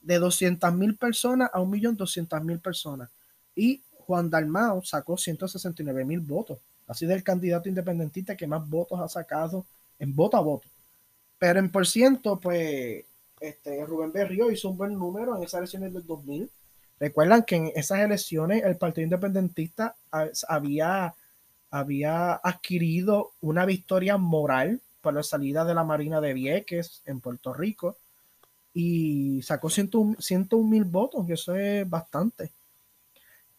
[0.00, 3.10] de 200.000 personas a 1.200.000 personas.
[3.54, 6.58] Y Juan Dalmao sacó 169.000 votos.
[6.86, 9.64] Ha sido el candidato independentista que más votos ha sacado
[9.98, 10.68] en voto a voto.
[11.38, 13.04] Pero en por ciento, pues
[13.40, 16.50] este, Rubén Berrío hizo un buen número en esas elecciones del 2000.
[17.00, 19.96] Recuerdan que en esas elecciones el Partido Independentista
[20.48, 21.14] había
[21.74, 27.52] había adquirido una victoria moral por la salida de la Marina de Vieques en Puerto
[27.52, 27.96] Rico
[28.72, 30.16] y sacó 101
[30.68, 32.50] mil votos, y eso es bastante.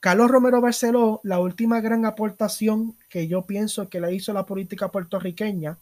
[0.01, 4.89] Carlos Romero Barceló, la última gran aportación que yo pienso que le hizo la política
[4.89, 5.77] puertorriqueña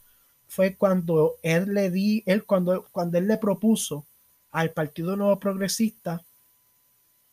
[0.48, 4.06] fue cuando él le di, él cuando, cuando él le propuso
[4.52, 6.22] al Partido Nuevo Progresista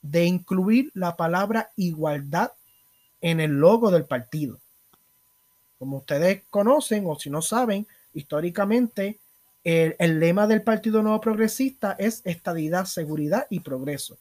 [0.01, 2.53] de incluir la palabra igualdad
[3.21, 4.59] en el logo del partido.
[5.79, 9.19] Como ustedes conocen o si no saben, históricamente
[9.63, 14.19] el, lema del Partido Nuevo Progresista es estadidad, seguridad y progreso.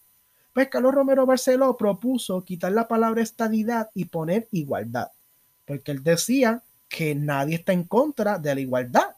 [0.54, 5.12] Pues Carlos Romero Barceló propuso quitar la palabra estadidad y poner igualdad,
[5.66, 9.16] porque él decía que nadie está en contra de la igualdad.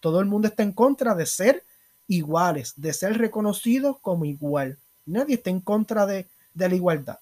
[0.00, 1.64] Todo el mundo está en contra de ser
[2.08, 4.76] iguales, de ser reconocidos como igual.
[5.06, 7.18] Nadie está en contra de, de la igualdad.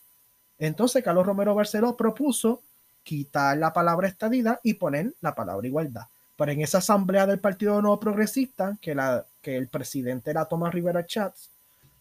[0.58, 2.62] Entonces Carlos Romero Barceló propuso
[3.04, 6.06] quitar la palabra estadidad y poner la palabra igualdad.
[6.42, 10.74] Pero en esa asamblea del Partido Nuevo Progresista, que, la, que el presidente era Tomás
[10.74, 11.50] Rivera Chats,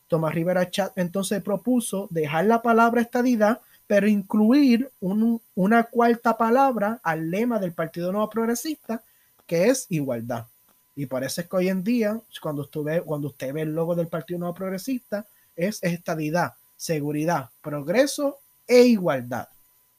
[0.07, 7.30] Tomás Rivera Chat entonces propuso dejar la palabra estadidad, pero incluir una cuarta palabra al
[7.30, 9.03] lema del Partido Nuevo Progresista,
[9.45, 10.47] que es igualdad.
[10.95, 14.07] Y parece que hoy en día, cuando usted ve, cuando usted ve el logo del
[14.07, 15.23] Partido Nuevo Progresista,
[15.55, 19.49] es estadidad, seguridad, progreso e igualdad,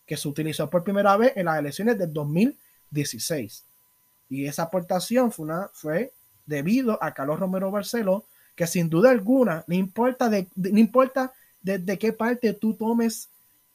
[0.04, 3.66] que se utilizó por primera vez en las elecciones del 2016.
[4.32, 6.10] Y esa aportación fue, fue
[6.46, 11.98] debido a Carlos Romero Barceló, que sin duda alguna, no importa, de, no importa desde
[11.98, 13.28] qué parte tú tomes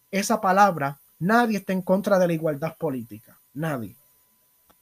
[0.10, 3.38] esa palabra, nadie está en contra de la igualdad política.
[3.54, 3.96] Nadie.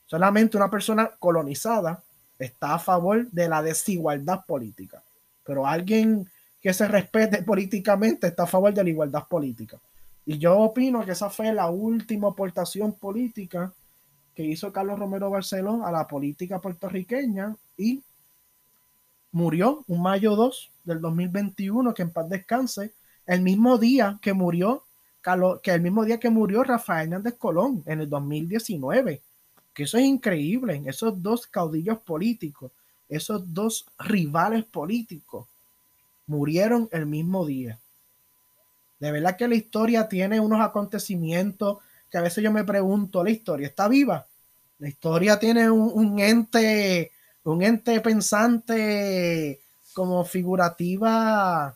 [0.05, 2.01] Solamente una persona colonizada
[2.39, 5.03] está a favor de la desigualdad política.
[5.43, 6.25] Pero alguien
[6.61, 9.77] que se respete políticamente está a favor de la igualdad política.
[10.25, 13.73] Y yo opino que esa fue la última aportación política
[14.35, 18.03] que hizo Carlos Romero Barceló a la política puertorriqueña y
[19.31, 22.91] murió un mayo 2 del 2021, que en paz descanse,
[23.25, 24.83] el mismo día que murió,
[25.63, 29.21] que el mismo día que murió Rafael Hernández Colón en el 2019.
[29.73, 32.71] Que eso es increíble, esos dos caudillos políticos,
[33.09, 35.47] esos dos rivales políticos,
[36.27, 37.79] murieron el mismo día.
[38.99, 41.79] De verdad que la historia tiene unos acontecimientos
[42.09, 44.25] que a veces yo me pregunto, ¿la historia está viva?
[44.79, 47.11] La historia tiene un, un ente
[47.45, 49.59] un ente pensante
[49.93, 51.75] como figurativa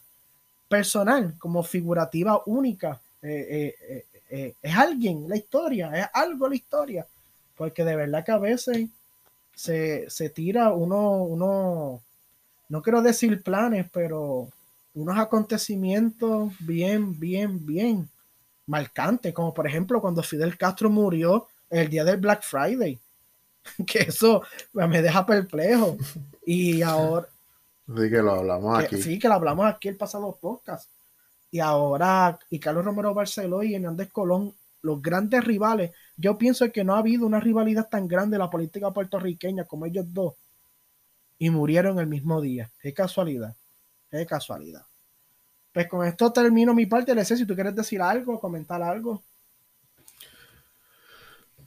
[0.67, 2.99] personal, como figurativa única.
[3.21, 7.07] Eh, eh, eh, es alguien la historia, es algo la historia,
[7.55, 8.89] porque de verdad que a veces
[9.55, 12.01] se, se tira uno, uno,
[12.67, 14.49] no quiero decir planes, pero
[14.95, 18.09] unos acontecimientos bien, bien, bien
[18.69, 22.97] marcantes, como por ejemplo cuando Fidel Castro murió el día del Black Friday.
[23.87, 24.41] que eso
[24.73, 25.97] me deja perplejo.
[26.45, 27.27] Y ahora...
[27.87, 29.01] Sí, que lo hablamos aquí.
[29.01, 30.89] Sí, que lo hablamos aquí el pasado podcast.
[31.51, 36.83] Y ahora, y Carlos Romero Barceló y Hernández Colón, los grandes rivales, yo pienso que
[36.83, 40.35] no ha habido una rivalidad tan grande en la política puertorriqueña como ellos dos.
[41.39, 42.69] Y murieron el mismo día.
[42.79, 43.55] Qué casualidad.
[44.11, 44.85] Qué casualidad.
[45.79, 47.15] Pues con esto termino mi parte.
[47.15, 49.23] Le sé si tú quieres decir algo, comentar algo.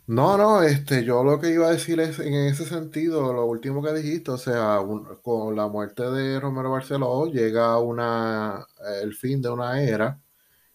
[0.07, 3.83] No, no, este, yo lo que iba a decir es en ese sentido, lo último
[3.83, 4.81] que dijiste, o sea,
[5.23, 8.67] con la muerte de Romero Barceló llega una,
[9.03, 10.21] el fin de una era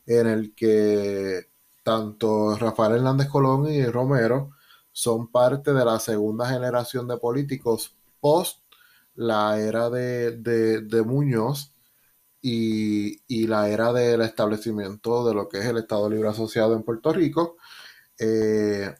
[0.08, 1.46] en el que
[1.84, 4.50] tanto Rafael Hernández Colón y Romero
[4.92, 8.64] son parte de la segunda generación de políticos post
[9.14, 11.72] la era de, de, Muñoz
[12.42, 16.84] y, y, la era del establecimiento de lo que es el Estado Libre Asociado en
[16.84, 17.58] Puerto Rico.
[18.20, 18.94] Eh,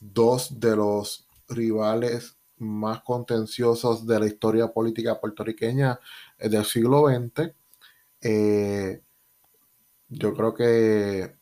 [0.00, 5.98] dos de los rivales más contenciosos de la historia política puertorriqueña
[6.38, 7.52] eh, del siglo XX.
[8.20, 9.00] Eh,
[10.08, 11.36] yo creo que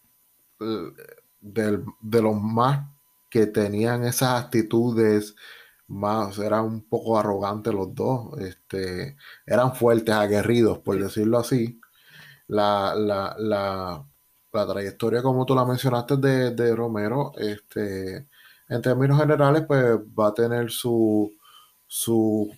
[0.60, 0.92] eh,
[1.40, 2.86] de los más
[3.30, 5.34] que tenían esas actitudes
[5.88, 11.80] más, eran un poco arrogantes los dos, este, eran fuertes, aguerridos, por decirlo así.
[12.48, 14.04] La, la,
[14.52, 18.26] trayectoria, como tú la mencionaste, de, de Romero, este,
[18.68, 21.30] en términos generales, pues va a tener sus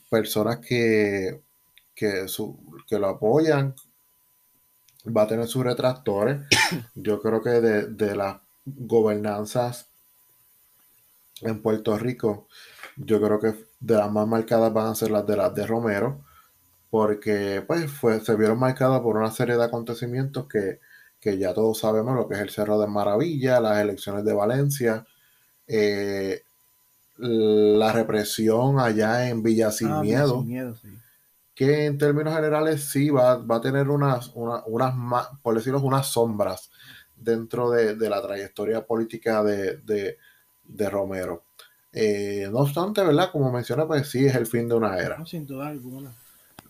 [0.08, 1.42] personas que,
[1.94, 2.26] que,
[2.86, 3.74] que lo apoyan,
[5.04, 6.46] va a tener sus retractores.
[6.94, 9.88] Yo creo que de, las gobernanzas
[11.40, 12.48] en Puerto Rico,
[12.98, 16.20] yo creo que de las más marcadas van a ser las de las de Romero,
[16.90, 20.80] porque pues fue, se vieron marcadas por una serie de acontecimientos que,
[21.20, 25.06] que ya todos sabemos lo que es el Cerro de Maravilla, las elecciones de Valencia,
[25.66, 26.42] eh,
[27.18, 30.44] la represión allá en Villa Sin ah, Miedo,
[31.54, 34.94] que en términos generales sí va, a tener unas, unas
[35.42, 36.70] por decirlo, unas sombras
[37.16, 40.16] dentro de, la trayectoria política de,
[40.90, 41.42] Romero.
[42.00, 43.32] Eh, no obstante, ¿verdad?
[43.32, 45.26] Como menciona, pues sí es el fin de una era.
[45.26, 46.14] sin duda alguna.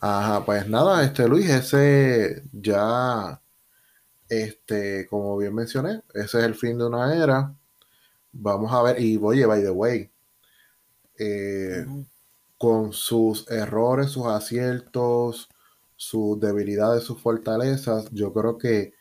[0.01, 3.39] Ajá, pues nada, este Luis, ese ya,
[4.27, 7.55] este, como bien mencioné, ese es el fin de una era.
[8.33, 10.11] Vamos a ver, y oye, by the way,
[11.19, 11.85] eh,
[12.57, 15.51] con sus errores, sus aciertos,
[15.95, 18.95] sus debilidades, sus fortalezas, yo creo que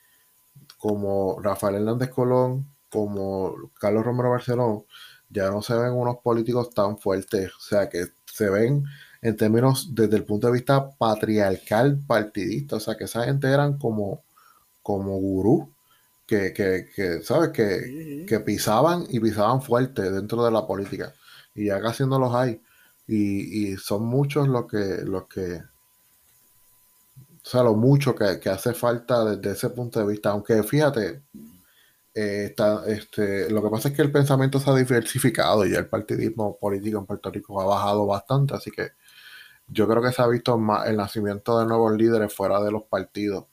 [0.78, 4.86] como Rafael Hernández Colón, como Carlos Romero Barceló,
[5.30, 8.84] ya no se ven unos políticos tan fuertes, o sea, que se ven
[9.22, 13.78] en términos desde el punto de vista patriarcal partidista, o sea, que esa gente eran
[13.78, 14.24] como,
[14.82, 15.74] como gurú
[16.28, 17.49] que, que, que ¿sabes?
[17.49, 21.14] Que, que, pisaban y pisaban fuerte dentro de la política.
[21.56, 22.62] y ya casi no los hay.
[23.08, 29.24] Y, son muchos los que, los que, o sea, lo mucho que, que hace falta
[29.24, 30.32] desde ese punto de vista.
[30.32, 31.24] Aunque fíjate,
[32.18, 35.88] eh, está, este, lo que pasa es que el pensamiento se ha diversificado y el
[35.88, 38.91] partidismo político en Puerto Rico ha bajado bastante, así que
[39.68, 42.84] yo creo que se ha visto más el nacimiento de nuevos líderes fuera de los
[42.84, 43.45] partidos,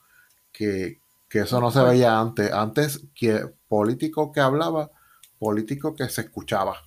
[0.51, 2.51] que, que eso no se veía antes.
[2.51, 4.91] Antes, que político que hablaba,
[5.37, 6.77] político que se escuchaba.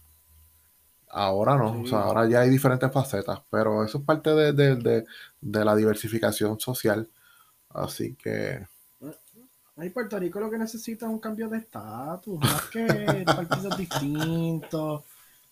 [1.11, 5.05] Ahora no, o sea, ahora ya hay diferentes facetas, pero eso es parte de,
[5.41, 7.09] la diversificación social.
[7.71, 8.67] Así que.
[9.81, 12.85] Ay, Puerto Rico lo que necesita es un cambio de estatus, más que
[13.25, 15.05] partidos distintos,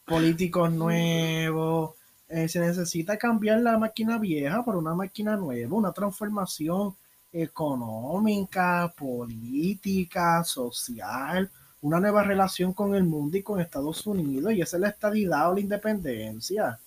[0.04, 1.94] políticos nuevos.
[2.28, 6.96] Eh, se necesita cambiar la máquina vieja por una máquina nueva, una transformación
[7.32, 11.48] económica, política, social,
[11.82, 15.50] una nueva relación con el mundo y con Estados Unidos, y esa es la estadidad
[15.50, 16.80] o la independencia.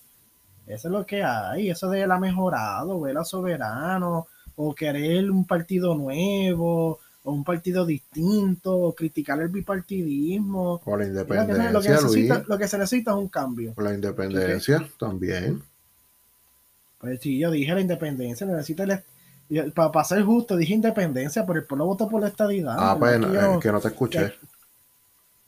[0.66, 4.26] Eso es lo que hay, eso de la mejorado, ver a soberano,
[4.56, 10.80] o querer un partido nuevo, o un partido distinto, o criticar el bipartidismo.
[10.84, 11.70] O la independencia.
[11.70, 13.74] Lo que, necesita, lo que se necesita es un cambio.
[13.76, 15.62] O la independencia también.
[16.98, 21.58] Pues sí, yo dije la independencia, necesita el, para, para, ser justo, dije independencia, pero
[21.58, 22.76] el pueblo votó por la estadidad.
[22.78, 23.18] Ah, pues
[23.60, 24.34] que, no te escuché.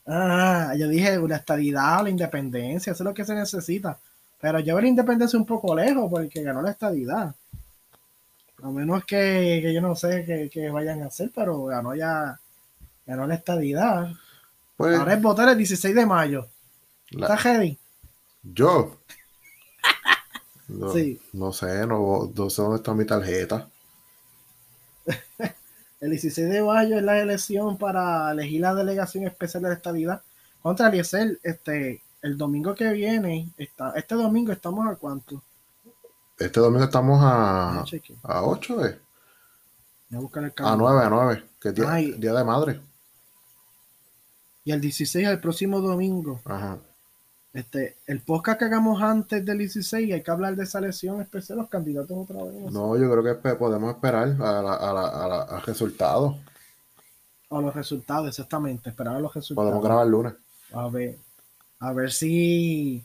[0.07, 3.99] ah, yo dije la estadidad, la independencia, eso es lo que se necesita.
[4.41, 7.35] Pero yo veo la independencia un poco lejos porque ganó la estadidad.
[8.63, 12.39] A menos que, yo no sé qué, vayan a hacer, pero ganó ya,
[13.05, 14.13] ganó la estadidad.
[14.77, 16.47] Pues, Ahora es votar el 16 de mayo.
[17.11, 17.79] ¿Está heavy?
[18.43, 18.97] ¿Yo?
[20.69, 21.21] No, sí.
[21.35, 23.69] no sé, no, no sé dónde está mi tarjeta.
[26.01, 30.23] el 16 de mayo es la elección para elegir la delegación especial de la estabilidad
[30.63, 31.39] contra Eliezer.
[31.43, 35.43] Este, el domingo que viene, está, este domingo estamos a cuánto?
[36.39, 37.85] Este domingo estamos a,
[38.23, 38.99] a 8, ¿eh?
[40.59, 42.81] A 9, a 9, que es día, día de madre.
[44.65, 46.41] Y el 16 el próximo domingo.
[46.45, 46.79] Ajá.
[47.53, 51.59] Este, el podcast que hagamos antes del 16, hay que hablar de esa elección especial,
[51.59, 52.73] los candidatos otra vez.
[52.73, 56.37] No, yo creo que podemos esperar a la, a la, a a resultados.
[57.51, 59.69] A los resultados, exactamente, esperar a los resultados.
[59.69, 60.33] Podemos grabar el lunes.
[60.73, 61.19] A ver,
[61.81, 63.05] a ver si,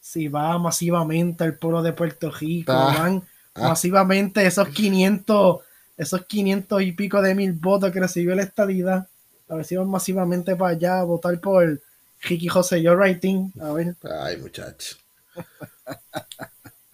[0.00, 3.22] si va masivamente el pueblo de Puerto Rico, ah, van
[3.54, 3.68] ah.
[3.68, 5.58] masivamente esos 500,
[5.96, 9.08] esos 500 y pico de mil votos que recibió la estadidad,
[9.48, 11.80] a ver si van masivamente para allá a votar por
[12.22, 13.52] Ricky José, yo writing.
[13.60, 13.94] A ver.
[14.22, 14.96] Ay, muchacho.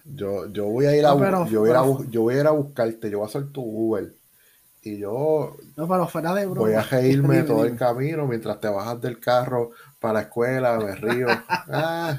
[0.03, 1.09] Yo, yo voy a ir a,
[1.47, 4.13] yo voy a, yo voy a ir a buscarte, yo voy a hacer tu Uber.
[4.83, 6.61] Y yo no, pero fuera de broma.
[6.61, 10.93] voy a reírme todo el camino mientras te bajas del carro para la escuela, me
[10.93, 11.27] río.
[11.49, 12.15] ah.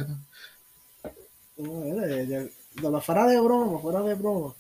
[1.57, 4.55] De, de, fuera de broma, fuera de broma.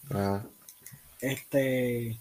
[1.20, 2.18] Este,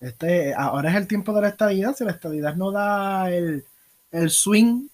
[0.00, 1.96] este, ahora es el tiempo de la estabilidad.
[1.96, 3.64] Si la estabilidad no da el,
[4.10, 4.88] el swing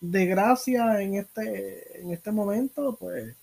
[0.00, 3.34] de gracia en este, en este momento, pues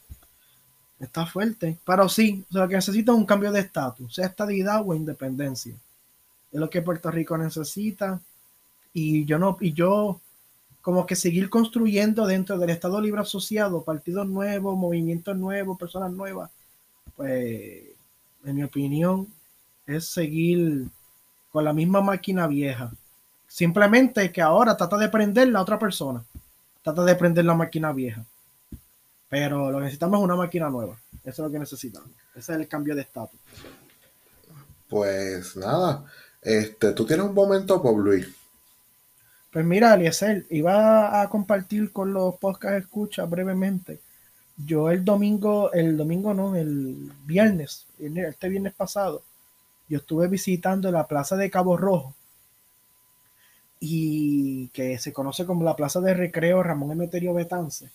[1.00, 1.78] está fuerte.
[1.86, 5.74] Pero sí, o sea, que necesita un cambio de estatus, sea estadidad o independencia.
[6.52, 8.20] Es lo que Puerto Rico necesita.
[8.94, 10.20] Y yo no, y yo
[10.82, 16.50] como que seguir construyendo dentro del Estado Libre Asociado, partidos nuevos, movimientos nuevos, personas nuevas,
[17.16, 17.84] pues
[18.46, 19.28] en mi opinión
[19.86, 20.86] es seguir
[21.52, 22.92] con la misma máquina vieja.
[23.48, 26.24] Simplemente que ahora trata de prender la otra persona
[26.84, 28.24] trata de prender la máquina vieja.
[29.30, 30.98] Pero lo que necesitamos es una máquina nueva.
[31.24, 32.10] Eso es lo que necesitamos.
[32.34, 33.40] Ese es el cambio de estatus.
[34.88, 36.06] Pues nada.
[36.42, 38.28] Este, tú tienes un momento, por Luis.
[39.52, 44.00] Pues mira, Eliezer, iba a compartir con los podcast escucha brevemente.
[44.58, 49.24] Yo el domingo, el domingo no, el viernes, este viernes pasado,
[49.88, 52.14] yo estuve visitando la plaza de Cabo Rojo
[53.80, 57.90] y que se conoce como la Plaza de Recreo Ramón Emeterio Betance.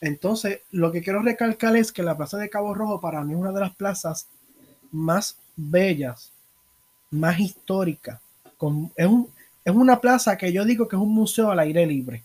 [0.00, 3.40] Entonces, lo que quiero recalcar es que la Plaza de Cabo Rojo para mí es
[3.40, 4.28] una de las plazas
[4.92, 6.32] más bellas,
[7.10, 8.20] más históricas.
[8.96, 9.08] es,
[9.70, 12.22] es una plaza que yo digo que es un museo al aire libre.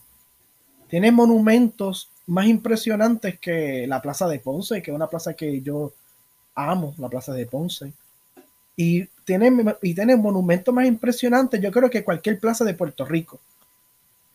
[0.88, 5.92] Tiene monumentos más impresionantes que la Plaza de Ponce, que es una plaza que yo
[6.54, 7.92] amo, la Plaza de Ponce
[8.76, 9.52] y tiene,
[9.82, 13.40] y tiene monumentos más impresionantes, yo creo que cualquier plaza de Puerto Rico.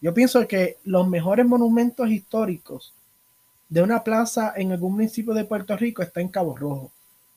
[0.02, 2.94] Yo pienso que los mejores monumentos históricos
[3.68, 6.92] de una plaza en algún municipio de Puerto Rico está en Cabo Rojo.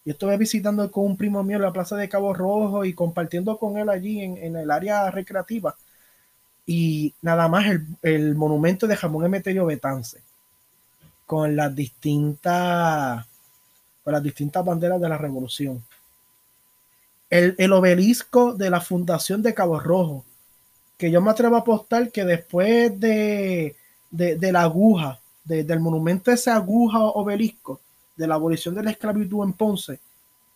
[0.05, 3.79] Yo estuve visitando con un primo mío la plaza de Cabo Rojo y compartiendo con
[3.79, 5.77] él allí en, el área recreativa.
[6.67, 7.67] Y nada más
[8.03, 10.21] el, monumento de Jamón Emeterio Betance.
[11.27, 13.27] con las distintas
[14.05, 15.85] con las distintas banderas de la revolución.
[17.31, 20.25] El, obelisco de la fundación de Cabo Rojo,
[20.99, 23.77] que yo me atrevo a apostar que después de,
[24.11, 27.81] de, la aguja, del monumento ese aguja obelisco,
[28.23, 29.99] de la abolición de la esclavitud en Ponce,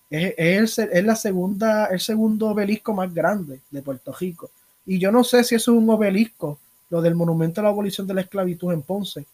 [0.08, 4.50] es, es, es, la segunda, el segundo obelisco más grande de Puerto Rico.
[4.86, 6.60] Y yo no sé si eso es un obelisco,
[6.90, 9.26] lo del monumento a la abolición de la esclavitud en Ponce.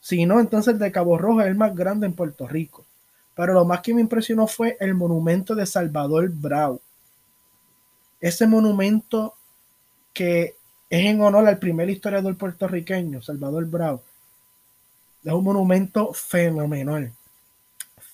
[0.00, 2.84] Si no, entonces el de Cabo Rojo es el más grande en Puerto Rico.
[3.36, 6.80] Pero lo más que me impresionó fue el monumento de Salvador Brau.
[8.20, 9.34] Ese monumento
[10.12, 10.56] que
[10.90, 14.00] es en honor al primer historiador puertorriqueño, Salvador Brau.
[15.22, 17.12] Es un monumento fenomenal.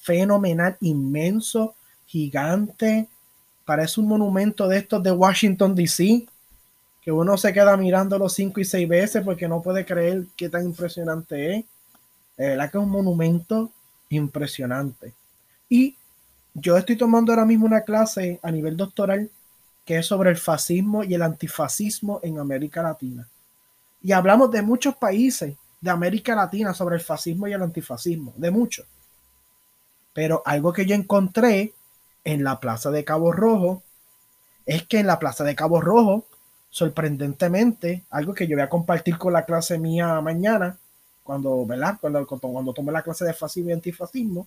[0.02, 1.76] Fenomenal, inmenso,
[2.06, 3.08] gigante.
[3.64, 6.26] Parece un monumento de estos de Washington, D.C.
[7.00, 10.64] Que uno se queda mirándolo cinco y seis veces porque no puede creer qué tan
[10.64, 11.64] impresionante es.
[12.36, 13.70] De verdad que es un monumento
[14.08, 15.14] impresionante.
[15.68, 15.94] Y
[16.52, 19.30] yo estoy tomando ahora mismo una clase a nivel doctoral
[19.84, 23.28] que es sobre el fascismo y el antifascismo en América Latina.
[24.02, 28.50] Y hablamos de muchos países de América Latina sobre el fascismo y el antifascismo, de
[28.50, 28.84] muchos.
[30.12, 31.72] Pero algo que yo encontré
[32.24, 33.82] en la Plaza de Cabo Rojo
[34.66, 36.24] es que en la Plaza de Cabo Rojo,
[36.70, 40.78] sorprendentemente, algo que yo voy a compartir con la clase mía mañana,
[41.24, 41.98] cuando, ¿verdad?
[42.00, 44.46] Cuando, cuando, tomé la clase de fascismo y antifascismo,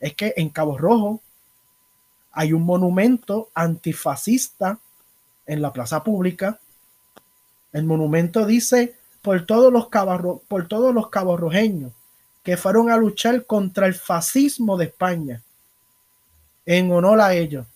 [0.00, 1.20] es que en Cabo Rojo
[2.32, 4.78] hay un monumento antifascista
[5.46, 6.58] en la plaza pública.
[7.72, 11.92] El monumento dice por todos los cabarro, por todos los caborrojeños
[12.44, 15.42] que fueron a luchar contra el fascismo de España
[16.66, 17.66] en honor a ellos.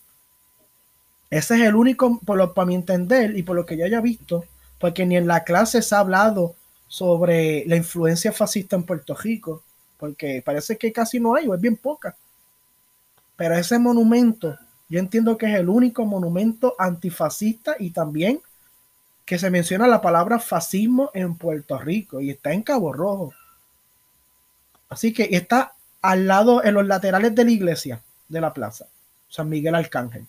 [1.29, 3.99] Ese es el único, por lo para mi entender y por lo que yo haya
[3.99, 4.45] visto,
[4.79, 6.55] porque ni en la clase se ha hablado
[6.87, 9.63] sobre la influencia fascista en Puerto Rico,
[9.97, 12.15] porque parece que casi no hay o es bien poca.
[13.35, 18.39] Pero ese monumento, yo entiendo que es el único monumento antifascista y también
[19.25, 23.33] que se menciona la palabra fascismo en Puerto Rico y está en Cabo Rojo.
[24.89, 28.87] Así que está al lado, en los laterales de la iglesia de la plaza,
[29.27, 30.25] San Miguel Arcángel.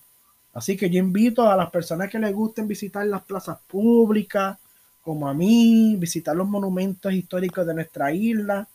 [0.53, 4.57] Así que yo invito a las personas que les gusten visitar las plazas públicas,
[5.01, 8.67] como a mí, visitar los monumentos históricos de nuestra isla,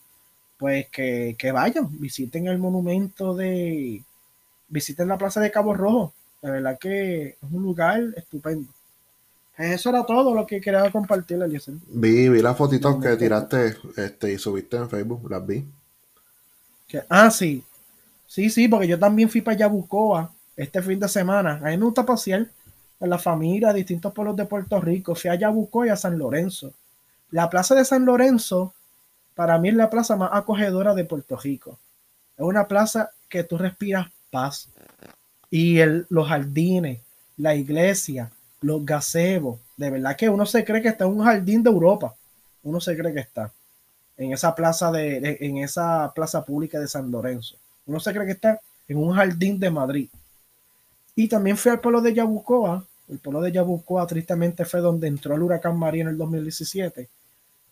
[0.56, 4.02] pues que, vayan, visiten el monumento de,
[4.68, 8.72] visiten la plaza de Cabo Rojo, de verdad que es un lugar estupendo.
[9.56, 11.74] Eso era todo lo que quería compartir, Eliezer.
[11.88, 15.64] Vi, vi las fotitos que tiraste este, y subiste en Facebook, las vi.
[17.08, 17.64] ah, sí.
[18.26, 21.60] Sí, sí, porque yo también fui para Yabucoa este fin de semana.
[21.62, 22.46] A mí me gusta pasear
[23.00, 25.14] en la familia, distintos pueblos de Puerto Rico.
[25.14, 26.72] Fui a Yabuco y a San Lorenzo.
[27.30, 28.74] La plaza de San Lorenzo,
[29.34, 31.78] para mí es la plaza más acogedora de Puerto Rico.
[32.36, 34.68] Es una plaza que tú respiras paz.
[35.50, 37.00] Y el, los jardines,
[37.36, 38.30] la iglesia,
[38.60, 39.60] los gazebos.
[39.76, 42.14] De verdad que uno se cree que está en un jardín de Europa.
[42.62, 43.52] Uno se cree que está
[44.16, 47.56] en esa plaza de, en esa plaza pública de San Lorenzo.
[47.86, 50.08] Uno se cree que está en un jardín de Madrid.
[51.14, 52.84] Y también fui al pueblo de Yabucoa.
[53.08, 57.08] El pueblo de Yabucoa tristemente fue donde entró el huracán María en el 2017.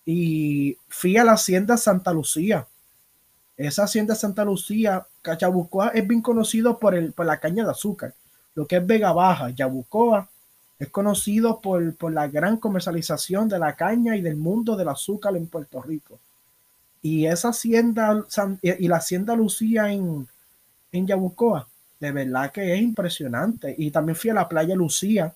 [0.07, 2.67] Y fui a la hacienda Santa Lucía.
[3.57, 5.07] Esa hacienda Santa Lucía,
[5.39, 8.15] Yabucoa es bien conocido por, el, por la caña de azúcar.
[8.55, 10.29] Lo que es Vega Baja, Yabucoa
[10.79, 15.37] es conocido por, por, la gran comercialización de la caña y del mundo del azúcar
[15.37, 16.19] en Puerto Rico.
[17.03, 18.25] Y esa hacienda
[18.63, 20.27] y la hacienda Lucía en,
[20.91, 21.69] en Yabucoa
[22.05, 23.75] de verdad que es impresionante.
[23.79, 25.33] Y también fui a la playa Lucía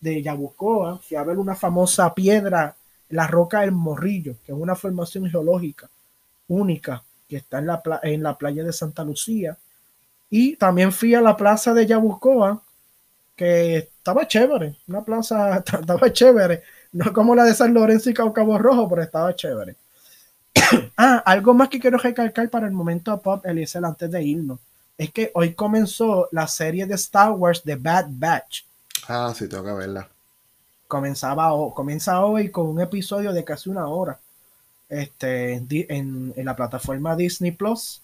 [0.00, 2.76] de Yabucoa, fui a ver una famosa piedra,
[3.08, 5.88] la roca del Morrillo, que es una formación geológica
[6.48, 9.56] única que está en la, en la playa de Santa Lucía.
[10.30, 12.62] Y también fui a la plaza de Yabucoa,
[13.36, 16.62] que estaba chévere, una plaza estaba chévere,
[16.92, 19.76] no como la de San Lorenzo y Cabo Rojo, pero estaba chévere.
[20.96, 24.58] ah, algo más que quiero recalcar para el momento pop, Eliezer, antes de irnos
[24.98, 28.64] es que hoy comenzó la serie de Star Wars The Bad Batch.
[29.08, 30.08] Ah, sí, tengo que verla.
[30.86, 34.20] Comenzaba, comienza hoy con un episodio de casi una hora
[34.88, 35.54] este,
[35.88, 38.00] en, la plataforma Disney Plus.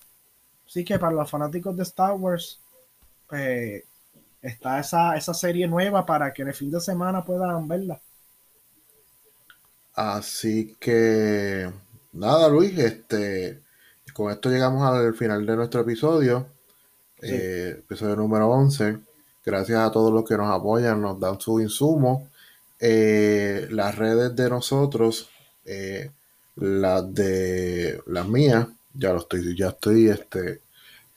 [0.66, 2.58] Así que para los fanáticos de Star Wars,
[3.28, 3.84] pues,
[4.42, 8.00] está esa, esa serie nueva para que en el fin de semana puedan verla.
[9.94, 11.70] Así que
[12.12, 13.62] nada, Luis, este
[14.18, 16.48] con esto llegamos al final de nuestro episodio.
[17.22, 18.98] Eh, episodio número 11.
[19.44, 22.28] Gracias a todos los que nos apoyan, nos dan su insumo.
[22.80, 25.30] Eh, las redes de nosotros,
[25.64, 26.10] eh,
[26.56, 30.62] Las de las mías, ya lo estoy, ya estoy este,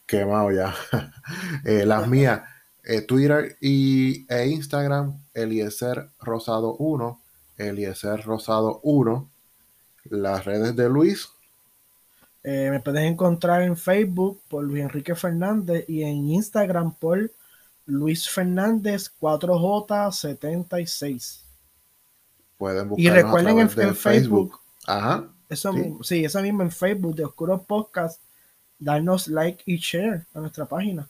[0.05, 0.75] quemado ya.
[1.63, 2.41] Las mías,
[2.83, 7.21] eh, Twitter y, e Instagram, Eliezer Rosado 1,
[7.57, 9.29] Eliezer Rosado 1.
[10.05, 11.29] Las redes de Luis.
[12.43, 17.29] Eh, me puedes encontrar en Facebook por Luis Enrique Fernández y en Instagram por
[17.85, 21.43] Luis Fernández 4J76.
[22.57, 23.97] Pueden Y recuerden en, Facebook.
[23.97, 24.59] Facebook.
[24.87, 25.27] Ajá.
[25.49, 28.19] Eso mismo, sí, eso mismo en Facebook de Oscuro Podcast.
[28.79, 31.07] Darnos like y share a nuestra página.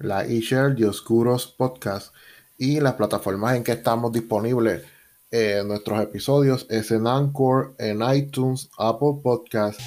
[0.00, 2.14] Like y share de Oscuros Podcast.
[2.56, 4.82] Y las plataformas en que estamos disponibles
[5.30, 9.78] eh, nuestros episodios es en Anchor, en iTunes, Apple Podcast,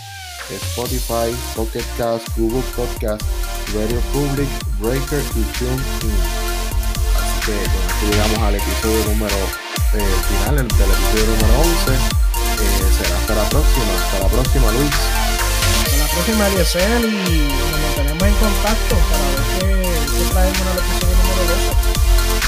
[0.52, 3.22] Spotify, Pocket Cast, Google Podcast,
[3.74, 5.82] Radio Public, Breaker y TuneIn.
[7.16, 9.36] Así que llegamos al episodio número
[9.94, 11.94] eh, final, el del episodio número 11.
[11.94, 13.94] Eh, será hasta la próxima.
[13.96, 14.92] Hasta la próxima, Luis.
[15.86, 19.91] Hasta la próxima, Eliezer, y nos mantenemos en contacto para ver qué,
[20.24, 21.72] que traemos en el número 12.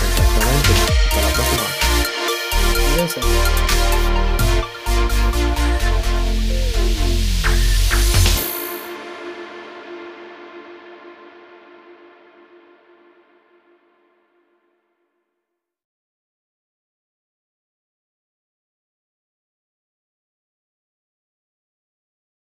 [0.10, 0.72] Exactamente.
[1.10, 1.66] Hasta la próxima.